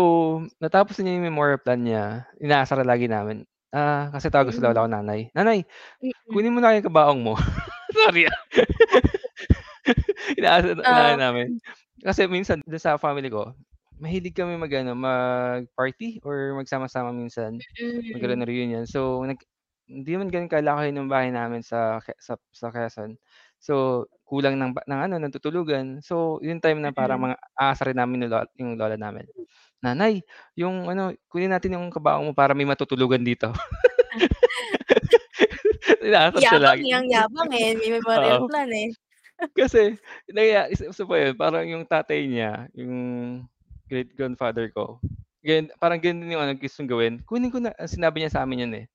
natapos 0.62 0.98
na 1.00 1.04
niya 1.08 1.16
yung 1.22 1.30
memorial 1.34 1.62
plan 1.62 1.82
niya, 1.84 2.28
inaasar 2.42 2.82
lagi 2.86 3.08
namin. 3.10 3.46
Ah, 3.74 4.10
kasi 4.16 4.32
tawag 4.32 4.50
ko 4.50 4.54
sa 4.56 4.64
lola 4.72 4.80
Mm. 4.80 4.88
ko 4.88 4.90
nanay, 4.92 5.22
"Nanay, 5.36 5.66
Mm. 6.02 6.12
kunin 6.34 6.54
mo 6.56 6.60
na 6.64 6.76
yung 6.78 6.88
kabaong 6.90 7.22
mo." 7.24 7.36
Sorry, 7.98 8.28
ah. 8.30 8.40
Inaano 10.40 10.78
Ah. 10.84 11.18
namin. 11.18 11.48
Kasi 12.04 12.28
minsan 12.30 12.62
dun 12.66 12.82
sa 12.82 12.98
family 13.02 13.30
ko, 13.32 13.54
mahilig 14.00 14.36
kami 14.38 14.56
mag-ano, 14.60 14.94
mag-party 14.94 16.22
or 16.26 16.54
magsama-sama 16.60 17.10
minsan, 17.16 17.64
magkaroon 18.14 18.40
Mm. 18.40 18.46
ng 18.46 18.50
reunion. 18.52 18.86
So, 18.90 19.22
nag 19.26 19.40
hindi 19.88 20.12
naman 20.16 20.28
gano'n 20.32 20.52
kalaki 20.52 20.92
nung 20.92 21.08
bahay 21.12 21.32
namin 21.32 21.64
sa 21.64 22.00
sa 22.20 22.36
sa 22.52 22.68
Quezon. 22.76 23.16
So, 23.60 24.06
kulang 24.28 24.60
ng 24.60 24.76
ng 24.84 25.02
ano, 25.12 25.16
ng 25.20 25.32
tutulugan. 25.36 26.04
So, 26.04 26.40
yung 26.44 26.60
time 26.60 26.84
na 26.84 26.92
parang 26.92 27.20
Mm. 27.20 27.32
mga 27.32 27.36
aasarin 27.56 27.96
namin 28.00 28.28
yung 28.28 28.32
lo 28.36 28.40
yung 28.60 28.72
lola 28.76 28.96
namin, 29.00 29.28
"Nanay, 29.84 30.24
yung 30.60 30.88
ano, 30.92 31.12
kunin 31.32 31.52
natin 31.54 31.78
yung 31.80 31.88
kabaong 31.94 32.32
mo 32.32 32.34
para 32.38 32.54
may 32.58 32.68
matutulugan 32.68 33.24
dito." 33.24 33.52
Inaasar 36.06 36.44
siya 36.46 36.60
Yabang, 36.60 36.76
lagi. 36.76 36.86
eh, 36.88 36.92
ang 36.98 37.08
yabang, 37.08 37.50
eh, 37.56 37.72
may 37.80 37.90
memorial 37.96 38.44
plan, 38.44 38.68
eh. 38.76 38.92
Kasi 39.58 39.98
nangyaya 40.34 40.70
isa 40.72 41.04
pa 41.06 41.16
yun, 41.22 41.34
parang 41.38 41.66
yung 41.68 41.86
tatay 41.86 42.26
niya, 42.26 42.66
yung 42.74 42.96
great 43.90 44.12
grandfather 44.18 44.68
ko, 44.74 45.00
gan 45.46 45.70
parang 45.80 46.02
ganun 46.02 46.26
din 46.28 46.34
yung 46.36 46.44
ano, 46.44 46.54
gustong 46.58 46.90
gawin. 46.90 47.22
Kunin 47.24 47.54
ko 47.54 47.62
na 47.62 47.72
sinabi 47.88 48.22
niya 48.26 48.34
sa'min 48.34 48.66
yun, 48.68 48.74
eh. 48.84 48.86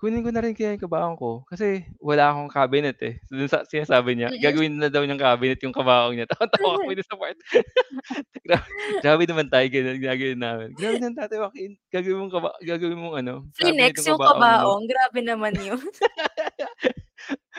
"Kunin 0.00 0.22
ko 0.26 0.30
na 0.34 0.42
rin 0.44 0.54
kaya 0.56 0.76
yung 0.76 0.84
kabaong 0.86 1.16
ko 1.18 1.42
kasi 1.48 1.86
wala 2.02 2.30
akong 2.32 2.50
cabinet, 2.52 2.98
eh." 3.04 3.18
Dun 3.30 3.48
sa 3.50 3.64
sinasabi 3.68 4.16
niya, 4.18 4.30
Mm. 4.30 4.38
gagawin 4.38 4.76
na 4.80 4.88
daw 4.92 5.02
niyang 5.06 5.20
cabinet 5.22 5.60
yung 5.64 5.74
kabaong 5.76 6.14
niya. 6.18 6.26
Tawang-tawa 6.30 6.82
kami 6.84 6.92
dun 7.00 7.08
sa 7.08 7.18
part. 7.20 7.38
Gra 8.46 8.58
grabe 9.04 9.24
naman 9.28 9.48
tayo, 9.52 9.66
gano'n 9.70 9.98
ginagawin 10.02 10.40
namin. 10.42 10.70
"Grabe 10.78 10.96
naman 11.00 11.16
Tatay 11.18 11.38
Joaquin, 11.42 11.72
gagawin 11.92 12.18
mong 12.26 12.32
kaba 12.34 12.50
gagawin 12.64 13.00
mong 13.00 13.16
ano, 13.24 13.34
cabinet 13.60 13.92
Flex 13.92 13.96
yung 14.00 14.08
yung 14.08 14.20
kabaong 14.20 14.50
mo." 14.52 14.64
kabaong, 14.64 14.88
grabe 14.88 15.20
naman 15.20 15.52
yun. 15.60 15.76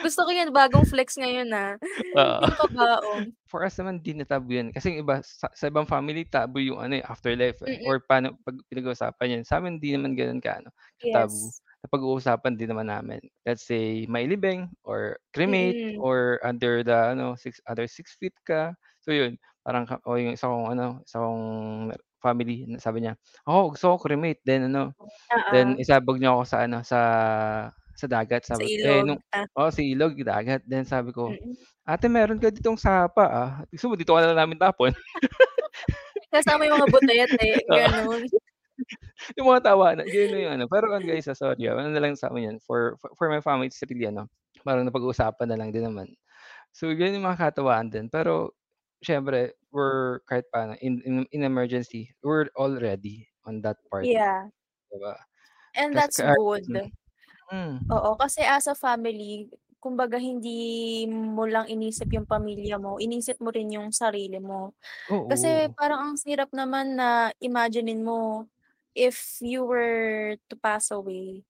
Gusto 0.02 0.26
ko 0.26 0.30
yan, 0.34 0.50
bagong 0.50 0.82
flex 0.88 1.14
ngayon, 1.20 1.48
ah, 1.54 1.78
Oo. 2.12 2.40
yung. 3.02 3.34
For 3.48 3.62
us 3.66 3.76
naman, 3.78 4.00
'di 4.02 4.16
na 4.18 4.26
taboo 4.26 4.50
yan. 4.54 4.70
Kasi 4.74 4.92
yung 4.96 5.06
iba 5.06 5.20
sa 5.22 5.46
sa 5.54 5.66
ibang 5.70 5.86
family 5.88 6.24
taboo 6.26 6.60
yung 6.62 6.80
ano, 6.82 6.98
eh, 6.98 7.04
afterlife, 7.06 7.60
eh, 7.66 7.78
Mm. 7.80 7.86
or 7.86 8.02
paano 8.02 8.34
'pag 8.42 8.56
pinag-uusapan 8.72 9.40
yan. 9.40 9.42
Sa'min 9.46 9.78
di 9.78 9.94
naman 9.94 10.16
gano'n 10.18 10.40
ka-ano, 10.42 10.70
ka-taboo. 11.00 11.50
Yes. 11.50 11.60
Napag-uusapan 11.86 12.54
din 12.58 12.70
naman 12.72 12.88
namin. 12.90 13.20
Let's 13.46 13.62
say 13.68 14.08
mailibing 14.10 14.72
or 14.82 15.20
cremate 15.36 15.78
Mm. 15.78 16.00
or 16.00 16.40
under 16.42 16.82
the 16.82 17.14
ano, 17.14 17.36
six 17.38 17.60
under 17.68 17.86
6 17.86 18.16
feet 18.18 18.34
ka. 18.48 18.74
So 19.04 19.12
yun, 19.14 19.36
parang 19.62 19.86
ka 19.86 20.00
o 20.08 20.16
yung 20.18 20.34
isa 20.34 20.48
kong 20.50 20.72
ano, 20.74 21.04
isa 21.06 21.20
kong 21.22 21.44
family 22.24 22.64
na 22.70 22.80
sabi 22.80 23.04
niya, 23.04 23.14
"Ako 23.46 23.76
gusto 23.76 23.86
ko 23.94 24.08
cremate 24.08 24.40
then 24.48 24.66
ano, 24.72 24.96
then 25.52 25.74
Oo. 25.74 25.80
isabog 25.80 26.18
niyo 26.22 26.40
ako 26.40 26.44
sa 26.48 26.58
ano, 26.66 26.80
sa 26.86 27.00
sa 27.96 28.06
dagat." 28.10 28.42
Sa 28.46 28.58
Sabi 28.58 28.78
eh, 28.78 29.02
ilog, 29.02 29.06
nung 29.06 29.20
ah. 29.34 29.46
oo, 29.58 29.70
sa 29.70 29.82
ilog, 29.82 30.14
dagat. 30.20 30.62
Then 30.66 30.84
sabi 30.86 31.10
ko, 31.14 31.30
Mm. 31.32 31.54
"Ate 31.86 32.06
meron 32.10 32.40
ka 32.40 32.48
ditong 32.52 32.78
sapa, 32.78 33.24
ah, 33.26 33.52
gusto 33.70 33.88
mo 33.90 33.94
dito 33.98 34.12
ka 34.14 34.20
na 34.22 34.30
lang 34.34 34.40
namin 34.48 34.58
tapon?" 34.60 34.92
Kasama 36.34 36.66
yung 36.66 36.82
mga 36.82 36.90
butete, 36.90 37.48
Oo. 37.70 37.76
gano'n. 37.78 38.24
Yung 39.38 39.46
mga 39.54 39.70
tawanan, 39.70 40.02
ganun 40.04 40.42
yung 40.44 40.54
ano. 40.58 40.64
Pero 40.66 40.90
ano 40.90 41.06
guys, 41.06 41.30
ah, 41.30 41.38
sorry, 41.38 41.62
ah, 41.70 41.78
ano 41.78 41.94
na 41.94 42.02
lang 42.02 42.18
sa'min 42.18 42.50
yan, 42.52 42.56
for 42.58 42.98
for 43.14 43.30
my 43.30 43.38
family, 43.38 43.70
it's 43.70 43.78
really 43.86 44.10
ano, 44.10 44.26
parang 44.66 44.82
napag-uusapan 44.84 45.46
na 45.46 45.56
lang 45.56 45.70
din 45.70 45.86
naman. 45.86 46.10
So, 46.74 46.90
ganun 46.90 47.22
yung 47.22 47.28
mga 47.30 47.38
katawaan 47.54 47.86
din. 47.88 48.10
Pero 48.10 48.50
siyempre 49.04 49.54
we're 49.70 50.24
kahit 50.26 50.48
paano 50.50 50.74
in 50.80 50.98
in 51.04 51.22
in 51.30 51.42
emergency, 51.46 52.10
we're 52.24 52.48
all 52.58 52.72
ready 52.80 53.28
on 53.46 53.60
that 53.62 53.76
part. 53.92 54.08
Yeah. 54.08 54.48
'Di 54.90 54.98
ba? 54.98 55.14
And 55.76 55.94
that's 55.94 56.18
ka 56.18 56.34
good. 56.34 56.66
mm. 56.66 56.90
Oo, 57.92 58.16
kasi 58.16 58.40
as 58.40 58.64
a 58.64 58.72
family, 58.72 59.44
kumbaga 59.76 60.16
hindi 60.16 61.04
mo 61.04 61.44
lang 61.44 61.68
inisip 61.68 62.08
yung 62.16 62.24
pamilya 62.24 62.80
mo, 62.80 62.96
inisip 62.96 63.36
mo 63.44 63.52
rin 63.52 63.68
yung 63.76 63.92
sarili 63.92 64.40
mo. 64.40 64.72
Kasi 65.28 65.68
Oo. 65.68 65.74
parang 65.76 66.12
ang 66.12 66.16
hirap 66.24 66.48
naman 66.56 66.96
na 66.96 67.32
imaginin 67.44 68.04
mo, 68.04 68.48
if 68.96 69.38
you 69.44 69.64
were 69.68 70.36
to 70.48 70.56
pass 70.56 70.88
away, 70.94 71.44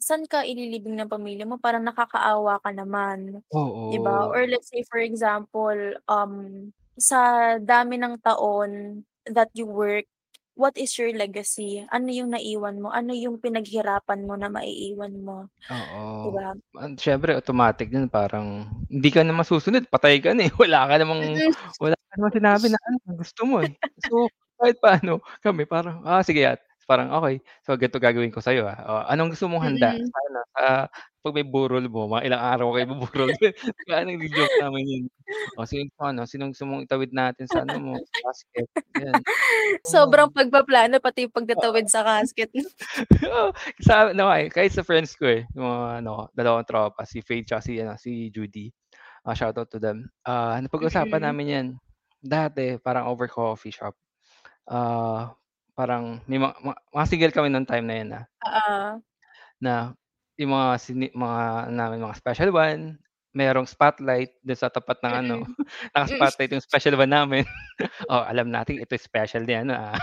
saan 0.00 0.24
ka 0.28 0.44
ililibing 0.46 0.96
ng 1.00 1.10
pamilya 1.12 1.44
mo? 1.48 1.58
Parang 1.60 1.84
nakakaawa 1.86 2.60
ka 2.64 2.70
naman, 2.74 3.42
'di 3.90 3.98
ba? 4.02 4.28
Oo. 4.30 4.34
Or 4.34 4.46
let's 4.48 4.70
say 4.72 4.84
for 4.88 5.00
example, 5.02 5.76
um, 6.08 6.70
sa 7.00 7.56
dami 7.60 7.98
ng 8.00 8.20
taon 8.24 9.04
that 9.28 9.50
you 9.56 9.66
work, 9.68 10.06
what 10.54 10.74
is 10.78 10.94
your 10.98 11.10
legacy? 11.14 11.82
Ano 11.90 12.10
yung 12.10 12.30
naiwan 12.34 12.78
mo? 12.78 12.90
Ano 12.90 13.10
yung 13.14 13.38
pinaghirapan 13.42 14.26
mo 14.26 14.34
na 14.38 14.48
maiiwan 14.50 15.14
mo, 15.18 15.50
Oo. 15.70 16.30
ba? 16.34 16.54
An 16.78 16.98
siyempre 16.98 17.34
automatic 17.34 17.90
yun 17.90 18.06
parang 18.10 18.66
hindi 18.90 19.10
ka 19.10 19.22
na 19.22 19.34
masusunod, 19.34 19.86
patay 19.90 20.18
ka 20.22 20.34
na, 20.34 20.46
eh, 20.48 20.52
wala 20.62 20.86
ka 20.90 20.94
namang 21.02 21.22
wala 21.82 21.94
ka 21.98 22.12
namang 22.18 22.34
sinabi 22.38 22.66
na 22.70 22.78
ano, 22.86 22.98
gusto 23.18 23.40
mo, 23.46 23.56
eh. 23.62 23.74
So, 24.06 24.30
kahit 24.58 24.78
paano 24.78 25.20
kami 25.42 25.66
parang, 25.66 26.02
ah, 26.06 26.22
sige 26.22 26.46
at 26.46 26.62
parang 26.88 27.08
okey, 27.20 27.40
so 27.64 27.74
ganito 27.78 27.98
gagawin 28.02 28.32
ko 28.34 28.40
sa'yo, 28.44 28.68
ah, 28.68 28.78
oh, 28.88 29.02
anong 29.12 29.32
gusto 29.36 29.46
mong 29.50 29.64
handa 29.74 29.92
Mm. 29.92 30.12
sa 30.12 30.16
ano, 30.30 30.40
sa 30.54 30.62
'pag 31.24 31.34
may 31.36 31.46
burol 31.48 31.86
mo, 31.88 32.06
mga 32.10 32.24
ilang 32.28 32.42
araw 32.44 32.68
kayo 32.76 32.86
buburol, 32.92 33.32
kaya 33.88 34.02
nagjo-joke 34.08 34.54
namin 34.60 34.84
yun. 34.86 35.04
Oh, 35.56 35.64
sinong 35.68 35.88
gusto 35.94 36.02
ano, 36.08 36.22
sinong 36.28 36.50
gusto 36.56 36.64
mong 36.68 36.84
itawid 36.88 37.12
natin 37.16 37.46
sa 37.50 37.64
ano 37.66 37.76
mo, 37.80 37.94
sa 38.04 38.16
casket. 38.30 38.68
Sobrang 39.86 40.30
Oo. 40.30 40.34
pagpaplano 40.34 40.98
pati 41.02 41.26
yung 41.28 41.34
Oo. 41.56 41.74
pagtatawid 41.74 41.86
sa 41.90 42.02
casket. 42.06 42.50
Oo, 43.28 43.50
sa 43.82 44.10
ano 44.12 44.28
nga, 44.30 44.36
eh, 44.42 44.48
kahit 44.52 44.72
sa 44.74 44.84
friends 44.86 45.14
ko, 45.16 45.26
eh, 45.28 45.46
yung 45.56 45.64
mga 45.66 45.88
ano, 46.04 46.28
dalawang 46.36 46.66
tropa, 46.68 47.04
si 47.08 47.20
Faith 47.24 47.48
tsaka 47.50 47.62
si 47.64 47.72
ano, 47.80 47.94
si 48.00 48.28
Judy, 48.34 48.68
ah, 49.26 49.34
shoutout 49.36 49.70
to 49.72 49.78
them. 49.82 50.08
Ah, 50.26 50.58
napag-usapan 50.62 51.22
Mm. 51.22 51.34
namin 51.34 51.46
yan, 51.54 51.66
dati 52.22 52.76
parang 52.82 53.08
over 53.12 53.28
coffee 53.30 53.72
shop. 53.74 53.94
Ah, 54.68 55.34
parang 55.76 56.22
may 56.30 56.38
mga 56.38 56.54
mga 56.62 56.78
mga 56.94 57.06
single 57.10 57.34
kami 57.34 57.48
nung 57.50 57.68
time 57.68 57.86
na 57.86 57.96
yun, 58.00 58.10
ah. 58.18 58.24
Oo. 58.42 59.04
Na 59.62 59.94
yung 60.34 60.50
mga 60.50 60.68
sini 60.82 61.06
mga 61.14 61.42
ano 61.70 61.74
namin, 61.78 62.02
mga 62.02 62.18
special 62.18 62.50
one, 62.50 62.98
merong 63.34 63.66
spotlight 63.70 64.34
dun 64.42 64.58
sa 64.58 64.70
tapat 64.70 64.98
ng 65.02 65.14
ano, 65.26 65.36
Mm. 65.46 65.46
Mm. 65.46 65.54
naka-spotlight 65.94 66.50
yung 66.54 66.64
special 66.66 66.94
one 66.98 67.10
namin. 67.12 67.44
Oh, 68.10 68.22
alam 68.22 68.48
nating 68.54 68.78
ito 68.86 68.94
special 68.98 69.42
ni 69.46 69.54
ano, 69.58 69.74
ah. 69.74 69.98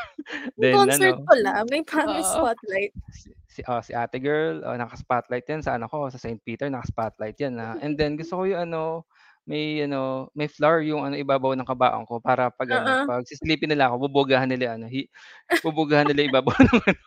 Yung 0.59 0.67
Then 0.67 0.75
concert 0.75 1.15
ano 1.15 1.23
pala 1.27 1.63
may 1.71 1.83
promise 1.83 2.27
oo. 2.27 2.35
spotlight. 2.35 2.91
Si 3.15 3.31
si 3.47 3.61
oh, 3.67 3.79
si 3.83 3.91
ate 3.95 4.19
girl, 4.23 4.63
oh, 4.67 4.75
naka-spotlight 4.75 5.45
yan 5.47 5.61
sa 5.63 5.75
ano 5.79 5.87
ko, 5.91 6.07
sa 6.11 6.19
St. 6.19 6.39
Peter 6.43 6.67
naka-spotlight 6.71 7.37
yan, 7.39 7.55
ah, 7.59 7.75
and 7.83 7.95
then 7.99 8.15
gusto 8.19 8.39
ko 8.39 8.43
yung 8.47 8.67
ano, 8.71 9.03
may 9.49 9.83
ano, 9.85 10.29
may 10.37 10.47
flower 10.51 10.81
yung 10.85 11.03
ano, 11.07 11.15
ibabaw 11.19 11.53
ng 11.57 11.67
kabaong 11.67 12.05
ko 12.09 12.19
para 12.21 12.49
'pag 12.53 12.81
ano, 12.83 12.95
Oo. 12.95 13.07
'pag 13.07 13.25
sisilipin 13.27 13.69
nila 13.73 13.89
ako 13.91 14.07
bobogahan 14.09 14.49
nila 14.49 14.77
ano, 14.79 14.87
hi 14.89 15.07
bobogahan 15.65 16.07
nila 16.09 16.25
ibabaw 16.27 16.53
ng 16.61 16.79
ano, 16.85 17.01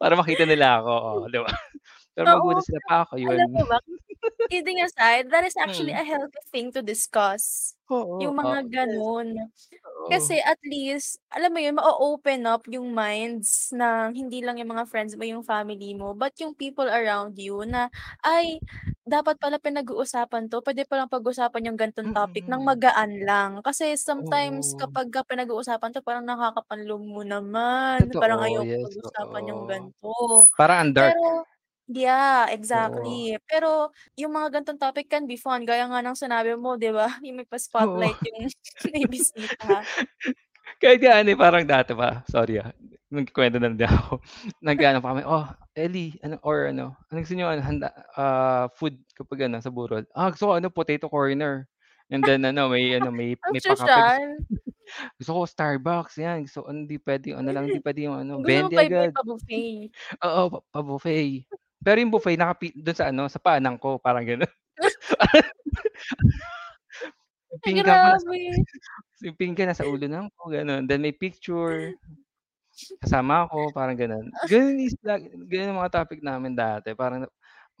para 0.00 0.14
makita 0.18 0.44
nila 0.48 0.80
ako, 0.82 0.92
oh, 0.94 1.22
'di 1.30 1.38
ba? 1.44 1.50
Pero 2.16 2.26
Oo. 2.32 2.60
sila, 2.64 2.80
"Pa, 2.86 3.04
ako 3.08 3.16
Alam 3.30 3.48
yun." 3.48 3.52
mo 3.54 3.62
ba, 3.70 3.78
kidding 4.50 4.80
aside, 4.82 5.30
that 5.30 5.44
is 5.46 5.56
actually 5.58 5.92
Mm. 5.92 5.96
a 5.96 6.04
healthy 6.04 6.40
thing 6.52 6.72
to 6.72 6.82
discuss, 6.82 7.74
Oo, 7.90 8.18
yung 8.20 8.36
mga 8.38 8.68
yes. 8.70 8.70
gano'n. 8.70 9.50
Oo. 9.86 10.12
Kasi 10.12 10.42
at 10.42 10.58
least, 10.66 11.18
alam 11.32 11.54
mo 11.54 11.60
yun, 11.62 11.78
ma-o-open 11.80 12.44
up 12.46 12.66
yung 12.68 12.92
minds 12.92 13.72
ng 13.72 14.12
hindi 14.18 14.42
lang 14.44 14.58
yung 14.60 14.74
mga 14.76 14.86
friends 14.90 15.16
mo, 15.16 15.24
yung 15.24 15.46
family 15.46 15.94
mo, 15.96 16.12
but 16.14 16.34
yung 16.42 16.52
people 16.58 16.84
around 16.86 17.38
you 17.40 17.62
na, 17.64 17.88
"Ay, 18.26 18.60
dapat 19.08 19.38
pala 19.40 19.58
pinag-uusapan 19.62 20.50
'to, 20.52 20.60
puwede 20.66 20.84
palang 20.86 21.08
pag-usapan 21.10 21.72
yung 21.72 21.78
ganitong 21.80 22.10
topic 22.12 22.44
ng 22.50 22.60
Mm. 22.60 22.66
magaan 22.66 23.22
lang." 23.24 23.52
Kasi 23.64 23.96
sometimes 23.96 24.74
Oo. 24.74 24.78
kapagka 24.78 25.24
pinag-uusapan 25.26 25.90
'to 25.96 26.02
parang 26.04 26.26
nakakapanlumo 26.28 27.20
mo 27.20 27.24
naman, 27.26 28.14
parang 28.20 28.40
Totoo, 28.40 28.44
ayoko 28.44 28.70
yes, 28.70 28.92
pag-usapan 28.92 29.44
yung 29.54 29.62
oo. 29.62 29.68
ganito. 29.68 30.50
Parang 30.58 30.78
ang 30.88 30.92
dark. 30.96 31.18
Pero 31.22 31.46
yeah, 31.94 32.48
Oo. 32.74 33.22
exactly. 33.28 33.36
Pero 33.48 33.92
yung 34.18 34.32
mga 34.36 34.48
ganitong 34.60 34.80
topic 34.82 35.08
can 35.12 35.24
be 35.28 35.36
fun, 35.40 35.64
gaya 35.68 35.86
nga 35.88 36.00
ng 36.04 36.16
sinabi 36.18 36.56
mo, 36.58 36.76
'di 36.80 36.90
ba, 36.94 37.08
yung 37.24 37.38
may 37.42 37.48
Oo. 37.80 38.04
pa-spotlight 38.04 38.18
yung 38.26 38.48
may 38.94 39.04
bisita. 39.08 39.86
Kahit 40.82 41.00
nga 41.02 41.20
ano, 41.22 41.28
eh, 41.32 41.38
parang 41.38 41.64
dati 41.66 41.92
pa, 41.96 42.22
sorry, 42.28 42.60
ah, 42.62 42.72
magkukuwento 43.12 43.58
na 43.60 43.72
din 43.74 43.86
ako. 43.88 44.20
Nag-aano 44.66 45.00
pa 45.04 45.10
kami, 45.16 45.22
"Oh, 45.26 45.46
Ellie 45.76 46.18
ano 46.24 46.36
or 46.44 46.68
ano, 46.72 46.96
anong 47.12 47.22
gusto 47.26 47.34
niyo 47.36 47.48
ano, 47.50 47.62
handa 47.64 47.88
ah, 48.18 48.66
food 48.76 49.00
kapag 49.16 49.48
ano, 49.50 49.60
sa 49.62 49.70
burol?" 49.72 50.04
"Ah, 50.16 50.30
gusto 50.32 50.50
ko 50.50 50.54
ano, 50.58 50.68
potato 50.72 51.08
corner." 51.10 51.68
And 52.12 52.24
then 52.26 52.44
ano, 52.46 52.68
may 52.72 52.94
ano, 52.98 53.10
may 53.14 53.36
Ang 53.42 53.56
may 53.56 53.62
pa-kape, 53.64 54.04
gus 54.06 54.16
sosyal. 54.16 54.42
gusto 55.20 55.30
ko 55.36 55.40
Starbucks, 55.48 56.16
yan. 56.22 56.46
Gusto 56.48 56.66
ko 56.66 56.68
hindi 56.74 56.96
puwede 57.02 57.32
yung 57.34 57.40
ano 57.46 57.50
lang, 57.54 57.64
hindi 57.72 57.80
puwede 57.82 58.02
yung 58.08 58.18
ano, 58.24 58.40
Gusto 58.40 58.56
mo 58.64 58.68
20 58.68 58.76
pa'y 58.76 58.88
may 58.96 59.08
agad. 59.08 59.14
pa-buffet. 59.14 59.92
Oo, 60.24 60.42
pa 60.52 60.58
pa-buffet. 60.72 61.46
Pero 61.84 61.96
yung 62.02 62.12
buffet 62.14 62.38
nakapi 62.38 62.74
dun 62.78 62.96
sa 62.96 63.10
ano, 63.10 63.26
sa 63.30 63.42
paanan 63.42 63.76
ko, 63.78 63.98
parang 63.98 64.22
gano'n. 64.26 64.48
Pinggan 67.66 67.98
ko 68.02 68.06
nasa 68.10 68.30
yung 69.24 69.36
pinggan 69.38 69.68
nasa 69.70 69.86
ulo 69.88 70.04
na 70.10 70.28
ko, 70.36 70.50
gano'n. 70.52 70.84
Then 70.88 71.00
may 71.04 71.14
picture, 71.16 71.94
kasama 73.02 73.46
ako, 73.48 73.72
parang 73.74 73.96
gano'n. 73.98 74.26
Gano'n 74.48 74.78
is 74.82 74.94
yung 75.50 75.78
mga 75.80 75.92
topic 76.04 76.20
namin 76.24 76.54
dati, 76.58 76.92
parang 76.96 77.26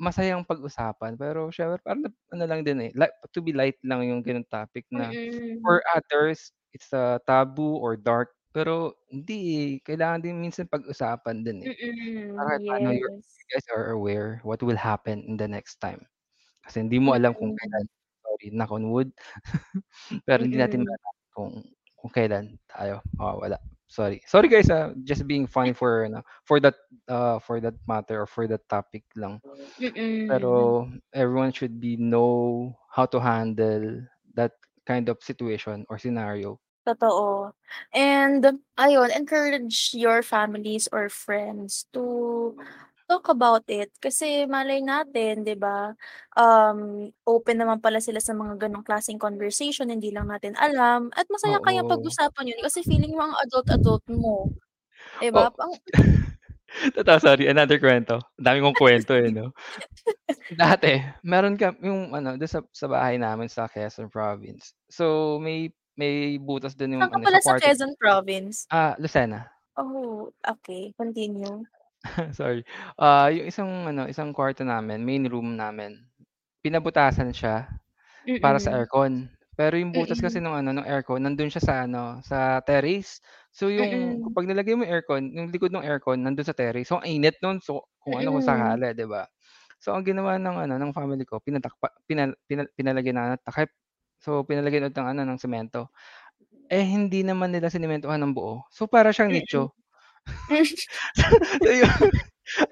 masayang 0.00 0.42
pag-usapan, 0.46 1.14
pero 1.20 1.50
siyempre 1.54 1.78
parang 1.84 2.08
ano 2.34 2.44
lang 2.48 2.62
din, 2.66 2.78
eh, 2.88 2.90
li 2.96 3.06
to 3.34 3.40
be 3.44 3.52
light 3.54 3.78
lang 3.86 4.02
yung 4.06 4.20
gano'ng 4.24 4.46
topic 4.50 4.86
na 4.92 5.14
Mm. 5.14 5.60
for 5.64 5.82
others, 5.94 6.50
it's 6.74 6.90
a 6.96 7.20
taboo 7.28 7.78
or 7.80 7.94
dark, 7.98 8.32
pero 8.54 8.96
hindi, 9.12 9.34
eh, 9.56 9.70
kailangan 9.84 10.22
din 10.24 10.38
minsan 10.40 10.68
pag-usapan 10.70 11.42
din, 11.44 11.58
eh. 11.70 11.74
Para 12.36 12.58
Mm, 12.58 12.60
kahit 12.60 12.62
paano 12.68 12.88
yes. 12.90 13.38
you 13.38 13.46
guys 13.52 13.66
are 13.74 13.92
aware 13.96 14.40
what 14.46 14.62
will 14.62 14.78
happen 14.78 15.22
in 15.26 15.36
the 15.38 15.48
next 15.48 15.80
time. 15.82 16.04
Kasi 16.66 16.82
hindi 16.84 16.98
mo 17.02 17.14
alam 17.16 17.34
kung 17.36 17.52
Mm. 17.52 17.56
kailan, 17.56 17.84
sorry, 18.24 18.48
knock 18.54 18.72
on 18.74 18.90
wood, 18.92 19.10
pero 20.28 20.44
hindi 20.44 20.58
natin 20.60 20.82
Mm. 20.82 20.86
malalaman 20.86 21.26
kung 21.34 21.52
kung 21.98 22.12
kailan 22.12 22.46
tayo 22.70 23.00
mawawala. 23.18 23.58
Sorry. 23.90 24.22
Sorry 24.26 24.48
guys, 24.48 24.70
ah, 24.72 24.94
just 25.04 25.26
being 25.28 25.46
funny 25.50 25.72
for 25.76 26.06
ano, 26.08 26.22
for 26.46 26.58
that, 26.62 26.76
ah, 27.10 27.38
for 27.42 27.60
that 27.60 27.76
matter 27.88 28.22
or 28.24 28.28
for 28.30 28.46
that 28.48 28.64
topic 28.70 29.04
lang. 29.18 29.42
Mm. 29.44 30.30
Pero 30.30 30.86
everyone 31.12 31.52
should 31.52 31.80
be 31.82 31.98
know 31.98 32.70
how 32.90 33.04
to 33.06 33.18
handle 33.20 34.00
that 34.38 34.54
kind 34.86 35.10
of 35.10 35.18
situation 35.22 35.84
or 35.90 35.98
scenario. 35.98 36.61
Totoo. 36.86 37.54
And 37.94 38.42
ayun, 38.74 39.14
encourage 39.14 39.94
your 39.94 40.18
families 40.26 40.90
or 40.90 41.06
friends 41.06 41.86
to 41.94 42.58
talk 43.06 43.30
about 43.30 43.62
it. 43.70 43.94
Kasi 44.02 44.50
malay 44.50 44.82
natin, 44.82 45.46
'di 45.46 45.54
ba, 45.62 45.94
um, 46.34 47.06
open 47.22 47.56
naman 47.62 47.78
pala 47.78 48.02
sila 48.02 48.18
sa 48.18 48.34
mga 48.34 48.66
gano'ng 48.66 48.82
klaseng 48.82 49.20
conversation, 49.22 49.94
hindi 49.94 50.10
lang 50.10 50.26
natin 50.26 50.58
alam 50.58 51.14
at 51.14 51.26
masaya 51.30 51.62
kayang 51.62 51.86
Oo. 51.86 51.92
pag-usapan 51.92 52.50
yun 52.50 52.60
kasi 52.66 52.82
feeling 52.82 53.14
mo 53.14 53.30
ang 53.30 53.34
adult-adult 53.46 54.02
mo, 54.10 54.50
'di 55.22 55.30
ba? 55.34 55.50
Pang 55.54 55.74
totoo, 56.98 57.18
sorry, 57.22 57.46
another 57.50 57.78
kuwento. 57.78 58.18
Ang 58.40 58.44
dami 58.46 58.58
kong 58.64 58.78
kuwento, 58.78 59.12
eh, 59.18 59.30
'no? 59.30 59.52
Dati 60.52 61.00
meron 61.24 61.56
ka 61.56 61.74
yung 61.82 62.12
ano, 62.14 62.36
sa 62.46 62.60
sa 62.74 62.86
bahay 62.90 63.16
namin 63.20 63.48
sa 63.48 63.68
Quezon 63.70 64.10
Province. 64.12 64.74
So 64.90 65.38
may 65.40 65.72
may 65.98 66.36
butas 66.40 66.74
dun 66.78 66.96
yung 66.98 67.08
Saan 67.08 67.12
ka 67.12 67.18
ano, 67.18 67.24
pala 67.24 67.40
sa 67.40 67.52
sa 67.56 67.56
Quezon 67.56 67.96
Province? 67.96 68.66
Ah, 68.70 68.96
Lucena. 68.98 69.52
Oh, 69.76 70.32
okey, 70.48 70.92
continue. 70.98 71.66
Sorry. 72.38 72.66
Ah, 72.98 73.30
yung 73.30 73.46
isang 73.46 73.70
ano, 73.86 74.10
isang 74.10 74.34
kwarto 74.34 74.66
namin, 74.66 75.06
main 75.06 75.24
room 75.30 75.54
namin, 75.54 76.02
pinabutasan 76.64 77.32
siya 77.34 77.68
para 78.42 78.58
sa 78.62 78.74
aircon. 78.76 79.30
Pero 79.58 79.76
yung 79.78 79.92
butas 79.94 80.20
kasi 80.22 80.38
Mm. 80.38 80.44
nung 80.44 80.56
ano, 80.56 80.72
nung 80.74 80.88
aircon 80.88 81.22
nandun 81.24 81.50
siya 81.52 81.62
sa 81.64 81.74
ano, 81.86 82.20
sa 82.24 82.60
terrace. 82.64 83.20
So 83.52 83.68
yung 83.72 84.18
Mm. 84.18 84.24
kapag 84.24 84.48
nilagay 84.48 84.74
mo 84.78 84.84
yung 84.86 84.94
aircon, 84.94 85.24
yung 85.34 85.48
likod 85.52 85.70
nung 85.74 85.84
aircon 85.86 86.22
nandun 86.24 86.46
sa 86.46 86.56
terrace, 86.56 86.88
so 86.90 87.00
ang 87.02 87.08
init 87.10 87.38
nun. 87.44 87.60
So 87.62 87.86
kung 88.02 88.18
ano, 88.22 88.34
kung 88.36 88.44
sakali, 88.46 88.94
'di 88.96 89.06
ba? 89.10 89.26
So 89.82 89.94
ang 89.96 90.04
ginawa 90.08 90.38
ng 90.40 90.56
ano, 90.68 90.74
ng 90.80 90.92
family 90.96 91.24
ko 91.28 91.38
pinatakpa 91.42 91.92
pinal 92.08 92.34
pinal 92.48 92.66
pinalagyan 92.76 93.16
na 93.18 93.34
ng 93.36 93.42
takip. 93.46 93.70
So 94.22 94.46
pinalagyan 94.46 94.86
ulit 94.88 94.96
ng 94.96 95.08
ano, 95.18 95.20
ng 95.26 95.40
semento. 95.42 95.90
Eh, 96.72 96.82
hindi 96.86 97.22
naman 97.26 97.52
nila 97.52 97.68
sinementohan 97.68 98.22
ng 98.22 98.32
buo, 98.34 98.64
so 98.72 98.86
para 98.88 99.12
siyang 99.12 99.34
nicho. 99.34 99.74
So 101.62 101.70
yun, 101.70 101.90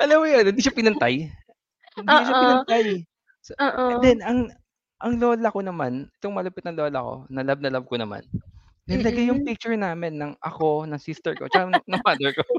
alam 0.01 0.17
mo 0.23 0.27
yun, 0.31 0.47
hindi 0.47 0.63
siya 0.63 0.75
pinantay, 0.77 1.29
hindi 1.99 2.23
siya 2.27 2.37
pinantay. 2.39 3.05
So 3.45 3.55
and 3.91 4.01
then 4.05 4.21
ang 4.25 4.53
ang 5.03 5.19
lola 5.21 5.49
ko 5.53 5.61
naman, 5.65 6.09
itong 6.21 6.37
malupit 6.37 6.65
na 6.67 6.75
lola 6.77 6.99
ko, 7.03 7.15
na 7.33 7.43
love 7.47 7.63
na 7.65 7.73
love 7.75 7.87
ko 7.91 7.97
naman, 8.01 8.23
nilagay 8.91 9.31
yung 9.31 9.43
Mm. 9.43 9.49
picture 9.49 9.77
namin 9.79 10.17
ng 10.21 10.33
ako, 10.43 10.87
ng 10.89 11.01
sister 11.03 11.35
ko, 11.39 11.49
tsaka 11.51 11.71
ng 11.73 11.85
ng 11.89 12.03
mother 12.07 12.33
ko. 12.37 12.45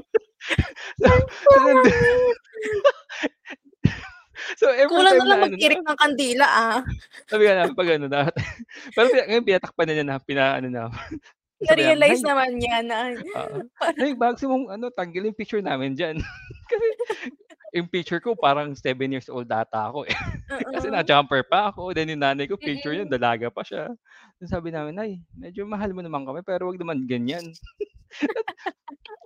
So 1.02 1.08
so. 1.54 1.60
so 4.60 4.66
every 4.70 4.90
Kulang 4.90 5.12
time 5.16 5.24
na 5.24 5.24
na 5.24 5.36
lang 5.36 5.42
ano 5.48 5.56
na 5.56 5.80
ng 5.92 5.98
kandila, 5.98 6.46
ah. 6.46 6.78
sabi 7.30 7.42
nga 7.48 7.54
namin 7.58 7.74
'pag 7.76 7.90
ano 7.96 8.06
na 8.10 8.20
pero 8.96 9.06
pina 9.10 9.24
ngayon 9.28 9.46
tinatakpan 9.46 9.86
na 9.88 9.94
niya 9.94 10.06
na 10.06 10.16
pinaano 10.20 10.66
na 10.68 10.82
sabi 11.68 11.82
namin, 11.86 11.96
Na-realize 12.02 12.22
naman 12.26 12.50
niya 12.58 12.76
na 12.82 12.96
parang 13.30 13.66
"Nay, 13.96 14.12
bago 14.18 14.36
mong 14.50 14.66
ano, 14.74 14.86
tanggalin 14.90 15.30
yung 15.30 15.38
picture 15.38 15.62
namin 15.62 15.94
diyan." 15.94 16.18
Kasi 16.70 16.86
yung 17.72 17.88
picture 17.88 18.20
ko 18.20 18.34
parang 18.36 18.74
7 18.76 19.08
years 19.08 19.30
old 19.32 19.48
ata 19.48 19.88
ako, 19.88 20.04
eh. 20.04 20.16
Kasi 20.76 20.90
na-jumper 20.92 21.46
pa 21.48 21.72
ako, 21.72 21.94
then 21.96 22.10
yung 22.12 22.20
nanay 22.20 22.44
ko 22.50 22.58
picture 22.60 22.92
niya 22.92 23.08
dalaga 23.08 23.48
pa 23.48 23.62
siya. 23.64 23.94
Tapos 24.36 24.50
sabi 24.52 24.68
namin, 24.74 24.92
"Nay, 24.96 25.12
medyo 25.38 25.64
mahal 25.64 25.94
mo 25.96 26.02
naman 26.04 26.26
kami 26.28 26.42
pero 26.44 26.68
wag 26.68 26.80
naman 26.80 27.06
ganyan." 27.08 27.46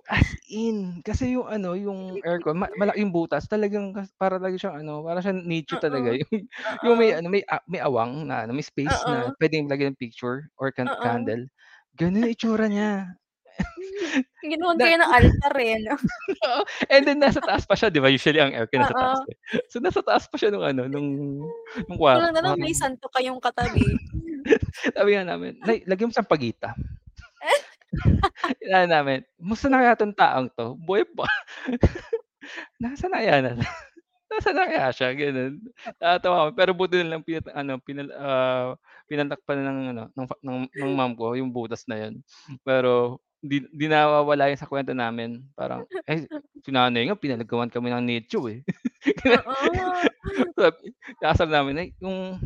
As 0.07 0.23
in, 0.47 1.03
kasi 1.03 1.35
yung 1.35 1.51
ano, 1.51 1.75
yung 1.75 2.23
aircon 2.23 2.55
ma 2.55 2.71
malaki 2.79 3.03
yung 3.03 3.11
butas 3.11 3.43
talagang 3.43 3.91
para 4.15 4.39
talaga 4.39 4.55
siyang 4.55 4.79
ano, 4.87 5.03
para 5.03 5.19
siyang 5.19 5.43
nicho 5.43 5.75
talaga 5.75 6.07
Oo. 6.07 6.17
yung 6.23 6.47
yung 6.79 6.95
may 6.95 7.11
ano, 7.11 7.27
may 7.27 7.43
a 7.51 7.59
may 7.67 7.83
awang 7.83 8.23
na 8.23 8.47
ano, 8.47 8.55
may 8.55 8.63
space 8.63 9.03
na 9.03 9.27
Oo. 9.27 9.35
puwedeng 9.35 9.67
lagyan 9.67 9.91
ng 9.91 9.99
picture 9.99 10.47
or 10.55 10.71
can 10.71 10.87
candle, 11.03 11.43
gano'n 11.99 12.23
yung 12.23 12.31
itsura 12.31 12.71
niya. 12.71 13.19
Ginawan 14.45 14.77
Na 14.77 14.85
kayo 14.85 14.95
ng 15.01 15.13
altar, 15.17 15.53
eh, 15.57 15.81
'no? 15.81 15.95
And 16.93 17.03
then 17.07 17.19
nasa 17.21 17.41
taas 17.43 17.65
pa 17.67 17.75
siya 17.77 17.89
'di 17.91 17.99
ba 18.03 18.09
usually 18.11 18.39
ang 18.41 18.53
aircon 18.55 18.83
nasa 18.85 18.95
taas, 18.97 19.19
eh. 19.29 19.37
So 19.71 19.79
nasa 19.83 20.01
taas 20.05 20.27
pa 20.29 20.35
siya 20.39 20.51
nung 20.53 20.65
ano, 20.65 20.85
nung 20.89 21.09
nung 21.87 21.99
Kulang 22.11 22.31
kwarto 22.31 22.35
na 22.35 22.39
lang 22.45 22.55
may 22.55 22.71
santo 22.71 23.11
kayong 23.11 23.43
katabi. 23.43 23.99
Sabi 24.97 25.09
nga 25.15 25.25
namin, 25.27 25.59
"Nay, 25.63 25.83
lagyan 25.87 26.09
mo 26.11 26.15
sampagita." 26.15 26.75
Inaano 28.63 28.87
namin, 28.91 29.19
"Musta 29.41 29.67
na 29.69 29.81
kaya 29.81 29.93
'tong 29.97 30.15
taong 30.15 30.47
'to, 30.53 30.75
buhay 30.79 31.03
pa?" 31.05 31.25
"Nasaan 32.81 33.11
na 33.13 33.19
kaya 33.23 33.35
na 33.43 33.51
nasaan 34.31 34.55
na 34.57 34.65
kaya 34.69 34.87
siya?" 34.93 35.09
Gano'n. 35.15 35.53
Natatawa 36.01 36.37
kami 36.49 36.53
pero 36.57 36.71
buti 36.77 36.95
na 37.03 37.17
lang 37.17 37.23
pina 37.25 37.41
ano, 37.55 37.73
pinal 37.81 38.07
ah, 38.17 38.69
pinalakpan 39.09 39.59
ng 39.63 39.79
ano, 39.95 40.03
ng 40.15 40.27
ng 40.43 40.57
ng 40.75 40.91
mom 40.97 41.13
ko 41.17 41.35
yung 41.37 41.51
butas 41.53 41.85
na 41.89 41.97
yun. 42.07 42.21
Pero 42.65 43.21
di 43.43 43.63
di 43.71 43.87
nawawala 43.91 44.49
yun 44.51 44.59
sa 44.59 44.69
kuwento 44.69 44.91
namin. 44.97 45.43
Parang, 45.57 45.85
eh, 46.09 46.25
si 46.65 46.69
nanay 46.73 47.07
nga 47.09 47.17
pinalagawan 47.19 47.71
kami 47.71 47.89
ng 47.93 48.03
nicho, 48.05 48.45
eh. 48.51 48.63
Oo. 50.59 50.83
Inaasar 51.21 51.49
namin, 51.49 51.73
"Nay, 51.77 51.89
yung" 52.03 52.39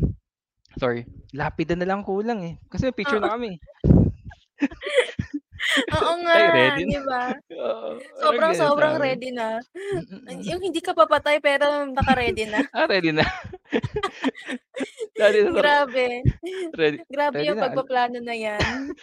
sorry, 0.80 1.06
"lapida 1.36 1.74
na 1.78 1.86
lang 1.88 2.02
kulang, 2.06 2.40
eh." 2.44 2.54
Kasi 2.72 2.92
picture 2.94 3.20
na 3.22 3.34
kami. 3.36 3.58
Oo 5.96 6.10
nga, 6.24 6.38
"Tay, 6.38 6.46
ready 6.54 6.84
'di 6.86 6.96
na." 6.96 7.02
ba? 7.04 7.36
Oo, 7.54 7.90
Sobrang-sobrang 8.22 8.96
sa'min. 8.96 9.02
ready 9.02 9.30
na. 9.34 9.60
Mm, 9.92 10.04
mm. 10.28 10.50
Yung 10.50 10.62
hindi 10.64 10.80
ka 10.84 10.92
pa 10.96 11.06
patay 11.10 11.38
pero 11.42 11.86
naka-ready 11.90 12.46
na. 12.50 12.62
Ah, 12.72 12.86
ready 12.88 13.12
na. 13.12 13.22
Dati 15.18 15.38
sa 15.52 15.52
Grabe. 15.56 16.24
ready 16.78 16.98
Grabe 17.10 17.36
ready 17.36 17.52
yung 17.52 17.58
na, 17.58 17.64
al 17.74 17.80
pagpaplano 17.82 18.18
na 18.22 18.34
'yan. 18.36 18.94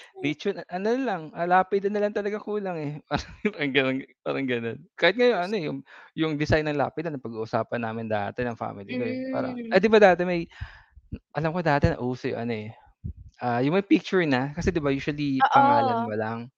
na 0.56 0.64
ano 0.72 0.88
na 0.96 1.04
lang, 1.06 1.24
ah, 1.36 1.48
lapida 1.50 1.88
na 1.92 2.02
lang 2.04 2.14
talaga 2.16 2.40
kulang, 2.42 2.78
eh. 2.80 2.92
Parang 3.10 3.72
gano'n 3.76 3.98
parang 4.26 4.46
gano'n. 4.48 4.78
Kahit 5.00 5.16
nga 5.20 5.28
yung 5.32 5.42
ano, 5.42 5.54
eh, 5.58 5.64
yung 5.70 5.80
yung 6.18 6.34
design 6.40 6.66
ng 6.68 6.80
lapida 6.80 7.10
napag-uusapan 7.14 7.82
namin 7.84 8.08
dati 8.12 8.44
ng 8.46 8.58
family 8.60 8.94
ko, 9.00 9.04
eh. 9.08 9.18
Parang 9.32 9.56
Hmm. 9.56 9.72
ah, 9.72 9.80
'di 9.80 9.90
ba 9.92 10.00
dati 10.02 10.24
may 10.28 10.48
alam 11.36 11.52
ko 11.56 11.62
dati 11.66 11.92
nauso 11.94 12.30
yung 12.32 12.42
ano, 12.48 12.54
eh, 12.56 12.70
ah, 13.44 13.60
yung 13.64 13.76
may 13.80 13.86
picture 13.86 14.24
na. 14.28 14.52
Kasi 14.56 14.72
'di 14.74 14.82
ba 14.84 14.92
usually 14.94 15.46
pangalan 15.56 15.98
Oo. 15.98 16.10
mo 16.10 16.14
lang, 16.18 16.52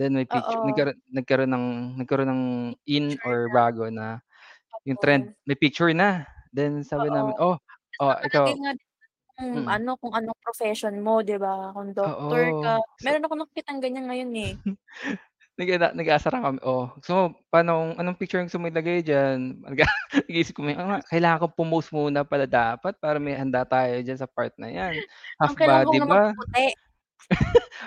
then 0.00 0.14
may 0.16 0.26
picture 0.28 0.60
Oo. 0.60 0.64
nagkaroon 0.64 0.98
nagkaroon 1.12 1.52
ng 1.52 1.66
nagkaroon 2.04 2.30
ng 2.32 2.44
in 2.88 3.06
Picture 3.08 3.26
or 3.26 3.48
na. 3.48 3.54
bago 3.54 3.88
na 3.92 4.20
yung 4.88 4.98
trend 5.00 5.26
Oo. 5.26 5.36
may 5.48 5.56
picture 5.58 5.92
na. 5.96 6.26
Then 6.54 6.82
sabi 6.86 7.10
Oo. 7.12 7.14
namin, 7.14 7.36
"Oh, 7.40 7.58
Tas 7.68 7.82
oh 8.02 8.14
nakalagay 8.22 8.54
ikaw" 8.54 8.58
nga 8.62 8.72
kung 9.36 9.52
mm. 9.54 9.76
ano, 9.76 9.90
kung 10.00 10.14
anong 10.16 10.38
profession 10.44 10.94
mo, 11.04 11.20
'di 11.24 11.36
ba? 11.40 11.72
Kung 11.76 11.92
doktor 11.96 12.54
Oo. 12.56 12.60
ka. 12.60 12.82
So 12.96 13.04
Meron 13.04 13.24
akong 13.26 13.40
nakikitang 13.44 13.80
ganyan 13.84 14.06
ngayon, 14.10 14.32
eh. 14.38 14.52
Nag-ana 15.58 15.90
nag-aasar 15.90 16.30
kami, 16.38 16.62
"Oh, 16.62 16.86
gusto 17.02 17.10
mo 17.18 17.22
paanong 17.50 17.98
anong 17.98 18.14
picture 18.14 18.38
ang 18.38 18.46
gusto 18.46 18.62
mo 18.62 18.70
ilagay 18.70 19.02
diyan?" 19.02 19.58
Nag 19.66 19.78
nag-iisip 20.30 20.54
kami, 20.54 20.78
"Oo 20.78 20.86
nga, 20.86 21.02
kailangan 21.10 21.42
ko 21.42 21.46
po-post 21.50 21.90
muna 21.90 22.22
pala 22.22 22.46
dapat 22.46 22.94
para 23.02 23.18
may 23.18 23.34
handa 23.34 23.66
tayo 23.66 23.98
diyan 23.98 24.22
sa 24.22 24.30
part 24.30 24.54
na 24.54 24.70
'yan. 24.70 25.02
Half 25.42 25.50
Ang 25.50 25.58
ko 25.58 25.66
body 25.66 25.98
ba? 25.98 26.30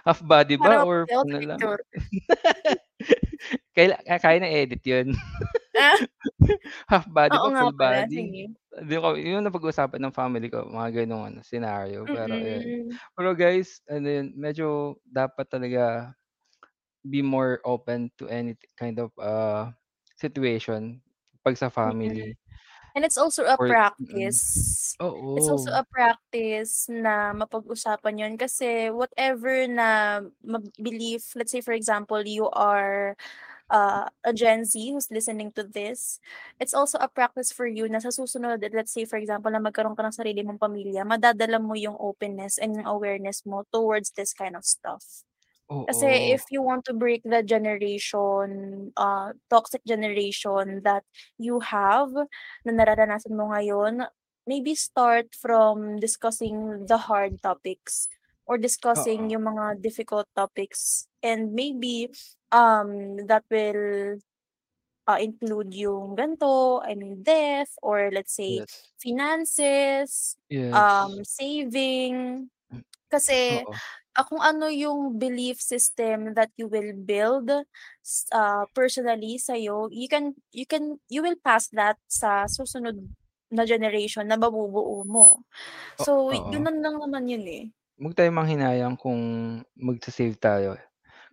Half 0.08 0.22
body 0.26 0.58
Para 0.60 0.76
ba 0.84 0.84
or 0.84 1.10
ako 1.10 1.24
sa 1.28 1.28
ano 1.28 1.38
lang?" 1.42 1.64
picture. 1.64 1.80
Kaila 3.76 3.96
ah, 4.10 4.20
kaya 4.22 4.40
ng 4.44 4.52
edit 4.54 4.84
yun. 4.86 5.08
Ah. 5.78 5.98
Half 6.92 7.08
body 7.12 7.38
Oo 7.38 7.46
ba, 7.46 7.52
nga 7.54 7.62
full 7.62 7.74
pala, 7.78 8.00
body? 8.04 8.16
sige. 8.16 8.52
Di 8.88 8.96
ko 9.00 9.16
yun 9.20 9.44
napag-usapan 9.46 10.00
ng 10.04 10.16
family 10.16 10.48
ko, 10.52 10.68
mga 10.70 11.04
gano'ng 11.06 11.24
ano, 11.34 11.40
senaryo. 11.46 12.08
Pero 12.12 12.40
ayun. 12.40 12.74
Mm. 12.74 13.00
Pero 13.18 13.30
guys, 13.38 13.82
ano 13.90 14.08
yun, 14.08 14.28
medyo 14.38 14.98
dapat 15.08 15.48
talaga 15.52 16.14
be 17.10 17.22
more 17.22 17.62
open 17.66 18.12
to 18.20 18.28
any 18.30 18.58
kind 18.78 19.00
of, 19.00 19.12
ah, 19.22 19.74
situation 20.20 21.02
'pag 21.46 21.58
sa 21.58 21.70
Mm. 21.80 22.14
family. 22.14 22.38
And 22.96 23.06
it's 23.06 23.18
also 23.18 23.46
a 23.46 23.58
Or 23.58 23.78
mm. 24.00 24.38
practice. 24.38 24.98
It's 25.36 25.48
also 25.50 25.72
a 25.72 25.86
practice 25.88 26.88
na 26.92 27.32
mapag-usapan 27.32 28.20
yun 28.20 28.34
kasi 28.36 28.92
whatever 28.92 29.64
na 29.70 30.22
mag 30.44 30.66
belief, 30.82 31.36
let's 31.40 31.52
say 31.56 31.62
for 31.64 31.74
example, 31.74 32.20
you 32.28 32.50
are, 32.52 33.16
uh, 33.72 34.10
a 34.26 34.34
Gen 34.34 34.66
Z 34.66 34.76
who's 34.92 35.12
listening 35.12 35.52
to 35.54 35.64
this, 35.64 36.20
it's 36.60 36.74
also 36.74 36.98
a 37.00 37.08
practice 37.10 37.52
for 37.54 37.68
you 37.68 37.90
na 37.90 38.00
sa 38.04 38.10
susunod, 38.14 38.60
let's 38.74 38.94
say 38.94 39.06
for 39.06 39.18
example 39.22 39.52
na 39.54 39.64
magkaroon 39.64 39.96
ka 39.98 40.04
ng 40.06 40.16
sarili 40.16 40.42
mong 40.44 40.60
pamilya, 40.62 41.06
madadala 41.08 41.60
mo 41.64 41.76
yung 41.78 41.96
openness 42.00 42.58
and 42.60 42.76
yung 42.78 42.88
awareness 42.90 43.46
mo 43.46 43.64
towards 43.74 44.14
this 44.18 44.34
kind 44.36 44.56
of 44.58 44.66
stuff. 44.68 45.24
Kasi 45.88 46.06
Oo. 46.06 46.36
if 46.36 46.48
you 46.52 46.62
want 46.62 46.86
to 46.86 46.94
break 46.94 47.22
the 47.26 47.44
generation, 47.44 48.92
uh, 48.98 49.34
toxic 49.50 49.82
generation 49.86 50.82
that 50.86 51.04
you 51.38 51.60
have, 51.62 52.12
na 52.66 52.72
nararanasan 52.72 53.36
mo 53.36 53.52
ngayon, 53.52 54.08
maybe 54.48 54.76
start 54.76 55.34
from 55.36 56.00
discussing 56.00 56.86
the 56.88 56.98
hard 57.10 57.42
topics 57.44 58.08
or 58.48 58.58
discussing 58.58 59.28
Oo. 59.28 59.34
yung 59.34 59.44
mga 59.48 59.82
difficult 59.82 60.28
topics 60.36 61.08
and 61.24 61.54
maybe, 61.54 62.10
um, 62.52 63.18
that 63.28 63.44
will, 63.52 64.18
uh, 65.08 65.20
include 65.22 65.74
yung 65.76 66.16
ganito, 66.18 66.82
I 66.86 66.96
mean 66.96 67.24
death 67.24 67.74
or 67.84 68.12
let's 68.14 68.36
say 68.36 68.64
Yes. 68.64 68.92
finances, 69.02 70.38
Yes. 70.50 71.08
um, 71.10 71.24
saving. 71.26 72.50
Kasi, 73.12 73.62
Oo. 73.62 73.82
ah, 74.18 74.26
kung 74.28 74.42
ano 74.44 74.68
yung 74.72 75.20
belief 75.20 75.60
system 75.62 76.34
that 76.36 76.52
you 76.58 76.68
will 76.72 76.94
build 76.96 77.52
s 78.04 78.26
ah, 78.34 78.66
personally 78.74 79.38
sa'yo, 79.40 79.92
you 79.92 80.08
can 80.12 80.34
you 80.56 80.66
can 80.68 80.98
you 81.12 81.22
will 81.24 81.38
pass 81.44 81.68
that 81.76 82.00
sa 82.10 82.48
susunod 82.50 82.98
na 83.52 83.68
generation 83.68 84.26
na 84.28 84.40
mabubuo 84.40 85.04
mo. 85.08 85.44
O 86.00 86.04
So, 86.04 86.32
oo. 86.36 86.68
lang 86.82 86.82
naman 86.82 87.28
yun, 87.30 87.46
eh. 87.48 87.66
Wag 88.00 88.16
tayong 88.16 88.38
manghinayang 88.40 88.96
kung 88.96 89.20
magse-save 89.76 90.40
tayo. 90.40 90.80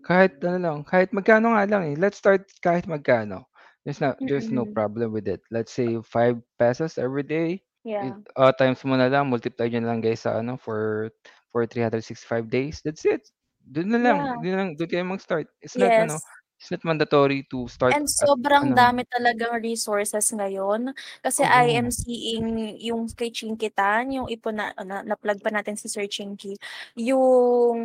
Kahit 0.03 0.41
ano 0.43 0.59
lang, 0.59 0.79
kahit 0.87 1.11
magkano 1.15 1.55
nga 1.55 1.65
lang, 1.69 1.83
eh. 1.93 1.97
Let's 1.99 2.19
start 2.19 2.49
kahit 2.65 2.87
magkano. 2.91 3.47
There's 3.87 4.01
no 4.03 4.17
there's 4.25 4.51
no 4.53 4.65
Mm. 4.65 4.77
problem 4.77 5.13
with 5.15 5.27
it. 5.31 5.43
Let's 5.53 5.73
say 5.75 5.99
₱5 6.03 6.99
every 6.99 7.25
day, 7.25 7.63
it 8.03 8.15
Yeah. 8.15 8.19
ah, 8.39 8.53
times 8.55 8.83
mo 8.87 8.97
na 8.99 9.09
lang, 9.11 9.31
multiply 9.33 9.69
niyo 9.71 9.83
na 9.85 9.95
lang 9.97 10.03
guys 10.05 10.25
sa 10.27 10.39
ano, 10.43 10.59
for 10.61 11.11
for 11.53 11.67
365 11.67 12.51
days, 12.51 12.81
that's 12.85 13.05
it. 13.07 13.29
Dun 13.65 13.91
na 13.93 14.01
lang, 14.01 14.19
Yeah. 14.19 14.37
na 14.43 14.51
lang 14.65 14.69
dun 14.79 14.89
kayo 14.91 15.05
mag-start. 15.07 15.49
It's 15.63 15.77
not 15.79 15.93
ano, 15.99 16.19
Yes. 16.19 16.25
it's 16.61 16.71
not 16.73 16.85
mandatory 16.85 17.47
to 17.53 17.69
start 17.69 17.97
And 17.97 18.05
at 18.21 18.29
sobrang 18.29 18.77
ano 18.77 18.77
dami 18.77 19.09
talagang 19.09 19.65
resources 19.65 20.29
ngayon. 20.29 20.93
Kasi 21.25 21.41
I 21.41 21.73
am 21.81 21.89
seeing 21.89 22.77
yung 22.85 23.09
kay 23.17 23.33
Chinkitan, 23.33 24.13
yung 24.13 24.29
ipon 24.29 24.61
na 24.61 24.77
na 24.85 25.01
na-plug 25.01 25.41
pa 25.41 25.49
natin 25.49 25.73
si 25.81 25.89
Sir 25.89 26.05
Chinky, 26.05 26.53
yung, 27.01 27.81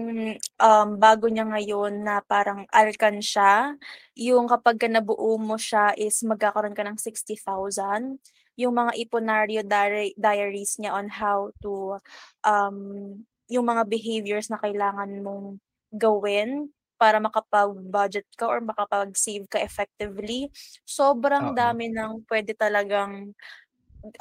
um, 0.60 0.90
bago 1.00 1.32
niya 1.32 1.48
ngayon 1.48 2.04
na 2.04 2.20
parang 2.20 2.68
alkansya, 2.76 3.80
yung 4.20 4.52
kapagka 4.52 4.92
nabuo 4.92 5.40
mo 5.40 5.56
siya 5.56 5.96
is 5.96 6.20
magkakaroon 6.28 6.76
ka 6.76 6.84
ng 6.84 7.00
60,000. 7.00 8.20
Yung 8.60 8.76
mga 8.76 8.92
Iponaryo 9.08 9.64
diary 9.64 10.12
diaries 10.20 10.76
niya 10.84 10.92
on 11.00 11.08
how 11.08 11.56
to, 11.64 11.96
um, 12.44 13.24
yung 13.52 13.68
mga 13.68 13.84
behaviors 13.90 14.48
na 14.52 14.60
kailangan 14.62 15.10
mong 15.24 15.60
gawin 15.96 16.72
para 17.00 17.20
makapag-budget 17.20 18.28
ka 18.40 18.48
or 18.50 18.60
makapag-save 18.64 19.46
ka 19.52 19.60
effectively. 19.62 20.50
Sobrang 20.88 21.52
Oo. 21.52 21.54
dami 21.58 21.92
ng 21.92 22.24
puwede 22.30 22.56
talagang, 22.56 23.34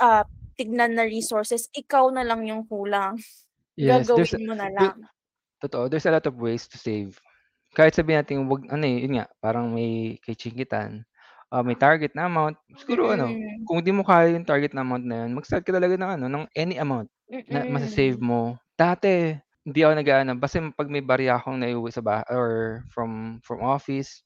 ah, 0.02 0.24
tignan 0.58 0.94
na 0.98 1.04
resources, 1.08 1.68
ikaw 1.76 2.10
na 2.14 2.22
lang 2.26 2.44
yung 2.48 2.64
kulang. 2.68 3.16
Yes, 3.76 4.12
Gagawin 4.12 4.46
mo 4.46 4.54
na 4.58 4.68
lang. 4.72 5.08
totoo, 5.62 5.88
there's 5.88 6.06
a 6.06 6.12
lot 6.12 6.26
of 6.26 6.36
ways 6.40 6.68
to 6.68 6.78
save. 6.78 7.20
Kahit 7.76 7.96
sabihin 7.98 8.22
natin 8.24 8.48
wag 8.50 8.66
ano, 8.72 8.84
eh, 8.86 9.04
yun 9.04 9.18
nga, 9.20 9.26
parang 9.42 9.72
may 9.74 10.18
kitchen-kitan, 10.24 11.04
ah, 11.52 11.62
may 11.66 11.76
target 11.78 12.14
na 12.16 12.26
amount, 12.30 12.56
siguro 12.78 13.12
ano, 13.14 13.38
kung 13.66 13.82
di 13.84 13.92
mo 13.94 14.02
kaya 14.06 14.34
yung 14.36 14.46
target 14.48 14.72
na 14.76 14.82
amount 14.86 15.04
na 15.06 15.26
yun, 15.26 15.34
mag-start 15.38 15.64
ka 15.66 15.74
talaga 15.74 15.96
ng 15.98 16.12
ano, 16.20 16.26
ng 16.30 16.46
any 16.56 16.78
amount 16.80 17.10
na 17.50 17.64
masa-save 17.68 18.18
mo. 18.22 18.56
Dati, 18.78 19.36
hindi 19.68 19.80
ako 19.84 19.92
nag-aano, 20.00 20.32
basta 20.40 20.56
'pag 20.72 20.88
may 20.88 21.04
barya 21.04 21.36
akong 21.36 21.60
naiuwi 21.60 21.92
sa 21.92 22.00
ba 22.00 22.24
or 22.32 22.80
from 22.88 23.36
from 23.44 23.60
office, 23.60 24.24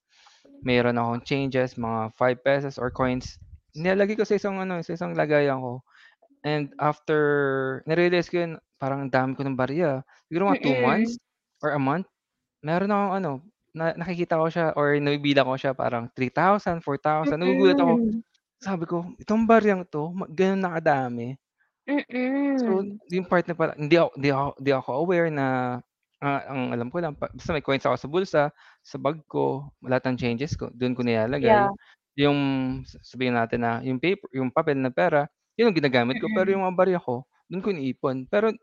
meron 0.62 0.99
akong 1.01 1.22
changes, 1.26 1.74
mga 1.80 2.14
₱5 2.18 2.78
or 2.78 2.90
coins, 2.94 3.38
nilalagay 3.76 4.14
ko 4.18 4.24
sa 4.26 4.38
isang 4.38 4.59
ano, 4.62 4.78
sa 4.86 4.94
isang 4.94 5.14
lagayan 5.18 5.59
ko. 5.62 5.82
And 6.47 6.72
after 6.82 7.20
na-realize 7.90 8.28
ko 8.32 8.44
yun, 8.47 8.53
parang 8.80 9.07
ang 9.09 9.12
dami 9.14 9.32
ko 9.38 9.42
ng 9.47 9.59
barya. 9.59 10.03
Siguro 10.30 10.51
mga 10.53 10.62
2 10.64 10.76
months 10.78 11.14
Mm. 11.14 11.20
or 11.64 11.74
a 11.76 11.80
month, 11.82 12.07
meron 12.64 12.90
akong 12.94 13.14
ano, 13.22 13.32
na 13.76 13.94
nakikita 13.99 14.38
ko 14.40 14.49
siya 14.53 14.66
or 14.78 14.97
nabibilang 15.01 15.47
ko 15.51 15.57
siya 15.61 15.72
parang 15.76 16.09
3,000, 16.16 16.80
4,000, 16.84 17.40
nagugulat 17.42 17.78
ako. 17.80 18.03
Sabi 18.62 18.84
ko, 18.88 19.05
"Itong 19.20 19.44
baryang 19.49 19.84
'to, 19.88 20.11
ma 20.14 20.26
gano'n 20.30 20.61
na 20.62 20.70
kadami?" 20.80 21.36
So, 22.57 22.80
Mm. 22.80 23.01
yung 23.12 23.28
part 23.28 23.45
na 23.45 23.53
parang 23.53 23.76
hindi 23.76 23.97
ako 24.01 24.11
hindi 24.16 24.30
ako 24.32 24.49
hindi 24.61 24.72
ako 24.72 24.91
aware 25.05 25.28
na, 25.28 25.47
ah, 26.24 26.41
ang 26.49 26.72
alam 26.72 26.89
ko 26.89 26.97
lang 27.05 27.12
pa 27.12 27.28
basta 27.37 27.53
may 27.53 27.61
coins 27.61 27.84
ako 27.84 27.97
sa 28.01 28.09
bulsa, 28.09 28.43
sa 28.80 28.97
bag 28.97 29.20
ko, 29.28 29.68
lahat 29.84 30.09
ng 30.09 30.16
changes 30.20 30.57
ko 30.57 30.72
dun 30.72 30.97
ko 30.97 31.05
nilalagay. 31.05 31.68
Yeah. 31.68 31.70
Yung 32.16 32.39
sa 32.89 32.97
sabihin 33.05 33.37
natin 33.37 33.61
na 33.61 33.84
yung 33.84 34.01
paper 34.01 34.28
yung 34.32 34.49
papel 34.49 34.80
na 34.80 34.89
pera, 34.89 35.28
yun 35.61 35.68
ang 35.68 35.76
ginagamit 35.76 36.16
ko, 36.16 36.32
pero 36.32 36.49
Mm. 36.49 36.57
yung 36.57 36.64
mga 36.64 36.76
barya 36.80 36.99
ko, 37.03 37.28
dun 37.53 37.61
ko 37.61 37.68
iniipon. 37.76 38.24
Pero 38.32 38.57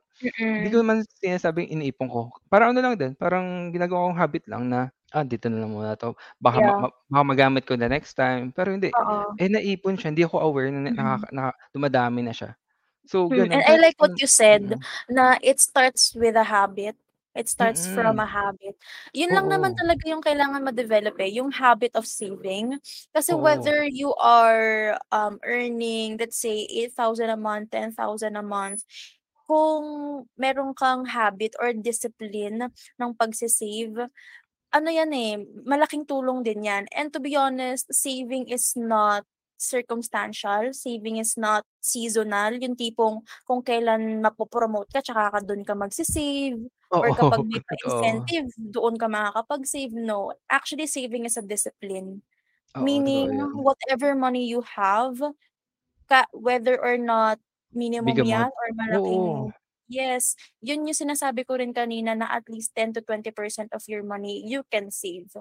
hindi 0.57 0.67
ko 0.73 0.77
Mm. 0.81 0.83
naman 0.83 1.03
sinasabing 1.21 1.69
iniipon 1.73 2.09
ko. 2.11 2.33
Parang 2.51 2.73
ano 2.75 2.81
lang 2.85 2.95
din, 2.99 3.13
parang 3.17 3.69
ginagawa 3.73 4.09
kong 4.11 4.19
habit 4.21 4.45
lang 4.51 4.69
na, 4.71 4.89
"Ah, 5.13 5.23
dito 5.27 5.47
na 5.51 5.61
lang 5.63 5.71
muna 5.75 5.95
'to, 5.99 6.15
baka 6.41 6.59
ma 6.63 6.71
Yeah. 6.71 6.83
ma 6.83 6.89
baka 7.11 7.23
magamit 7.27 7.63
ko 7.69 7.75
the 7.79 7.87
next 7.91 8.15
time." 8.19 8.51
Pero 8.55 8.73
hindi, 8.75 8.95
Oo. 8.99 9.39
eh, 9.39 9.49
naipon 9.51 9.95
siya, 9.99 10.11
hindi 10.15 10.25
ako 10.27 10.39
aware 10.43 10.69
na 10.73 10.89
Mm. 10.89 10.93
nakaka 10.93 11.29
na 11.35 11.53
dumadami 11.75 12.21
na 12.25 12.33
siya. 12.35 12.57
So, 13.05 13.29
Hmm, 13.29 13.47
gano'n 13.47 13.51
and 13.51 13.63
I 13.67 13.77
like 13.77 13.95
what 13.99 14.11
you 14.19 14.27
said 14.27 14.75
mm. 14.75 14.85
na 15.09 15.37
it 15.43 15.59
starts 15.59 16.13
with 16.15 16.35
a 16.35 16.43
habit. 16.45 16.95
It 17.35 17.49
starts 17.49 17.87
from 17.89 18.19
a 18.21 18.25
Mm. 18.25 18.29
habit. 18.29 18.77
Yun 19.15 19.33
lang 19.33 19.49
naman 19.49 19.73
Oo. 19.73 19.79
talaga 19.79 20.05
yung 20.05 20.21
kailangan 20.21 20.61
ma-develop, 20.61 21.17
eh, 21.17 21.33
yung 21.33 21.49
habit 21.55 21.95
of 21.97 22.05
saving. 22.05 22.77
Kasi 23.15 23.31
Oo. 23.31 23.33
whether 23.33 23.83
you 23.89 24.13
are, 24.21 24.99
um, 25.09 25.39
earning, 25.41 26.17
let's 26.21 26.37
say 26.37 26.69
8,000 26.69 27.33
a 27.33 27.37
month, 27.39 27.71
10,000 27.73 28.37
a 28.37 28.45
month, 28.45 28.85
kung 29.49 30.25
meron 30.37 30.73
kang 30.77 31.05
habit 31.09 31.55
or 31.59 31.73
discipline 31.73 32.69
ng 33.01 33.11
pagse-save, 33.17 34.09
ano 34.75 34.89
yan, 34.91 35.11
eh, 35.15 35.35
malaking 35.65 36.05
tulong 36.07 36.43
din 36.45 36.65
yan. 36.67 36.85
And 36.95 37.11
to 37.13 37.19
be 37.23 37.35
honest, 37.37 37.89
saving 37.93 38.49
is 38.51 38.73
not 38.77 39.25
circumstantial, 39.63 40.73
saving 40.75 41.17
is 41.17 41.35
not 41.39 41.63
seasonal, 41.81 42.53
yung 42.59 42.75
tipong 42.75 43.23
kung 43.47 43.63
kailan 43.63 44.19
mapo-promote 44.23 44.91
ka 44.91 45.01
tsaka 45.01 45.31
ka 45.35 45.39
dun 45.43 45.63
ka 45.65 45.73
magse-save 45.77 46.59
or 46.99 47.09
Oo, 47.11 47.15
kapag 47.15 47.41
may 47.47 47.59
pa-incentive 47.67 48.51
doon 48.59 48.95
ka 48.99 49.07
makakapag-save, 49.07 49.95
no. 49.95 50.33
Actually, 50.51 50.87
saving 50.87 51.25
is 51.25 51.37
a 51.39 51.43
discipline. 51.45 52.21
Totoo 52.73 52.81
Meaning 52.81 53.31
yun. 53.31 53.53
whatever 53.55 54.15
money 54.15 54.45
you 54.49 54.61
have, 54.65 55.19
ka 56.09 56.25
whether 56.35 56.77
or 56.79 56.97
not 56.99 57.39
Big 58.03 58.17
minimum 58.17 58.23
yan 58.23 58.45
amount, 58.45 58.53
or 58.53 58.69
malaking 58.75 59.25
oo. 59.25 59.53
yes, 59.89 60.35
yun 60.63 60.87
yung 60.89 60.97
sinasabi 60.97 61.45
ko 61.47 61.57
rin 61.59 61.73
kanina 61.75 62.15
na 62.17 62.27
at 62.31 62.47
least 62.49 62.73
10 62.75 62.93
to 62.95 63.01
20% 63.03 63.69
of 63.75 63.83
your 63.89 64.03
money 64.03 64.41
you 64.45 64.63
can 64.71 64.89
save. 64.91 65.31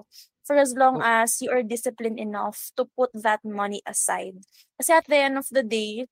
For 0.45 0.59
as 0.59 0.75
long 0.75 0.99
as 0.99 1.39
you 1.39 1.47
are 1.55 1.63
disciplined 1.63 2.19
enough 2.19 2.71
to 2.75 2.83
put 2.99 3.11
that 3.15 3.39
money 3.47 3.79
aside. 3.87 4.43
Kasi 4.75 4.91
at 4.91 5.07
the 5.07 5.15
end 5.23 5.39
of 5.39 5.47
the 5.47 5.63
day, 5.63 6.11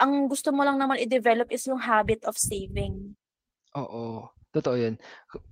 ang 0.00 0.28
gusto 0.28 0.52
mo 0.52 0.64
lang 0.66 0.76
naman 0.82 0.98
i-develop 1.00 1.48
is 1.54 1.64
yung 1.70 1.80
habit 1.84 2.24
of 2.26 2.36
saving. 2.40 3.16
Oo, 3.78 4.26
totoo 4.50 4.74
yun. 4.74 4.94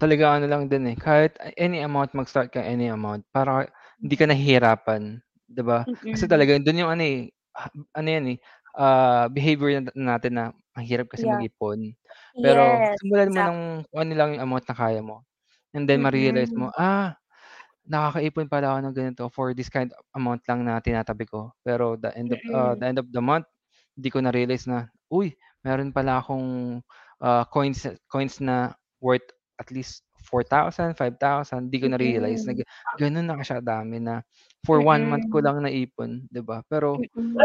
Talagang 0.03 0.43
ano 0.43 0.47
lang 0.51 0.67
din, 0.67 0.91
eh, 0.91 0.97
kahit 0.99 1.39
any 1.55 1.79
amount, 1.87 2.11
mag-start 2.19 2.51
ka 2.51 2.59
any 2.59 2.91
amount 2.91 3.23
para 3.31 3.71
hindi 4.03 4.15
ka 4.19 4.27
nahihirapan, 4.27 5.23
'di 5.47 5.63
ba? 5.63 5.87
Kasi 6.11 6.27
Mm. 6.27 6.27
talagang 6.27 6.67
dun 6.67 6.83
yung 6.83 6.91
ano, 6.91 7.03
eh, 7.07 7.31
ano 7.95 8.09
yan, 8.11 8.27
eh, 8.35 8.39
ah, 8.75 9.31
behavior 9.31 9.79
na 9.79 9.91
natin 9.95 10.33
na 10.35 10.45
ang 10.75 10.83
hirap 10.87 11.07
kasi 11.15 11.27
Yeah. 11.27 11.31
mag-ipon. 11.31 11.95
Pero 12.43 12.91
Yes, 12.91 12.99
simulan 12.99 13.31
mo 13.31 13.41
ng 13.47 13.59
exactly. 13.59 13.85
kung 13.91 14.01
ano 14.03 14.13
lang 14.19 14.31
yung 14.35 14.45
amount 14.51 14.67
na 14.67 14.75
kaya 14.79 14.99
mo. 15.03 15.23
And 15.75 15.87
then 15.87 16.03
ma-realize 16.03 16.55
mo. 16.59 16.71
"Ah, 16.75 17.15
nakakaipon 17.89 18.47
pala 18.53 18.77
ako 18.77 18.81
ng 18.87 18.97
ganito 18.97 19.25
for 19.33 19.53
this 19.57 19.69
kind 19.73 19.91
of 19.97 20.05
amount 20.17 20.45
lang 20.49 20.65
na 20.69 20.79
tinatabi 20.85 21.25
ko." 21.29 21.53
Pero 21.67 21.97
the 21.99 22.13
end 22.17 22.33
of, 22.37 22.41
Mm. 22.53 22.83
the 22.83 22.87
end 22.87 22.99
of 23.01 23.09
the 23.13 23.23
month, 23.25 23.49
di 23.99 24.09
ko 24.13 24.21
na-realize 24.23 24.69
na, 24.71 24.89
"Uy, 25.13 25.35
meron 25.67 25.91
pala 25.97 26.21
akong, 26.23 26.81
ah, 27.25 27.45
coins 27.51 27.85
coins 28.13 28.39
na 28.45 28.77
worth 29.03 29.27
at 29.61 29.71
least 29.75 30.05
4,000, 30.29 30.95
5,000." 30.99 31.73
Di 31.73 31.81
ko 31.83 31.89
na-realize 31.91 32.45
na 32.49 32.53
Mm. 32.53 32.63
ga 32.63 32.65
ganon 32.99 33.27
na 33.27 33.41
siya 33.43 33.61
kadami 33.65 33.99
na 34.05 34.23
for 34.67 34.81
1 34.85 35.05
month 35.09 35.27
ko 35.33 35.41
Mm. 35.41 35.45
lang 35.45 35.61
naipon, 35.65 36.29
'di 36.31 36.43
ba? 36.45 36.63
Pero 36.71 37.03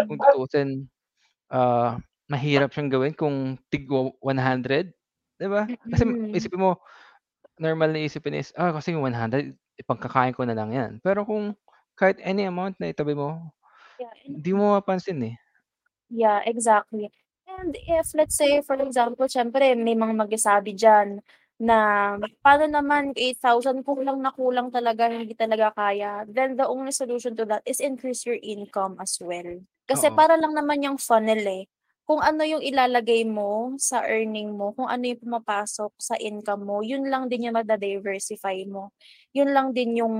kung 0.07 0.19
Mm. 0.19 0.23
tutuusin, 0.23 0.87
ah, 1.53 1.99
mahirap 2.31 2.71
siyang 2.75 2.91
gawin 2.93 3.13
kung 3.17 3.57
tig-wa 3.73 4.11
100, 4.23 4.93
'di 5.41 5.47
ba? 5.51 5.69
Kasi 5.91 6.09
isipin 6.35 6.61
mo, 6.63 6.79
normal 7.61 7.93
na 7.95 8.01
isipin 8.05 8.35
is, 8.39 8.51
"Ah, 8.59 8.71
kasi 8.75 8.93
yung 8.95 9.05
100 9.07 9.55
ipangkakain 9.79 10.33
ko 10.35 10.43
na 10.45 10.55
lang 10.57 10.71
yan." 10.73 10.91
Pero 11.03 11.25
kung 11.25 11.53
kahit 11.97 12.17
any 12.25 12.45
amount 12.49 12.77
na 12.81 12.89
itabi 12.89 13.13
mo, 13.17 13.53
Yeah, 14.01 14.13
and 14.25 14.41
di 14.41 14.51
mo 14.53 14.73
mapapansin, 14.73 15.21
eh. 15.21 15.35
Yeah, 16.09 16.41
exactly. 16.45 17.09
And 17.47 17.75
if 17.77 18.13
let's 18.17 18.35
say 18.37 18.61
for 18.65 18.77
example, 18.81 19.29
siyempre 19.29 19.73
may 19.77 19.93
mga 19.93 20.13
magsasabi 20.25 20.73
diyan 20.77 21.21
na, 21.61 21.77
"Paano 22.41 22.65
naman 22.67 23.13
8,000 23.15 23.85
kulang 23.85 24.19
na 24.19 24.33
kulang 24.33 24.73
talaga, 24.73 25.09
hindi 25.09 25.37
talaga 25.37 25.69
kaya." 25.75 26.25
Then 26.27 26.57
the 26.57 26.65
only 26.65 26.91
solution 26.91 27.37
to 27.37 27.45
that 27.49 27.61
is 27.69 27.79
increase 27.79 28.25
your 28.25 28.39
income 28.41 28.97
as 28.99 29.17
well. 29.21 29.61
Kasi 29.85 30.09
Oo. 30.09 30.17
para 30.17 30.35
lang 30.39 30.53
naman 30.57 30.81
yang 30.81 30.97
funnel, 30.97 31.43
eh. 31.45 31.69
Kung 32.07 32.19
ano 32.19 32.43
yung 32.43 32.59
ilalagay 32.59 33.23
mo 33.23 33.79
sa 33.79 34.03
earning 34.03 34.51
mo, 34.59 34.75
kung 34.75 34.91
ano 34.91 35.07
yung 35.07 35.23
pumapasok 35.23 35.95
sa 35.95 36.19
income 36.19 36.67
mo, 36.67 36.83
yun 36.83 37.07
lang 37.07 37.31
din 37.31 37.47
yung 37.47 37.55
mada-diversify 37.55 38.67
mo. 38.67 38.91
Yun 39.31 39.55
lang 39.55 39.71
din 39.71 39.95
yung 40.03 40.15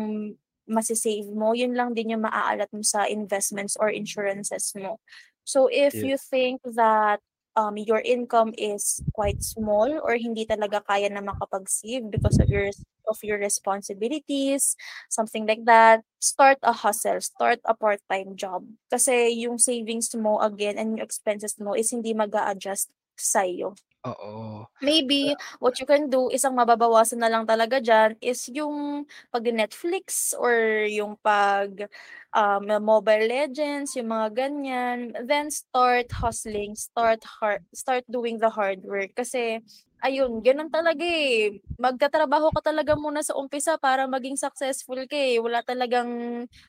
mase-save 0.63 1.27
mo, 1.35 1.51
yun 1.51 1.75
lang 1.75 1.91
din 1.91 2.15
yung 2.15 2.23
maaalat 2.23 2.71
mo 2.71 2.79
sa 2.87 3.03
investments 3.11 3.75
or 3.75 3.91
insurances 3.91 4.71
mo. 4.79 5.03
So 5.43 5.67
if 5.67 5.99
Yeah. 5.99 6.07
you 6.07 6.15
think 6.15 6.63
that, 6.63 7.19
um, 7.59 7.75
your 7.75 7.99
income 7.99 8.55
is 8.55 9.03
quite 9.11 9.43
small 9.43 9.91
or 10.07 10.15
hindi 10.15 10.47
talaga 10.47 10.79
kaya 10.87 11.11
na 11.11 11.19
makapag-save 11.19 12.07
because 12.07 12.39
of 12.39 12.47
your 12.47 12.71
of 13.07 13.19
your 13.23 13.39
responsibilities, 13.39 14.75
something 15.09 15.45
like 15.45 15.65
that, 15.65 16.03
start 16.19 16.57
a 16.63 16.73
hustle, 16.73 17.21
start 17.21 17.59
a 17.65 17.73
part-time 17.75 18.35
job. 18.35 18.65
Kasi 18.91 19.33
yung 19.43 19.57
savings 19.57 20.13
mo 20.15 20.39
again 20.41 20.77
and 20.77 20.97
yung 20.97 21.05
expenses 21.05 21.59
mo 21.59 21.73
is 21.75 21.91
hindi 21.91 22.13
mag-a-adjust 22.13 22.89
sa'yo. 23.17 23.75
Oo. 24.03 24.67
Maybe 24.83 25.31
what 25.63 25.79
you 25.79 25.87
can 25.87 26.11
do 26.11 26.27
is 26.27 26.43
ang 26.43 26.59
mababawasan 26.59 27.23
na 27.23 27.31
lang 27.31 27.47
talaga 27.47 27.79
diyan 27.79 28.19
is 28.19 28.51
yung 28.51 29.07
pag-ne-Netflix 29.31 30.35
or 30.35 30.83
yung 30.91 31.15
pag, 31.23 31.87
um, 32.35 32.67
Mobile 32.83 33.31
Legends, 33.31 33.95
yung 33.95 34.11
mga 34.11 34.27
ganyan. 34.35 35.15
Then 35.23 35.47
start 35.47 36.11
hustling, 36.11 36.75
start 36.75 37.23
hard 37.39 37.63
start 37.71 38.03
doing 38.11 38.43
the 38.43 38.51
hard 38.51 38.83
work. 38.83 39.15
Kasi 39.15 39.63
ayun, 40.03 40.43
ganun 40.43 40.69
talaga, 40.69 41.01
eh, 41.07 41.63
magtatrabaho 41.79 42.51
ka 42.51 42.61
talaga 42.71 42.93
muna 42.99 43.23
sa 43.23 43.33
umpisa 43.39 43.79
para 43.79 44.05
maging 44.11 44.35
successful 44.37 44.99
ka, 45.07 45.15
eh. 45.17 45.39
Wala 45.39 45.63
talagang 45.63 46.09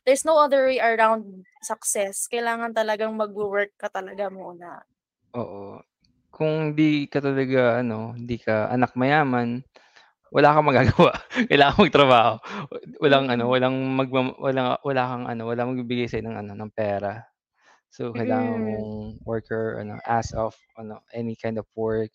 there's 0.06 0.24
no 0.24 0.38
other 0.38 0.70
way 0.70 0.78
around 0.80 1.44
success. 1.62 2.30
Kailangan 2.30 2.72
talagang 2.72 3.12
magwo-work 3.18 3.74
ka 3.76 3.90
talaga 3.92 4.30
muna. 4.32 4.86
Oo. 5.34 5.82
Kung 6.30 6.74
di 6.78 7.06
ka 7.10 7.18
talaga 7.22 7.82
ano, 7.82 8.14
hindi 8.14 8.38
ka 8.38 8.70
anak 8.70 8.94
mayaman, 8.98 9.62
wala 10.34 10.48
kang 10.54 10.68
magagawa. 10.68 11.12
Kailangan 11.50 11.78
magtrabaho. 11.80 12.34
Walang 13.02 13.26
ano, 13.32 13.44
Mm. 13.44 13.54
walang 13.54 13.76
magmam 13.98 14.34
wala 14.38 14.78
wala 14.84 15.02
kang 15.10 15.24
ano, 15.30 15.42
walang 15.50 15.74
magbibigay 15.76 16.06
sa'yo 16.10 16.24
ng 16.28 16.38
ano, 16.46 16.52
ng 16.58 16.72
pera. 16.74 17.24
So, 17.92 18.12
kailangan 18.16 18.60
Mm. 18.60 18.66
mong 18.66 18.90
worker 19.26 19.80
ano, 19.82 19.98
as 20.06 20.32
of 20.36 20.54
ano, 20.78 21.02
any 21.14 21.34
kind 21.38 21.58
of 21.60 21.66
work. 21.78 22.12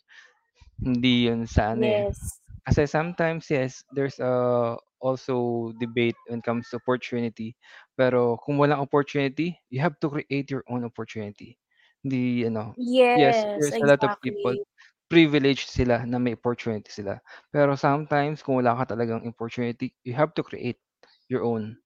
Hindi 0.83 1.27
yun 1.27 1.43
sa 1.43 1.75
ano, 1.75 1.85
eh 1.87 2.03
Yes. 2.05 2.41
kasi 2.67 2.85
sometimes, 2.87 3.49
yes, 3.51 3.83
there's, 3.91 4.21
uh, 4.21 4.77
also 5.01 5.71
debate 5.81 6.15
when 6.29 6.39
it 6.39 6.45
comes 6.45 6.69
to 6.69 6.77
opportunity. 6.79 7.57
Pero 7.97 8.37
kung 8.45 8.61
walang 8.61 8.79
opportunity, 8.85 9.57
you 9.73 9.81
have 9.81 9.97
to 9.99 10.07
create 10.13 10.47
your 10.53 10.63
own 10.69 10.85
opportunity. 10.85 11.57
Hindi 12.05 12.45
ano 12.47 12.77
yes, 13.15 13.45
Yes, 13.49 13.49
there's 13.57 13.75
a 13.81 13.87
lot 13.89 14.03
of 14.05 14.15
people, 14.21 14.53
exactly. 14.53 14.65
privileged 15.11 15.67
sila 15.73 16.05
na 16.07 16.19
may 16.21 16.37
opportunity 16.37 16.91
sila. 16.93 17.19
Pero 17.51 17.73
sometimes 17.75 18.45
kung 18.45 18.61
wala 18.61 18.77
ka 18.79 18.93
talagang 18.95 19.25
opportunity, 19.27 19.91
you 20.05 20.13
have 20.15 20.31
to 20.37 20.43
create 20.45 20.79
your 21.31 21.43
own. 21.43 21.79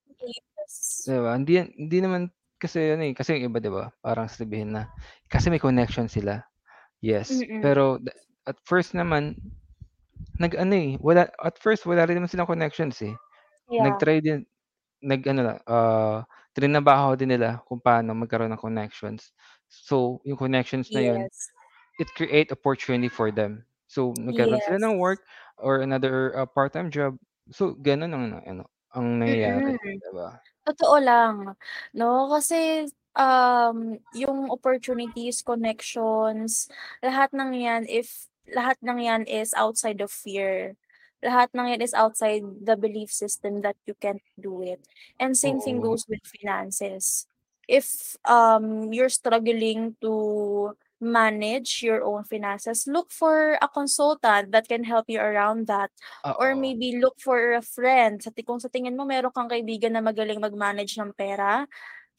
Yes. 0.58 1.10
'Di 1.10 1.20
ba? 1.20 1.36
Hindi 1.36 1.54
hindi 1.76 1.98
naman 2.00 2.24
kasi 2.56 2.96
ano, 2.96 3.04
eh, 3.04 3.12
kasi 3.16 3.36
yung 3.36 3.52
iba 3.52 3.60
'di 3.60 3.72
ba, 3.72 3.91
parang 4.00 4.32
sasabihin 4.32 4.72
na, 4.76 4.88
kasi 5.28 5.52
may 5.52 5.60
connection 5.60 6.08
sila. 6.08 6.39
Yes, 7.04 7.44
Mm. 7.50 7.64
pero 7.64 8.00
at 8.48 8.58
first 8.68 8.94
naman, 8.98 9.38
nag-ano, 10.41 10.76
eh, 10.76 10.91
wala 11.02 11.30
at 11.44 11.58
first 11.62 11.86
wala 11.88 12.06
rin 12.08 12.18
naman 12.22 12.30
silang 12.32 12.50
connections, 12.50 13.02
eh. 13.06 13.16
Yeah. 13.70 14.04
Nag-try 14.04 14.22
din 14.24 14.46
nag-ano 15.04 15.41
lang, 15.46 15.60
ah, 15.70 16.26
trinabaho 16.58 17.16
din 17.20 17.32
nila 17.36 17.62
kung 17.70 17.80
paano 17.84 18.14
magkaroon 18.18 18.52
ng 18.56 18.62
connections. 18.64 19.32
So, 19.70 20.22
yung 20.28 20.38
connections 20.41 20.91
na 20.96 21.04
yun, 21.06 21.24
Yes. 21.26 21.52
it 22.02 22.10
create 22.18 22.52
opportunity 22.54 23.10
for 23.12 23.30
them. 23.34 23.66
So, 23.89 24.14
nagkaroon 24.18 24.62
sila 24.64 24.80
ng 24.82 24.96
Yes. 24.96 25.02
work 25.02 25.24
or 25.62 25.82
another, 25.86 26.34
ah, 26.39 26.48
part-time 26.50 26.89
job. 26.94 27.18
So, 27.54 27.76
gano'n 27.80 28.12
ang 28.14 28.26
ano, 28.48 28.64
ang 28.96 29.20
nangyayari, 29.22 29.76
Mm. 29.82 30.02
'di 30.02 30.12
ba? 30.16 30.44
Totoo 30.68 30.98
lang, 31.02 31.56
'no, 31.96 32.30
kasi, 32.32 32.88
um, 33.18 33.98
yung 34.14 34.52
opportunities, 34.52 35.41
connections, 35.44 36.70
lahat 37.04 37.32
ng 37.36 37.52
'yan 37.58 37.84
if 37.89 38.28
lahat 38.52 38.78
ng 38.84 39.00
'yan 39.04 39.24
is 39.30 39.54
outside 39.56 40.02
of 40.04 40.12
fear. 40.12 40.76
Lahat 41.24 41.50
ng 41.56 41.72
'yan 41.72 41.82
is 41.84 41.94
outside 41.96 42.44
the 42.64 42.76
belief 42.76 43.12
system 43.14 43.62
that 43.64 43.78
you 43.88 43.96
can't 44.00 44.24
do 44.39 44.62
it. 44.64 44.84
And 45.20 45.38
same 45.38 45.60
thing 45.64 45.80
Oo. 45.80 45.86
goes 45.86 46.06
with 46.10 46.22
finances. 46.28 47.28
If, 47.68 48.18
um, 48.28 48.91
you're 48.91 49.10
struggling 49.14 49.96
to 50.04 50.76
manage 51.00 51.84
your 51.84 52.04
own 52.04 52.24
finances, 52.28 52.88
look 52.88 53.12
for 53.12 53.56
a 53.64 53.68
consultant 53.72 54.52
that 54.52 54.68
can 54.68 54.84
help 54.84 55.08
you 55.08 55.20
around 55.20 55.68
that. 55.68 55.91
Or 56.36 56.56
Oo. 56.56 56.60
maybe 56.60 57.00
look 57.00 57.20
for 57.24 57.54
a 57.56 57.62
friend 57.64 58.20
sa 58.24 58.32
kung 58.36 58.60
sa 58.60 58.68
tingin 58.68 58.98
mo 59.00 59.06
meron 59.08 59.32
kang 59.32 59.48
kaibigan 59.52 59.96
na 59.96 60.04
magaling 60.04 60.41
mag-manage 60.44 60.98
ng 61.00 61.14
pera, 61.16 61.68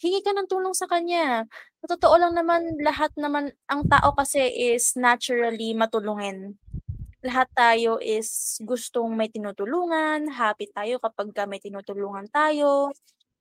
hingi 0.02 0.20
ka 0.24 0.32
ng 0.34 0.48
tulong 0.50 0.74
sa 0.76 0.86
kanya. 0.90 1.46
Sa 1.84 1.86
totoo 1.96 2.16
lang 2.20 2.34
naman, 2.38 2.78
lahat 2.82 3.12
naman 3.18 3.52
ang 3.70 3.84
tao 3.90 4.12
kasi 4.16 4.42
is 4.74 4.94
naturally 4.98 5.72
matulungin. 5.76 6.56
Lahat 7.24 7.48
tayo 7.56 7.98
is 8.02 8.58
gustong 8.64 9.14
may 9.18 9.28
tinutulungan, 9.32 10.30
happy 10.32 10.70
tayo 10.72 10.98
kapagka 11.02 11.46
may 11.48 11.58
tinutulungan 11.62 12.28
tayo. 12.32 12.92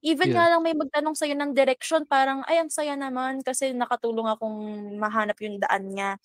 Even 0.05 0.31
nga 0.35 0.45
Yes. 0.45 0.53
lang 0.53 0.61
may 0.63 0.73
magtanong 0.77 1.17
sa'yo 1.17 1.35
ng 1.37 1.53
direksyon 1.57 2.05
parang, 2.07 2.43
"Ay 2.47 2.61
ang 2.61 2.69
saya 2.73 2.95
naman 2.99 3.41
kasi 3.43 3.73
nakatulong 3.75 4.29
akong 4.31 4.57
mahanap 5.01 5.37
yung 5.43 5.57
daan 5.61 5.91
niya." 5.93 6.17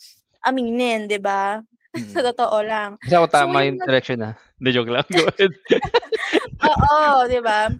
Aminin, 0.44 1.06
'di 1.10 1.18
ba? 1.22 1.62
Sa 2.14 2.20
Mm. 2.20 2.24
totoo 2.24 2.58
lang. 2.66 2.98
Basta 3.02 3.16
kung 3.22 3.32
So 3.34 3.46
tama 3.46 3.58
yung 3.66 3.66
yung 3.66 3.78
nag 3.80 3.90
direction, 3.90 4.18
ah. 4.24 4.34
Hindi, 4.58 4.70
joke 4.76 4.90
lang. 4.92 5.06
Go 5.14 5.26
ahead. 5.30 5.52
Oo, 6.68 7.26
'di 7.28 7.40
ba? 7.44 7.70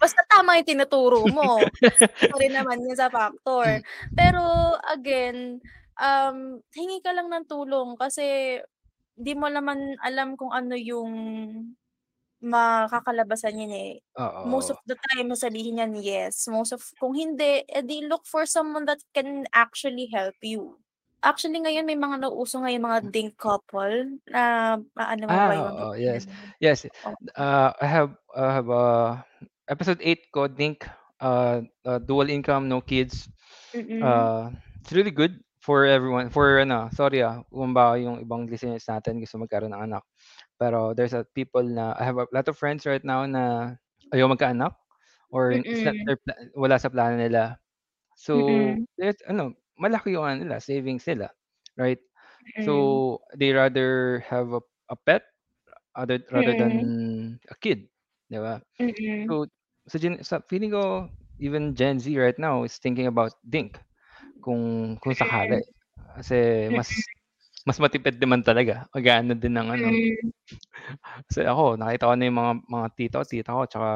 Basta 0.00 0.20
tama 0.28 0.60
yung 0.60 0.68
tinuturo 0.68 1.24
mo. 1.32 1.72
Isa 2.20 2.34
rin 2.40 2.52
naman 2.56 2.84
yun 2.84 2.96
sa 2.98 3.08
factor. 3.12 3.80
Pero 4.16 4.42
again, 4.88 5.60
um, 6.00 6.60
hingi 6.76 7.00
ka 7.04 7.12
lang 7.16 7.28
ng 7.32 7.46
tulong 7.48 7.96
kasi 8.00 8.58
di 9.16 9.32
mo 9.36 9.48
naman 9.52 9.96
alam 10.04 10.36
kung 10.40 10.52
ano 10.54 10.74
yung 10.78 11.12
makakalabasan 12.42 13.56
niyan, 13.58 13.74
eh. 13.76 13.92
Most 14.46 14.70
of 14.70 14.78
the 14.86 14.94
time 15.12 15.32
sasabihin 15.34 15.80
niyan 15.82 15.94
yes, 16.00 16.46
most 16.48 16.70
of 16.76 16.80
kung 17.02 17.16
hindi, 17.18 17.66
eh, 17.66 17.82
di 17.82 18.06
look 18.06 18.24
for 18.28 18.46
someone 18.46 18.86
that 18.86 19.02
can 19.16 19.44
actually 19.52 20.06
help 20.12 20.36
you. 20.44 20.78
Actually 21.24 21.58
ngayon 21.64 21.84
may 21.88 21.98
mga 21.98 22.22
nauuso 22.22 22.62
ngayong 22.62 22.86
mga 22.86 23.00
dink 23.10 23.34
couple 23.40 24.20
na 24.30 24.76
mo 25.26 25.40
ba 25.42 25.54
Ah, 25.54 25.58
yun? 25.58 25.90
oo, 25.90 25.94
yes. 25.98 26.26
Yes, 26.60 26.86
ah, 27.34 27.74
I 27.82 27.86
have 27.86 28.14
I 28.36 28.52
have, 28.54 28.70
ah, 28.70 29.26
episode 29.68 30.00
8 30.02 30.28
ko 30.34 30.46
Dink, 30.50 30.86
ah, 31.22 31.60
ah, 31.86 31.98
dual 32.00 32.30
income, 32.30 32.68
no 32.68 32.80
kids. 32.82 33.28
Mm. 33.74 34.02
Ah, 34.02 34.50
it's 34.80 34.92
really 34.92 35.12
good 35.14 35.40
for 35.62 35.84
everyone, 35.86 36.30
for 36.30 36.60
ano, 36.62 36.88
sorry, 36.94 37.22
ah, 37.24 37.42
kung 37.50 37.74
baka 37.74 37.98
yung 38.02 38.22
ibang 38.22 38.46
listeners 38.48 38.86
natin 38.86 39.18
gusto 39.22 39.38
magkaroon 39.40 39.72
ng 39.74 39.84
anak. 39.92 40.04
Pero 40.60 40.94
there's 40.96 41.14
a 41.16 41.26
people 41.36 41.64
na 41.64 41.94
I 41.98 42.04
have 42.06 42.18
a 42.20 42.28
lot 42.32 42.46
of 42.48 42.56
friends 42.58 42.86
right 42.86 43.02
now 43.04 43.24
na 43.26 43.74
ayaw 44.14 44.30
magkaanak 44.30 44.74
or 45.32 45.60
it's 45.66 45.82
not 45.84 45.96
Mm. 45.96 46.08
their 46.08 46.18
pla 46.20 46.34
wala 46.56 46.76
sa 46.80 46.90
plano 46.92 47.16
nila. 47.18 47.58
So, 48.16 48.34
Mm. 48.34 48.86
there's 48.98 49.18
ano, 49.28 49.54
malaki 49.80 50.14
yung 50.16 50.26
ano 50.26 50.36
nila, 50.46 50.58
savings 50.62 51.06
nila, 51.08 51.30
right? 51.78 52.00
Mm. 52.58 52.62
So, 52.62 53.20
they 53.36 53.52
rather 53.52 54.20
have 54.28 54.52
a 54.54 54.62
a 54.90 54.96
pet 54.96 55.24
other 55.96 56.20
rather 56.32 56.54
than 56.54 56.74
Mm. 56.80 57.38
a 57.50 57.56
kid, 57.58 57.88
'di 58.30 58.38
ba? 58.40 58.60
Mm. 58.80 59.28
So, 59.28 59.46
sa 59.88 59.96
gen 60.02 60.18
sa 60.22 60.42
feeling 60.50 60.72
ko 60.74 61.06
even 61.42 61.74
Gen 61.76 61.98
Z 62.02 62.10
right 62.18 62.38
now 62.40 62.64
is 62.66 62.78
thinking 62.80 63.06
about 63.10 63.34
Dink 63.46 63.78
kung 64.44 64.96
kung 65.02 65.14
sakali. 65.16 65.62
Kasi 66.18 66.68
mas 66.74 66.90
mas 67.68 67.78
matipid 67.82 68.18
naman 68.22 68.42
talaga, 68.46 68.86
mag-aano 68.94 69.34
din 69.38 69.54
ng 69.56 69.68
ano. 69.80 69.90
Mm. 69.92 70.30
Kasi 71.30 71.42
ako 71.46 71.74
nakita 71.80 72.10
ko 72.10 72.14
na 72.14 72.26
yung 72.30 72.38
mga 72.38 72.52
mga 72.70 72.88
tito, 72.98 73.18
tita 73.26 73.50
ko 73.56 73.62
tsaka 73.66 73.90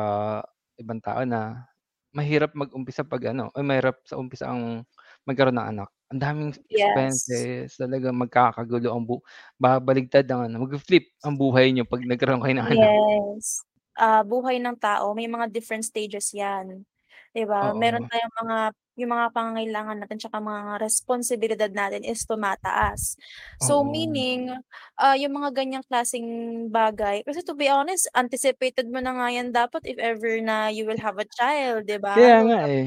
ibang 0.83 0.99
tao 1.03 1.23
na 1.23 1.71
mahirap 2.15 2.53
mag-umpisa 2.59 3.07
'pag 3.07 3.31
ano, 3.35 3.51
ay 3.55 3.63
mahirap 3.67 4.03
sa 4.07 4.19
umpisa 4.19 4.51
ang 4.51 4.83
magkaroon 5.29 5.57
ng 5.59 5.69
anak. 5.79 5.91
Ang 6.11 6.21
daming 6.23 6.53
Yes. 6.69 7.37
expenses, 7.55 7.79
talagang 7.79 8.19
magkakagulo 8.19 8.91
ang 8.95 9.05
bu 9.07 9.23
babaligtad 9.63 10.27
ang 10.31 10.51
ano, 10.51 10.67
magfi-flip 10.67 11.07
ang 11.27 11.39
buhay 11.39 11.71
niyo 11.75 11.87
'pag 11.87 12.03
nagkaroon 12.07 12.43
kayo 12.43 12.57
ng 12.59 12.71
anak. 12.81 12.95
Yes. 13.39 13.65
Ah, 14.01 14.25
buhay 14.25 14.57
ng 14.65 14.81
tao 14.81 15.13
may 15.13 15.29
mga 15.29 15.53
different 15.53 15.85
stages 15.85 16.33
'yan, 16.33 16.89
'di 17.37 17.45
ba? 17.49 17.77
Meron 17.77 18.01
Oo. 18.01 18.11
tayong 18.11 18.33
mga 18.45 18.59
yung 19.01 19.13
mga 19.17 19.29
pangangailangan 19.33 19.99
natin 20.05 20.19
tsaka 20.21 20.39
mga 20.45 20.81
responsibilidad 20.85 21.73
natin 21.73 22.05
is 22.05 22.25
tumataas. 22.29 23.17
So, 23.61 23.81
Oo. 23.81 23.85
meaning, 23.85 24.53
ah, 25.01 25.17
yung 25.17 25.37
mga 25.41 25.53
ganyang 25.57 25.85
klaseng 25.89 26.29
bagay 26.73 27.25
kasi 27.29 27.41
to 27.45 27.53
be 27.57 27.69
honest, 27.73 28.09
anticipated 28.17 28.89
mo 28.93 29.01
na 29.05 29.17
nga 29.17 29.29
yan 29.33 29.53
dapat 29.53 29.85
if 29.89 29.97
ever 30.01 30.41
na 30.45 30.69
you 30.73 30.85
will 30.89 31.01
have 31.01 31.17
a 31.21 31.29
child, 31.29 31.85
'di 31.89 32.01
ba? 32.03 32.29
Kaya 32.29 32.37
So, 32.37 32.47
nga, 32.47 32.59
dap 32.61 32.73
eh. 32.75 32.87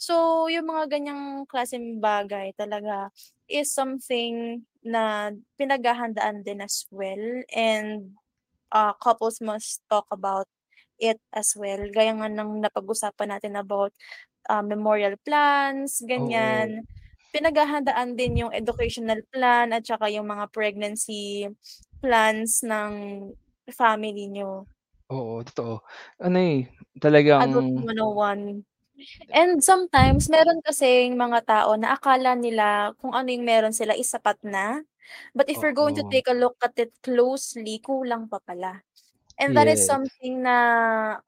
so 0.00 0.14
yung 0.52 0.68
mga 0.70 0.86
ganyang 0.92 1.44
klaseng 1.50 1.98
bagay 2.02 2.52
talaga 2.58 3.10
is 3.50 3.72
something 3.72 4.64
na 4.84 5.32
pinaghahandaan 5.60 6.42
din 6.46 6.60
as 6.64 6.84
well 6.92 7.42
and, 7.54 8.16
ah, 8.74 8.94
couples 8.98 9.40
must 9.44 9.82
talk 9.90 10.06
about 10.12 10.46
it 11.00 11.18
as 11.34 11.54
well. 11.58 11.80
Gaya 11.92 12.14
nga 12.16 12.28
ng 12.30 12.62
napag-usapan 12.64 13.36
natin 13.38 13.54
about, 13.60 13.92
ah, 14.50 14.62
memorial 14.64 15.16
plans, 15.26 16.02
Oo. 16.16 16.70
ganyan. 16.70 16.86
Pinaghahandaan 17.34 18.16
din 18.18 18.46
yung 18.46 18.52
educational 18.54 19.22
plan 19.32 19.72
at 19.76 19.84
tsaka 19.86 20.08
yung 20.12 20.26
mga 20.30 20.50
pregnancy 20.54 21.48
plans 22.02 22.62
ng 22.66 22.92
family 23.72 24.26
niyo. 24.30 24.66
Oo, 25.10 25.42
totoo. 25.42 25.82
Ano, 26.22 26.38
eh, 26.38 26.70
talagang 27.02 27.38
Adult 27.38 27.68
101. 27.78 28.66
And 29.32 29.62
sometimes 29.64 30.28
meron 30.28 30.60
kasing 30.66 31.16
mga 31.16 31.40
tao 31.48 31.74
na 31.78 31.96
akala 31.96 32.34
nila 32.36 32.92
kung 33.00 33.14
ano 33.16 33.28
yung 33.32 33.46
meron 33.46 33.74
sila 33.76 33.94
is 33.96 34.10
sapat 34.10 34.36
na. 34.44 34.82
But 35.34 35.48
if 35.50 35.62
you're 35.62 35.76
going 35.76 35.94
to 35.96 36.04
Oo. 36.04 36.10
take 36.10 36.28
a 36.28 36.36
look 36.36 36.56
at 36.62 36.74
it 36.78 36.92
closely, 37.02 37.80
kulang 37.82 38.28
pa 38.30 38.38
pala. 38.44 38.82
And 39.40 39.56
that 39.56 39.68
is 39.68 39.80
Yes. 39.80 39.86
something 39.86 40.44
na 40.44 40.58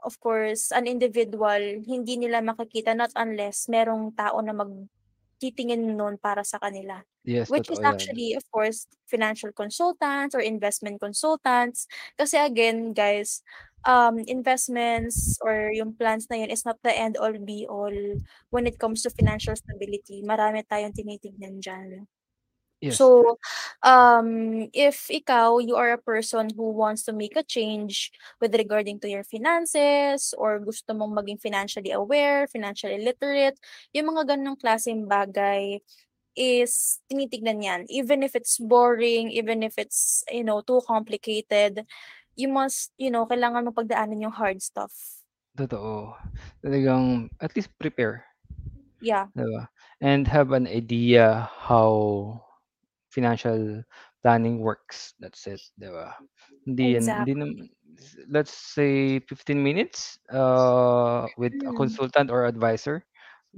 of 0.04 0.20
course 0.20 0.68
an 0.70 0.84
individual 0.86 1.80
hindi 1.88 2.20
nila 2.20 2.44
makikita 2.44 2.92
not 2.92 3.10
unless 3.16 3.66
merong 3.72 4.12
tao 4.14 4.38
na 4.44 4.52
magtitingin 4.52 5.96
nun 5.96 6.20
para 6.20 6.44
sa 6.44 6.60
kanila. 6.60 7.02
Yes, 7.24 7.50
Which 7.50 7.68
is 7.72 7.80
totoo 7.80 7.82
yan. 7.82 8.20
actually 8.20 8.36
of 8.36 8.44
course 8.52 8.86
financial 9.08 9.50
consultants 9.56 10.36
or 10.36 10.44
investment 10.44 11.00
consultants. 11.00 11.88
Kasi 12.20 12.36
again 12.36 12.92
guys, 12.92 13.40
um, 13.88 14.18
investments 14.28 15.38
or 15.42 15.72
yung 15.74 15.94
plans 15.96 16.28
na 16.30 16.36
yun 16.44 16.50
is 16.52 16.64
not 16.68 16.78
the 16.84 16.92
end 16.94 17.16
all 17.16 17.34
be 17.34 17.66
all 17.66 17.94
when 18.50 18.66
it 18.66 18.78
comes 18.78 19.02
to 19.02 19.10
financial 19.10 19.56
stability. 19.56 20.22
Marami 20.22 20.62
tayong 20.68 20.94
tinitignan 20.94 21.58
diyan. 21.64 22.06
Yes. 22.82 22.98
So, 22.98 23.38
um, 23.86 24.66
if 24.74 25.06
ikaw, 25.06 25.62
you 25.62 25.78
are 25.78 25.94
a 25.94 26.02
person 26.02 26.50
who 26.50 26.74
wants 26.74 27.06
to 27.06 27.14
make 27.14 27.38
a 27.38 27.46
change 27.46 28.10
with 28.42 28.58
regarding 28.58 28.98
to 29.06 29.08
your 29.08 29.22
finances 29.22 30.34
or 30.34 30.58
gusto 30.58 30.90
mong 30.90 31.14
maging 31.14 31.38
financially 31.38 31.94
aware, 31.94 32.50
financially 32.50 32.98
literate, 32.98 33.54
yung 33.94 34.10
mga 34.10 34.34
ganong 34.34 34.58
klaseng 34.58 35.06
bagay 35.06 35.78
is 36.34 36.98
tinitignan 37.06 37.62
yan. 37.62 37.80
Even 37.86 38.26
if 38.26 38.34
it's 38.34 38.58
boring, 38.58 39.30
even 39.30 39.62
if 39.62 39.78
it's, 39.78 40.26
you 40.26 40.42
know, 40.42 40.58
too 40.58 40.82
complicated, 40.82 41.86
you 42.34 42.50
must, 42.50 42.90
you 42.98 43.14
know, 43.14 43.30
kailangan 43.30 43.62
mong 43.62 43.78
pagdaanan 43.78 44.26
yung 44.26 44.34
hard 44.34 44.58
stuff. 44.58 45.22
Totoo. 45.54 46.18
Talagang 46.66 47.30
at 47.38 47.54
least 47.54 47.70
prepare. 47.78 48.26
Yeah. 48.98 49.30
'Di 49.38 49.46
ba? 49.46 49.70
And 50.02 50.26
have 50.26 50.50
an 50.50 50.66
idea 50.66 51.46
how 51.62 52.42
financial 53.12 53.84
planning 54.24 54.60
works. 54.64 55.14
That's 55.20 55.44
it, 55.46 55.60
'di 55.78 55.92
ba? 55.92 56.16
Hindi 56.66 56.96
yan 56.98 57.06
hindi 57.22 57.32
nam 57.36 57.50
Exactly. 57.50 57.72
let's 58.30 58.52
say 58.54 59.20
15 59.28 59.60
minutes, 59.62 60.18
uh, 60.32 61.28
with 61.38 61.54
a 61.68 61.72
Mm. 61.74 61.76
consultant 61.76 62.30
or 62.32 62.46
advisor 62.48 63.04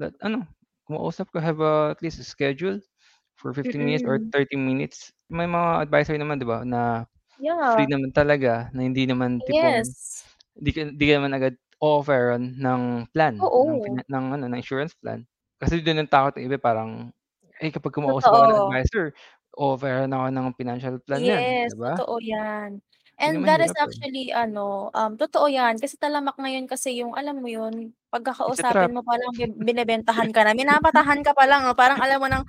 that 0.01 0.15
ano, 0.25 0.45
kumausap 0.91 1.31
ka, 1.35 1.41
have 1.43 1.61
a 1.63 1.95
at 1.95 2.03
least 2.05 2.19
a 2.21 2.27
schedule 2.27 2.81
for 3.39 3.53
15 3.55 3.83
minutes 3.87 4.05
or 4.07 4.19
Mm. 4.19 4.35
30 4.35 4.57
minutes. 4.59 5.13
May 5.33 5.47
mga 5.51 5.87
advisor 5.89 6.17
naman 6.19 6.39
'di 6.43 6.49
ba, 6.49 6.63
na 6.67 7.07
free 7.67 7.87
Yeah. 7.87 7.91
naman 7.91 8.13
talaga, 8.17 8.71
na 8.77 8.85
hindi 8.87 9.07
naman 9.09 9.43
tipong 9.47 9.83
Yes. 9.83 10.25
di 10.59 10.71
ka 10.75 10.89
di 10.95 11.05
ka 11.11 11.15
naman 11.23 11.35
agad 11.37 11.55
o-offeran 11.83 12.57
ng 12.61 12.83
plan, 13.15 13.49
ng 13.61 13.79
Oo. 13.79 13.85
pina 13.85 14.03
ng 14.09 14.27
ano, 14.41 14.45
ng 14.51 14.59
insurance 14.61 14.95
plan. 14.99 15.25
Kasi 15.63 15.81
dun 15.85 16.01
ang 16.03 16.11
takot 16.13 16.37
ng 16.39 16.47
iba 16.51 16.59
parang, 16.61 17.11
eh, 17.63 17.71
kapag 17.75 17.95
kumausap 17.97 18.33
ako 18.35 18.45
ng 18.51 18.61
Totoo. 18.61 18.69
advisor, 18.69 19.15
o-offeran 19.59 20.11
ako 20.15 20.27
ng 20.35 20.49
financial 20.59 20.97
plan 21.05 21.23
niyan, 21.27 21.45
'di 21.65 21.73
Yes, 21.73 21.77
ba? 21.79 21.93
totoo 21.95 22.17
yan. 22.25 22.81
Hindi 23.23 23.31
And 23.31 23.47
naman 23.47 23.51
that 23.51 23.63
is 23.63 23.71
hirap 23.71 23.79
yun. 23.85 23.99
actually 24.01 24.35
ano, 24.35 24.91
um, 24.91 25.15
totoo 25.15 25.47
yan 25.47 25.79
kasi 25.79 25.95
talamak 25.95 26.35
ngayon 26.35 26.67
kasi 26.67 26.99
yung 26.99 27.15
alam 27.15 27.39
mo 27.39 27.47
yun, 27.47 27.95
It's 28.47 28.59
a 28.59 28.65
kakausapin 28.65 28.91
trap. 28.91 28.95
mo 28.95 29.07
palang 29.07 29.31
bi 29.39 29.47
binebentahan 29.55 30.35
ka 30.35 30.43
na, 30.43 30.51
minamatahan 30.59 31.23
ka 31.23 31.31
pa 31.31 31.47
lang, 31.47 31.63
oh, 31.71 31.79
parang 31.79 32.03
alam 32.03 32.19
mo 32.19 32.27
ng 32.27 32.43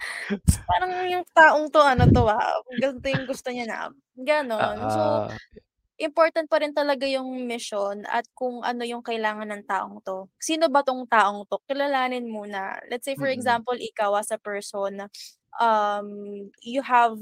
parang 0.69 0.93
yung 1.11 1.25
taong 1.35 1.67
'to 1.73 1.81
ano 1.83 2.05
'to, 2.09 2.25
ah, 2.29 2.61
ganito 2.79 3.07
yung 3.11 3.25
gusto 3.29 3.49
niya 3.53 3.65
na, 3.69 3.79
gano'n. 4.17 4.89
So, 4.89 5.21
Oo. 5.21 5.37
important 6.01 6.47
pa 6.51 6.61
rin 6.63 6.73
talaga 6.75 7.05
yung 7.09 7.45
mission 7.47 8.03
at 8.09 8.25
kung 8.37 8.61
ano 8.65 8.83
yung 8.87 9.01
kailangan 9.05 9.49
ng 9.53 9.63
taong 9.69 10.01
'to. 10.05 10.29
Sino 10.41 10.67
ba 10.73 10.81
'tong 10.85 11.05
taong 11.09 11.45
'to? 11.49 11.61
Kilalanin 11.69 12.27
muna. 12.29 12.79
Let's 12.91 13.05
say 13.09 13.15
for 13.19 13.29
Mm. 13.31 13.31
example, 13.31 13.75
ikaw 13.79 14.17
as 14.19 14.31
a 14.33 14.39
person, 14.41 15.07
um, 15.61 16.51
you 16.61 16.81
have 16.81 17.17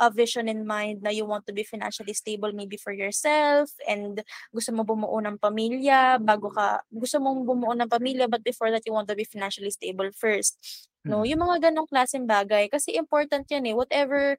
a 0.00 0.10
vision 0.10 0.48
in 0.48 0.66
mind 0.66 1.02
na 1.04 1.10
you 1.10 1.22
want 1.28 1.46
to 1.46 1.52
be 1.52 1.62
financially 1.62 2.16
stable 2.16 2.50
maybe 2.50 2.76
for 2.80 2.90
yourself 2.90 3.70
and 3.86 4.24
gusto 4.50 4.72
mo 4.72 4.82
bumuo 4.82 5.20
ng 5.20 5.36
pamilya 5.38 6.16
bago 6.18 6.48
ka 6.50 6.80
gusto 6.90 7.20
mong 7.20 7.44
bumuo 7.44 7.76
ng 7.76 7.86
pamilya 7.86 8.26
but 8.26 8.42
before 8.42 8.72
that 8.72 8.82
you 8.88 8.92
want 8.92 9.06
to 9.06 9.14
be 9.14 9.28
financially 9.28 9.70
stable 9.70 10.08
first, 10.16 10.56
'no? 11.04 11.22
Mm. 11.22 11.28
Yung 11.30 11.40
mga 11.44 11.56
gano'ng 11.70 11.88
klaseng 11.90 12.26
bagay 12.26 12.66
kasi 12.72 12.96
important 12.96 13.46
yan, 13.52 13.68
eh, 13.68 13.74
whatever, 13.76 14.34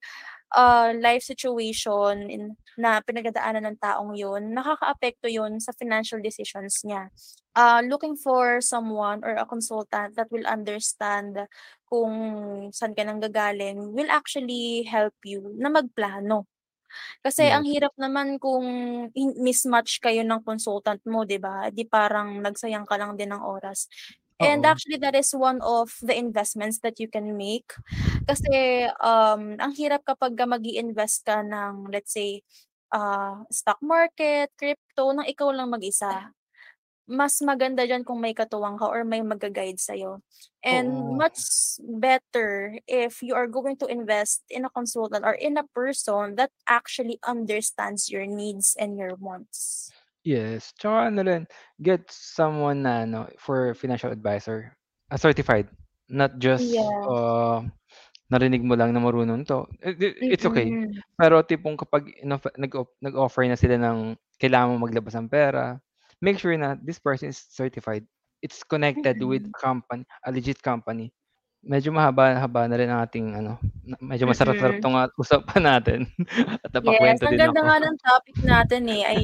uh, 0.56 0.92
life 0.98 1.24
situation 1.24 2.28
in 2.30 2.58
na 2.78 3.00
pinagdadaanan 3.06 3.70
ng 3.70 3.78
taong 3.78 4.18
yun, 4.18 4.54
nakakaapekto 4.54 5.30
yun 5.30 5.62
sa 5.62 5.72
financial 5.78 6.20
decisions 6.20 6.82
niya. 6.82 7.14
Uh, 7.56 7.86
looking 7.86 8.18
for 8.18 8.58
someone 8.66 9.22
or 9.22 9.38
a 9.38 9.46
consultant 9.46 10.18
that 10.18 10.26
will 10.34 10.42
understand 10.50 11.38
kung 11.86 12.14
saan 12.74 12.98
ka 12.98 13.06
nanggagaling 13.06 13.94
will 13.94 14.10
actually 14.10 14.82
help 14.90 15.14
you 15.22 15.54
na 15.62 15.70
magplano. 15.70 16.50
Kasi 17.26 17.50
ang 17.54 17.66
hirap 17.70 17.94
naman 18.00 18.38
kung 18.42 18.66
mismatch 19.42 20.02
kayo 20.04 20.22
ng 20.28 20.42
consultant 20.46 21.02
mo, 21.08 21.24
'di 21.24 21.38
ba? 21.42 21.70
'Di 21.70 21.86
parang 21.90 22.42
nagsayang 22.42 22.86
ka 22.90 22.98
lang 23.00 23.16
din 23.18 23.32
ng 23.34 23.44
oras. 23.44 23.88
And 24.42 24.62
Oo. 24.62 24.70
actually 24.70 25.00
that 25.02 25.16
is 25.18 25.32
one 25.38 25.62
of 25.66 25.96
the 26.04 26.14
investments 26.18 26.82
that 26.86 27.00
you 27.02 27.08
can 27.10 27.38
make. 27.40 27.72
Kasi, 28.30 28.88
um, 29.02 29.58
ang 29.62 29.74
hirap 29.78 30.04
kapagka 30.08 30.46
mag-i-invest 30.50 31.26
ka 31.28 31.42
ng 31.46 31.90
let's 31.94 32.14
say, 32.18 32.42
uh, 32.94 33.46
stock 33.54 33.80
market, 33.86 34.52
crypto, 34.60 35.14
ng 35.16 35.26
ikaw 35.30 35.50
lang 35.56 35.72
mag-isa. 35.74 36.34
Mas 37.08 37.44
maganda 37.44 37.84
diyan 37.84 38.08
kung 38.08 38.24
may 38.24 38.32
katuwang 38.32 38.80
ka 38.80 38.88
or 38.88 39.04
may 39.04 39.20
magga-guide 39.20 39.76
sa'yo. 39.76 40.24
And 40.64 41.04
Oo. 41.04 41.20
much 41.20 41.36
better 41.84 42.80
if 42.88 43.20
you 43.20 43.36
are 43.36 43.48
going 43.52 43.76
to 43.84 43.88
invest 43.92 44.48
in 44.48 44.64
a 44.64 44.72
consultant 44.72 45.28
or 45.28 45.36
in 45.36 45.60
a 45.60 45.68
person 45.76 46.40
that 46.40 46.56
actually 46.64 47.20
understands 47.28 48.08
your 48.08 48.24
needs 48.24 48.72
and 48.80 48.96
your 48.96 49.20
wants. 49.20 49.94
Yes, 50.24 50.72
tsaka 50.80 51.12
ano 51.12 51.20
rin, 51.28 51.44
get 51.84 52.08
someone 52.08 52.88
na 52.88 53.04
ano, 53.04 53.28
for 53.36 53.76
financial 53.76 54.08
advisor, 54.08 54.72
a 55.12 55.20
certified, 55.20 55.68
not 56.08 56.40
just, 56.40 56.80
Yes. 56.80 57.10
uh, 57.12 57.60
narinig 58.32 58.64
mo 58.64 58.80
lang 58.80 58.96
na 58.96 59.04
marunong 59.04 59.44
'to, 59.44 59.68
eh, 59.84 59.92
it's 60.32 60.48
okay. 60.48 60.80
Mm. 60.80 61.04
Pero 61.20 61.44
tipong 61.44 61.76
kapag 61.76 62.16
inofe 62.24 62.56
nag-o 62.56 62.88
nag-offer 63.04 63.44
na 63.52 63.60
sila 63.60 63.76
ng 63.76 64.16
kailangan 64.40 64.72
mong 64.80 64.86
maglabas 64.88 65.16
ng 65.20 65.28
pera, 65.28 65.83
make 66.24 66.40
sure 66.40 66.56
na 66.56 66.80
this 66.80 67.00
person 67.04 67.28
is 67.30 67.40
certified. 67.52 68.08
It's 68.40 68.64
connected 68.64 69.20
with 69.24 69.44
company, 69.60 70.08
a 70.24 70.32
legit 70.32 70.64
company. 70.64 71.12
Medyo 71.64 71.92
mahaba-haba 71.96 72.68
na 72.72 72.78
rin 72.80 72.92
ang 72.92 73.04
ating 73.08 73.28
ano, 73.40 73.60
medyo 74.04 74.28
masarap-sarap. 74.32 74.80
'tong, 74.84 74.96
ah, 75.00 75.12
usapan 75.20 75.64
natin 75.68 76.00
at 76.66 76.72
Yes, 76.82 77.22
napakuwento 77.22 77.24
ang 77.24 77.38
din 77.38 77.40
ganda 77.40 77.62
ako. 77.62 77.68
nga 77.68 77.78
ng 77.86 77.98
topic 78.02 78.38
natin, 78.42 78.84
eh. 78.90 79.04
I 79.06 79.18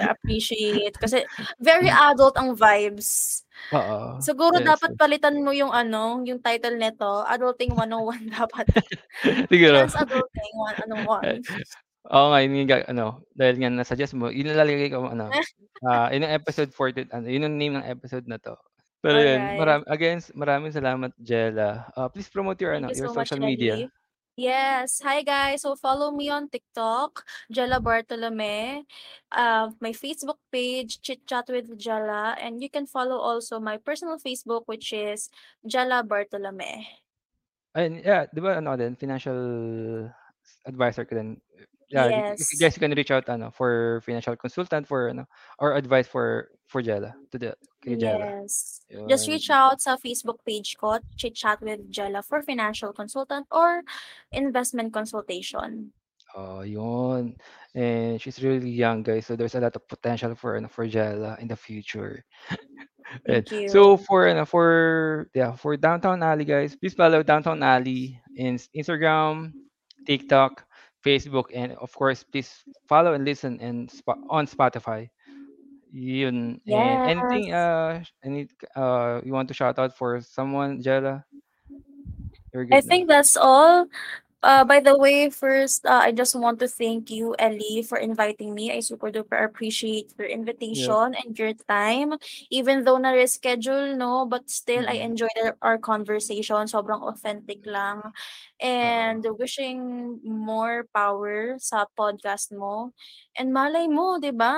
appreciate 0.00 0.96
kasi 0.96 1.28
very 1.60 1.92
adult 1.92 2.34
ang 2.40 2.56
vibes. 2.56 3.42
Oo, 3.74 4.22
Siguro 4.22 4.58
yes, 4.58 4.64
dapat 4.64 4.90
yes. 4.90 4.98
palitan 4.98 5.42
mo 5.44 5.52
yung 5.52 5.70
ano, 5.74 6.22
yung 6.24 6.40
title 6.40 6.76
nito, 6.80 7.22
Adulting 7.28 7.74
101 7.76 8.30
dapat. 8.32 8.66
Siguro. 9.50 9.86
Trans 9.86 9.94
Adulting 9.96 10.52
101. 10.56 11.42
Oo 12.10 12.26
nga, 12.30 12.38
yun 12.42 12.66
nga 12.66 12.86
ano, 12.86 13.22
dahil 13.34 13.56
nga 13.58 13.70
na-suggest 13.70 14.14
mo, 14.14 14.30
yun 14.30 14.46
nalalagay 14.46 14.90
ko 14.90 15.10
ano, 15.10 15.26
ah, 15.88 16.08
yun 16.14 16.22
ang 16.22 16.36
episode 16.38 16.70
40 16.70 17.10
ano, 17.10 17.26
yun 17.26 17.46
ang 17.46 17.56
name 17.58 17.74
ng 17.78 17.88
episode 17.90 18.26
na 18.30 18.38
'to. 18.38 18.54
Pero 19.02 19.18
yun, 19.18 19.38
Alright. 19.38 19.58
maram 19.58 19.82
again, 19.86 20.18
maraming 20.34 20.74
salamat 20.74 21.10
Jella. 21.18 21.86
Uh, 21.94 22.08
please 22.10 22.30
promote 22.30 22.58
your 22.62 22.74
Thank 22.74 22.86
ano, 22.86 22.94
you 22.94 23.06
your 23.06 23.10
so 23.10 23.14
much, 23.14 23.30
social 23.30 23.42
media. 23.42 23.74
Ellie. 23.86 23.92
Yes. 24.36 25.00
Hi, 25.00 25.24
guys. 25.24 25.64
So 25.64 25.80
follow 25.80 26.12
me 26.12 26.28
on 26.28 26.52
TikTok, 26.52 27.24
Jella 27.48 27.80
Bartolome. 27.80 28.84
Uh, 29.32 29.72
my 29.80 29.96
Facebook 29.96 30.36
page, 30.52 31.00
Chit 31.00 31.24
Chat 31.24 31.48
with 31.48 31.72
Jella, 31.80 32.36
and 32.36 32.60
you 32.60 32.68
can 32.68 32.84
follow 32.84 33.16
also 33.16 33.56
my 33.56 33.80
personal 33.80 34.20
Facebook, 34.20 34.68
which 34.68 34.92
is 34.92 35.32
Jella 35.64 36.04
Bartolome. 36.04 36.84
Ayun, 37.72 38.04
yeah, 38.04 38.28
'di 38.28 38.40
ba 38.44 38.60
ano 38.60 38.76
ka 38.76 38.84
din, 38.84 38.92
financial 38.96 39.40
advisor 40.68 41.08
ka 41.08 41.16
din? 41.16 41.40
Yeah, 41.88 42.06
you 42.10 42.16
you 42.34 42.34
Yes. 42.34 42.58
guys 42.58 42.78
can 42.78 42.90
reach 42.92 43.10
out 43.14 43.28
ano, 43.28 43.50
for 43.54 44.02
financial 44.02 44.34
consultant 44.34 44.86
for 44.90 45.08
ano, 45.08 45.26
or 45.58 45.74
advice 45.78 46.08
for 46.10 46.50
for 46.66 46.82
Jella, 46.82 47.14
to 47.30 47.38
the 47.38 47.54
kay 47.78 47.94
Jella. 47.94 48.42
Yes. 48.42 48.82
Just 49.06 49.30
reach 49.30 49.46
Yun. 49.48 49.54
out 49.58 49.78
sa 49.78 49.94
Facebook 49.94 50.42
page 50.42 50.74
ko, 50.74 50.98
Chit 51.14 51.38
Chat 51.38 51.62
with 51.62 51.86
Jella 51.90 52.26
for 52.26 52.42
financial 52.42 52.90
consultant 52.90 53.46
or 53.54 53.86
investment 54.34 54.90
consultation. 54.90 55.94
Oh, 56.34 56.60
yun. 56.66 57.38
And 57.72 58.20
she's 58.20 58.42
really 58.42 58.68
young, 58.68 59.00
guys, 59.06 59.24
so 59.24 59.36
there's 59.38 59.54
a 59.54 59.60
lot 59.62 59.76
of 59.76 59.86
potential 59.88 60.34
for 60.34 60.56
ano, 60.58 60.66
for 60.68 60.84
Jella 60.90 61.38
in 61.40 61.46
the 61.48 61.56
future. 61.56 62.24
Thank 63.26 63.70
So 63.70 63.96
for 63.96 64.26
ano, 64.26 64.42
for 64.44 65.30
yeah, 65.32 65.54
for 65.54 65.78
Downtown 65.78 66.18
Alley, 66.22 66.44
guys, 66.44 66.74
please 66.74 66.98
follow 66.98 67.22
Downtown 67.22 67.62
Alley 67.62 68.18
in 68.34 68.58
Instagram, 68.74 69.54
TikTok, 70.04 70.66
Facebook, 71.06 71.54
and 71.54 71.72
of 71.78 71.94
course, 71.94 72.26
please 72.26 72.50
follow 72.88 73.14
and 73.14 73.24
listen 73.24 73.60
and 73.62 73.86
on 74.28 74.46
Spotify. 74.46 75.08
Yun. 75.92 76.60
And 76.66 77.20
anything, 77.20 77.54
uh, 77.54 78.02
any 78.24 78.48
uh, 78.74 79.20
you 79.24 79.32
want 79.32 79.46
to 79.48 79.54
shout 79.54 79.78
out 79.78 79.96
for 79.96 80.20
someone, 80.20 80.82
Jella? 80.82 81.24
I 82.72 82.80
think 82.80 83.08
that's 83.08 83.36
all. 83.36 83.86
Uh, 84.46 84.62
by 84.62 84.78
the 84.78 84.94
way, 84.94 85.26
first, 85.26 85.82
uh, 85.82 85.98
I 86.06 86.14
just 86.14 86.38
want 86.38 86.62
to 86.62 86.68
thank 86.70 87.10
you, 87.10 87.34
Ellie, 87.34 87.82
for 87.82 87.98
inviting 87.98 88.54
me. 88.54 88.70
I 88.70 88.78
super 88.78 89.10
duper 89.10 89.42
appreciate 89.42 90.14
your 90.14 90.30
invitation 90.30 91.18
and 91.18 91.34
your 91.34 91.50
time. 91.66 92.14
Even 92.54 92.86
though 92.86 92.94
na-reschedule, 92.94 93.98
no, 93.98 94.22
but 94.30 94.46
still, 94.46 94.86
I 94.86 95.02
Mm. 95.02 95.18
enjoyed 95.18 95.38
our, 95.66 95.82
conversation. 95.82 96.70
Sobrang 96.70 97.02
authentic 97.02 97.66
lang. 97.66 98.06
And 98.62 99.26
Oo. 99.26 99.34
wishing 99.34 100.22
more 100.22 100.86
power 100.94 101.58
sa 101.58 101.90
podcast 101.98 102.54
mo. 102.54 102.94
And 103.34 103.50
malay 103.50 103.90
mo, 103.90 104.22
'di 104.22 104.30
ba? 104.30 104.54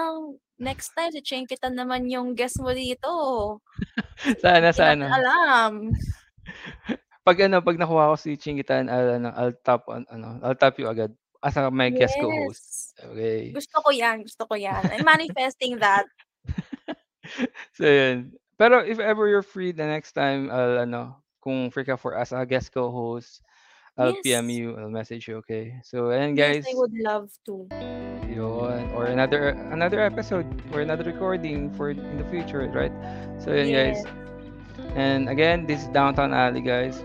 Next 0.61 0.93
time, 0.93 1.16
si 1.16 1.24
Chinkitan 1.24 1.72
naman 1.80 2.12
yung 2.12 2.36
guest 2.36 2.61
mo 2.61 2.76
dito. 2.76 3.09
Sana, 4.45 4.68
sana. 4.74 5.07
alam. 5.09 5.89
'Pag 7.29 7.45
ano, 7.45 7.61
'pag 7.61 7.76
nakuha 7.76 8.09
ko 8.09 8.16
si 8.16 8.41
Chinkitan, 8.41 8.89
I'll 8.89 9.20
ano, 9.20 9.29
I'll 9.37 9.53
tap 9.61 9.85
on 9.93 10.09
ano, 10.09 10.41
I'll 10.41 10.57
tap 10.57 10.81
you 10.81 10.89
agad 10.89 11.12
as 11.45 11.61
a 11.61 11.68
my 11.68 11.93
guest 11.93 12.16
co-host. 12.16 12.97
Yes. 12.97 13.05
Okay. 13.05 13.53
Gusto 13.53 13.85
ko 13.85 13.93
'yan, 13.93 14.24
gusto 14.24 14.49
ko 14.49 14.57
'yan. 14.57 14.81
I'm 14.89 15.05
manifesting 15.05 15.76
that. 15.76 16.09
So 17.76 17.85
yun. 17.85 18.33
Pero 18.57 18.81
if 18.81 18.97
ever 18.97 19.29
you're 19.29 19.45
free 19.45 19.76
the 19.76 19.85
next 19.85 20.16
time, 20.16 20.49
I'll 20.49 20.89
ano, 20.89 21.20
kung 21.45 21.68
free 21.68 21.85
ka 21.85 22.01
for 22.01 22.16
as 22.16 22.33
a 22.33 22.49
guest 22.49 22.72
co-host, 22.72 23.45
I'll 24.01 24.16
PM 24.24 24.49
Yes. 24.49 24.57
you, 24.57 24.66
I'll 24.81 24.89
message 24.89 25.29
you, 25.29 25.45
okay? 25.45 25.76
So 25.85 26.09
Yes, 26.09 26.33
guys. 26.33 26.64
I 26.64 26.72
would 26.81 26.97
love 26.97 27.29
to. 27.45 27.68
Yun. 28.33 28.89
Or 28.97 29.12
another 29.12 29.53
another 29.68 30.01
episode 30.01 30.49
or 30.72 30.81
another 30.81 31.05
recording 31.05 31.68
for 31.76 31.93
in 31.93 32.16
the 32.16 32.24
future, 32.33 32.64
right? 32.72 32.95
So 33.37 33.53
yun 33.53 33.68
guys. 33.76 34.01
Yes. 34.01 34.09
And 34.97 35.29
again, 35.29 35.66
this 35.68 35.83
is 35.85 35.89
Downtown 35.93 36.33
Alley, 36.33 36.64
guys. 36.64 37.05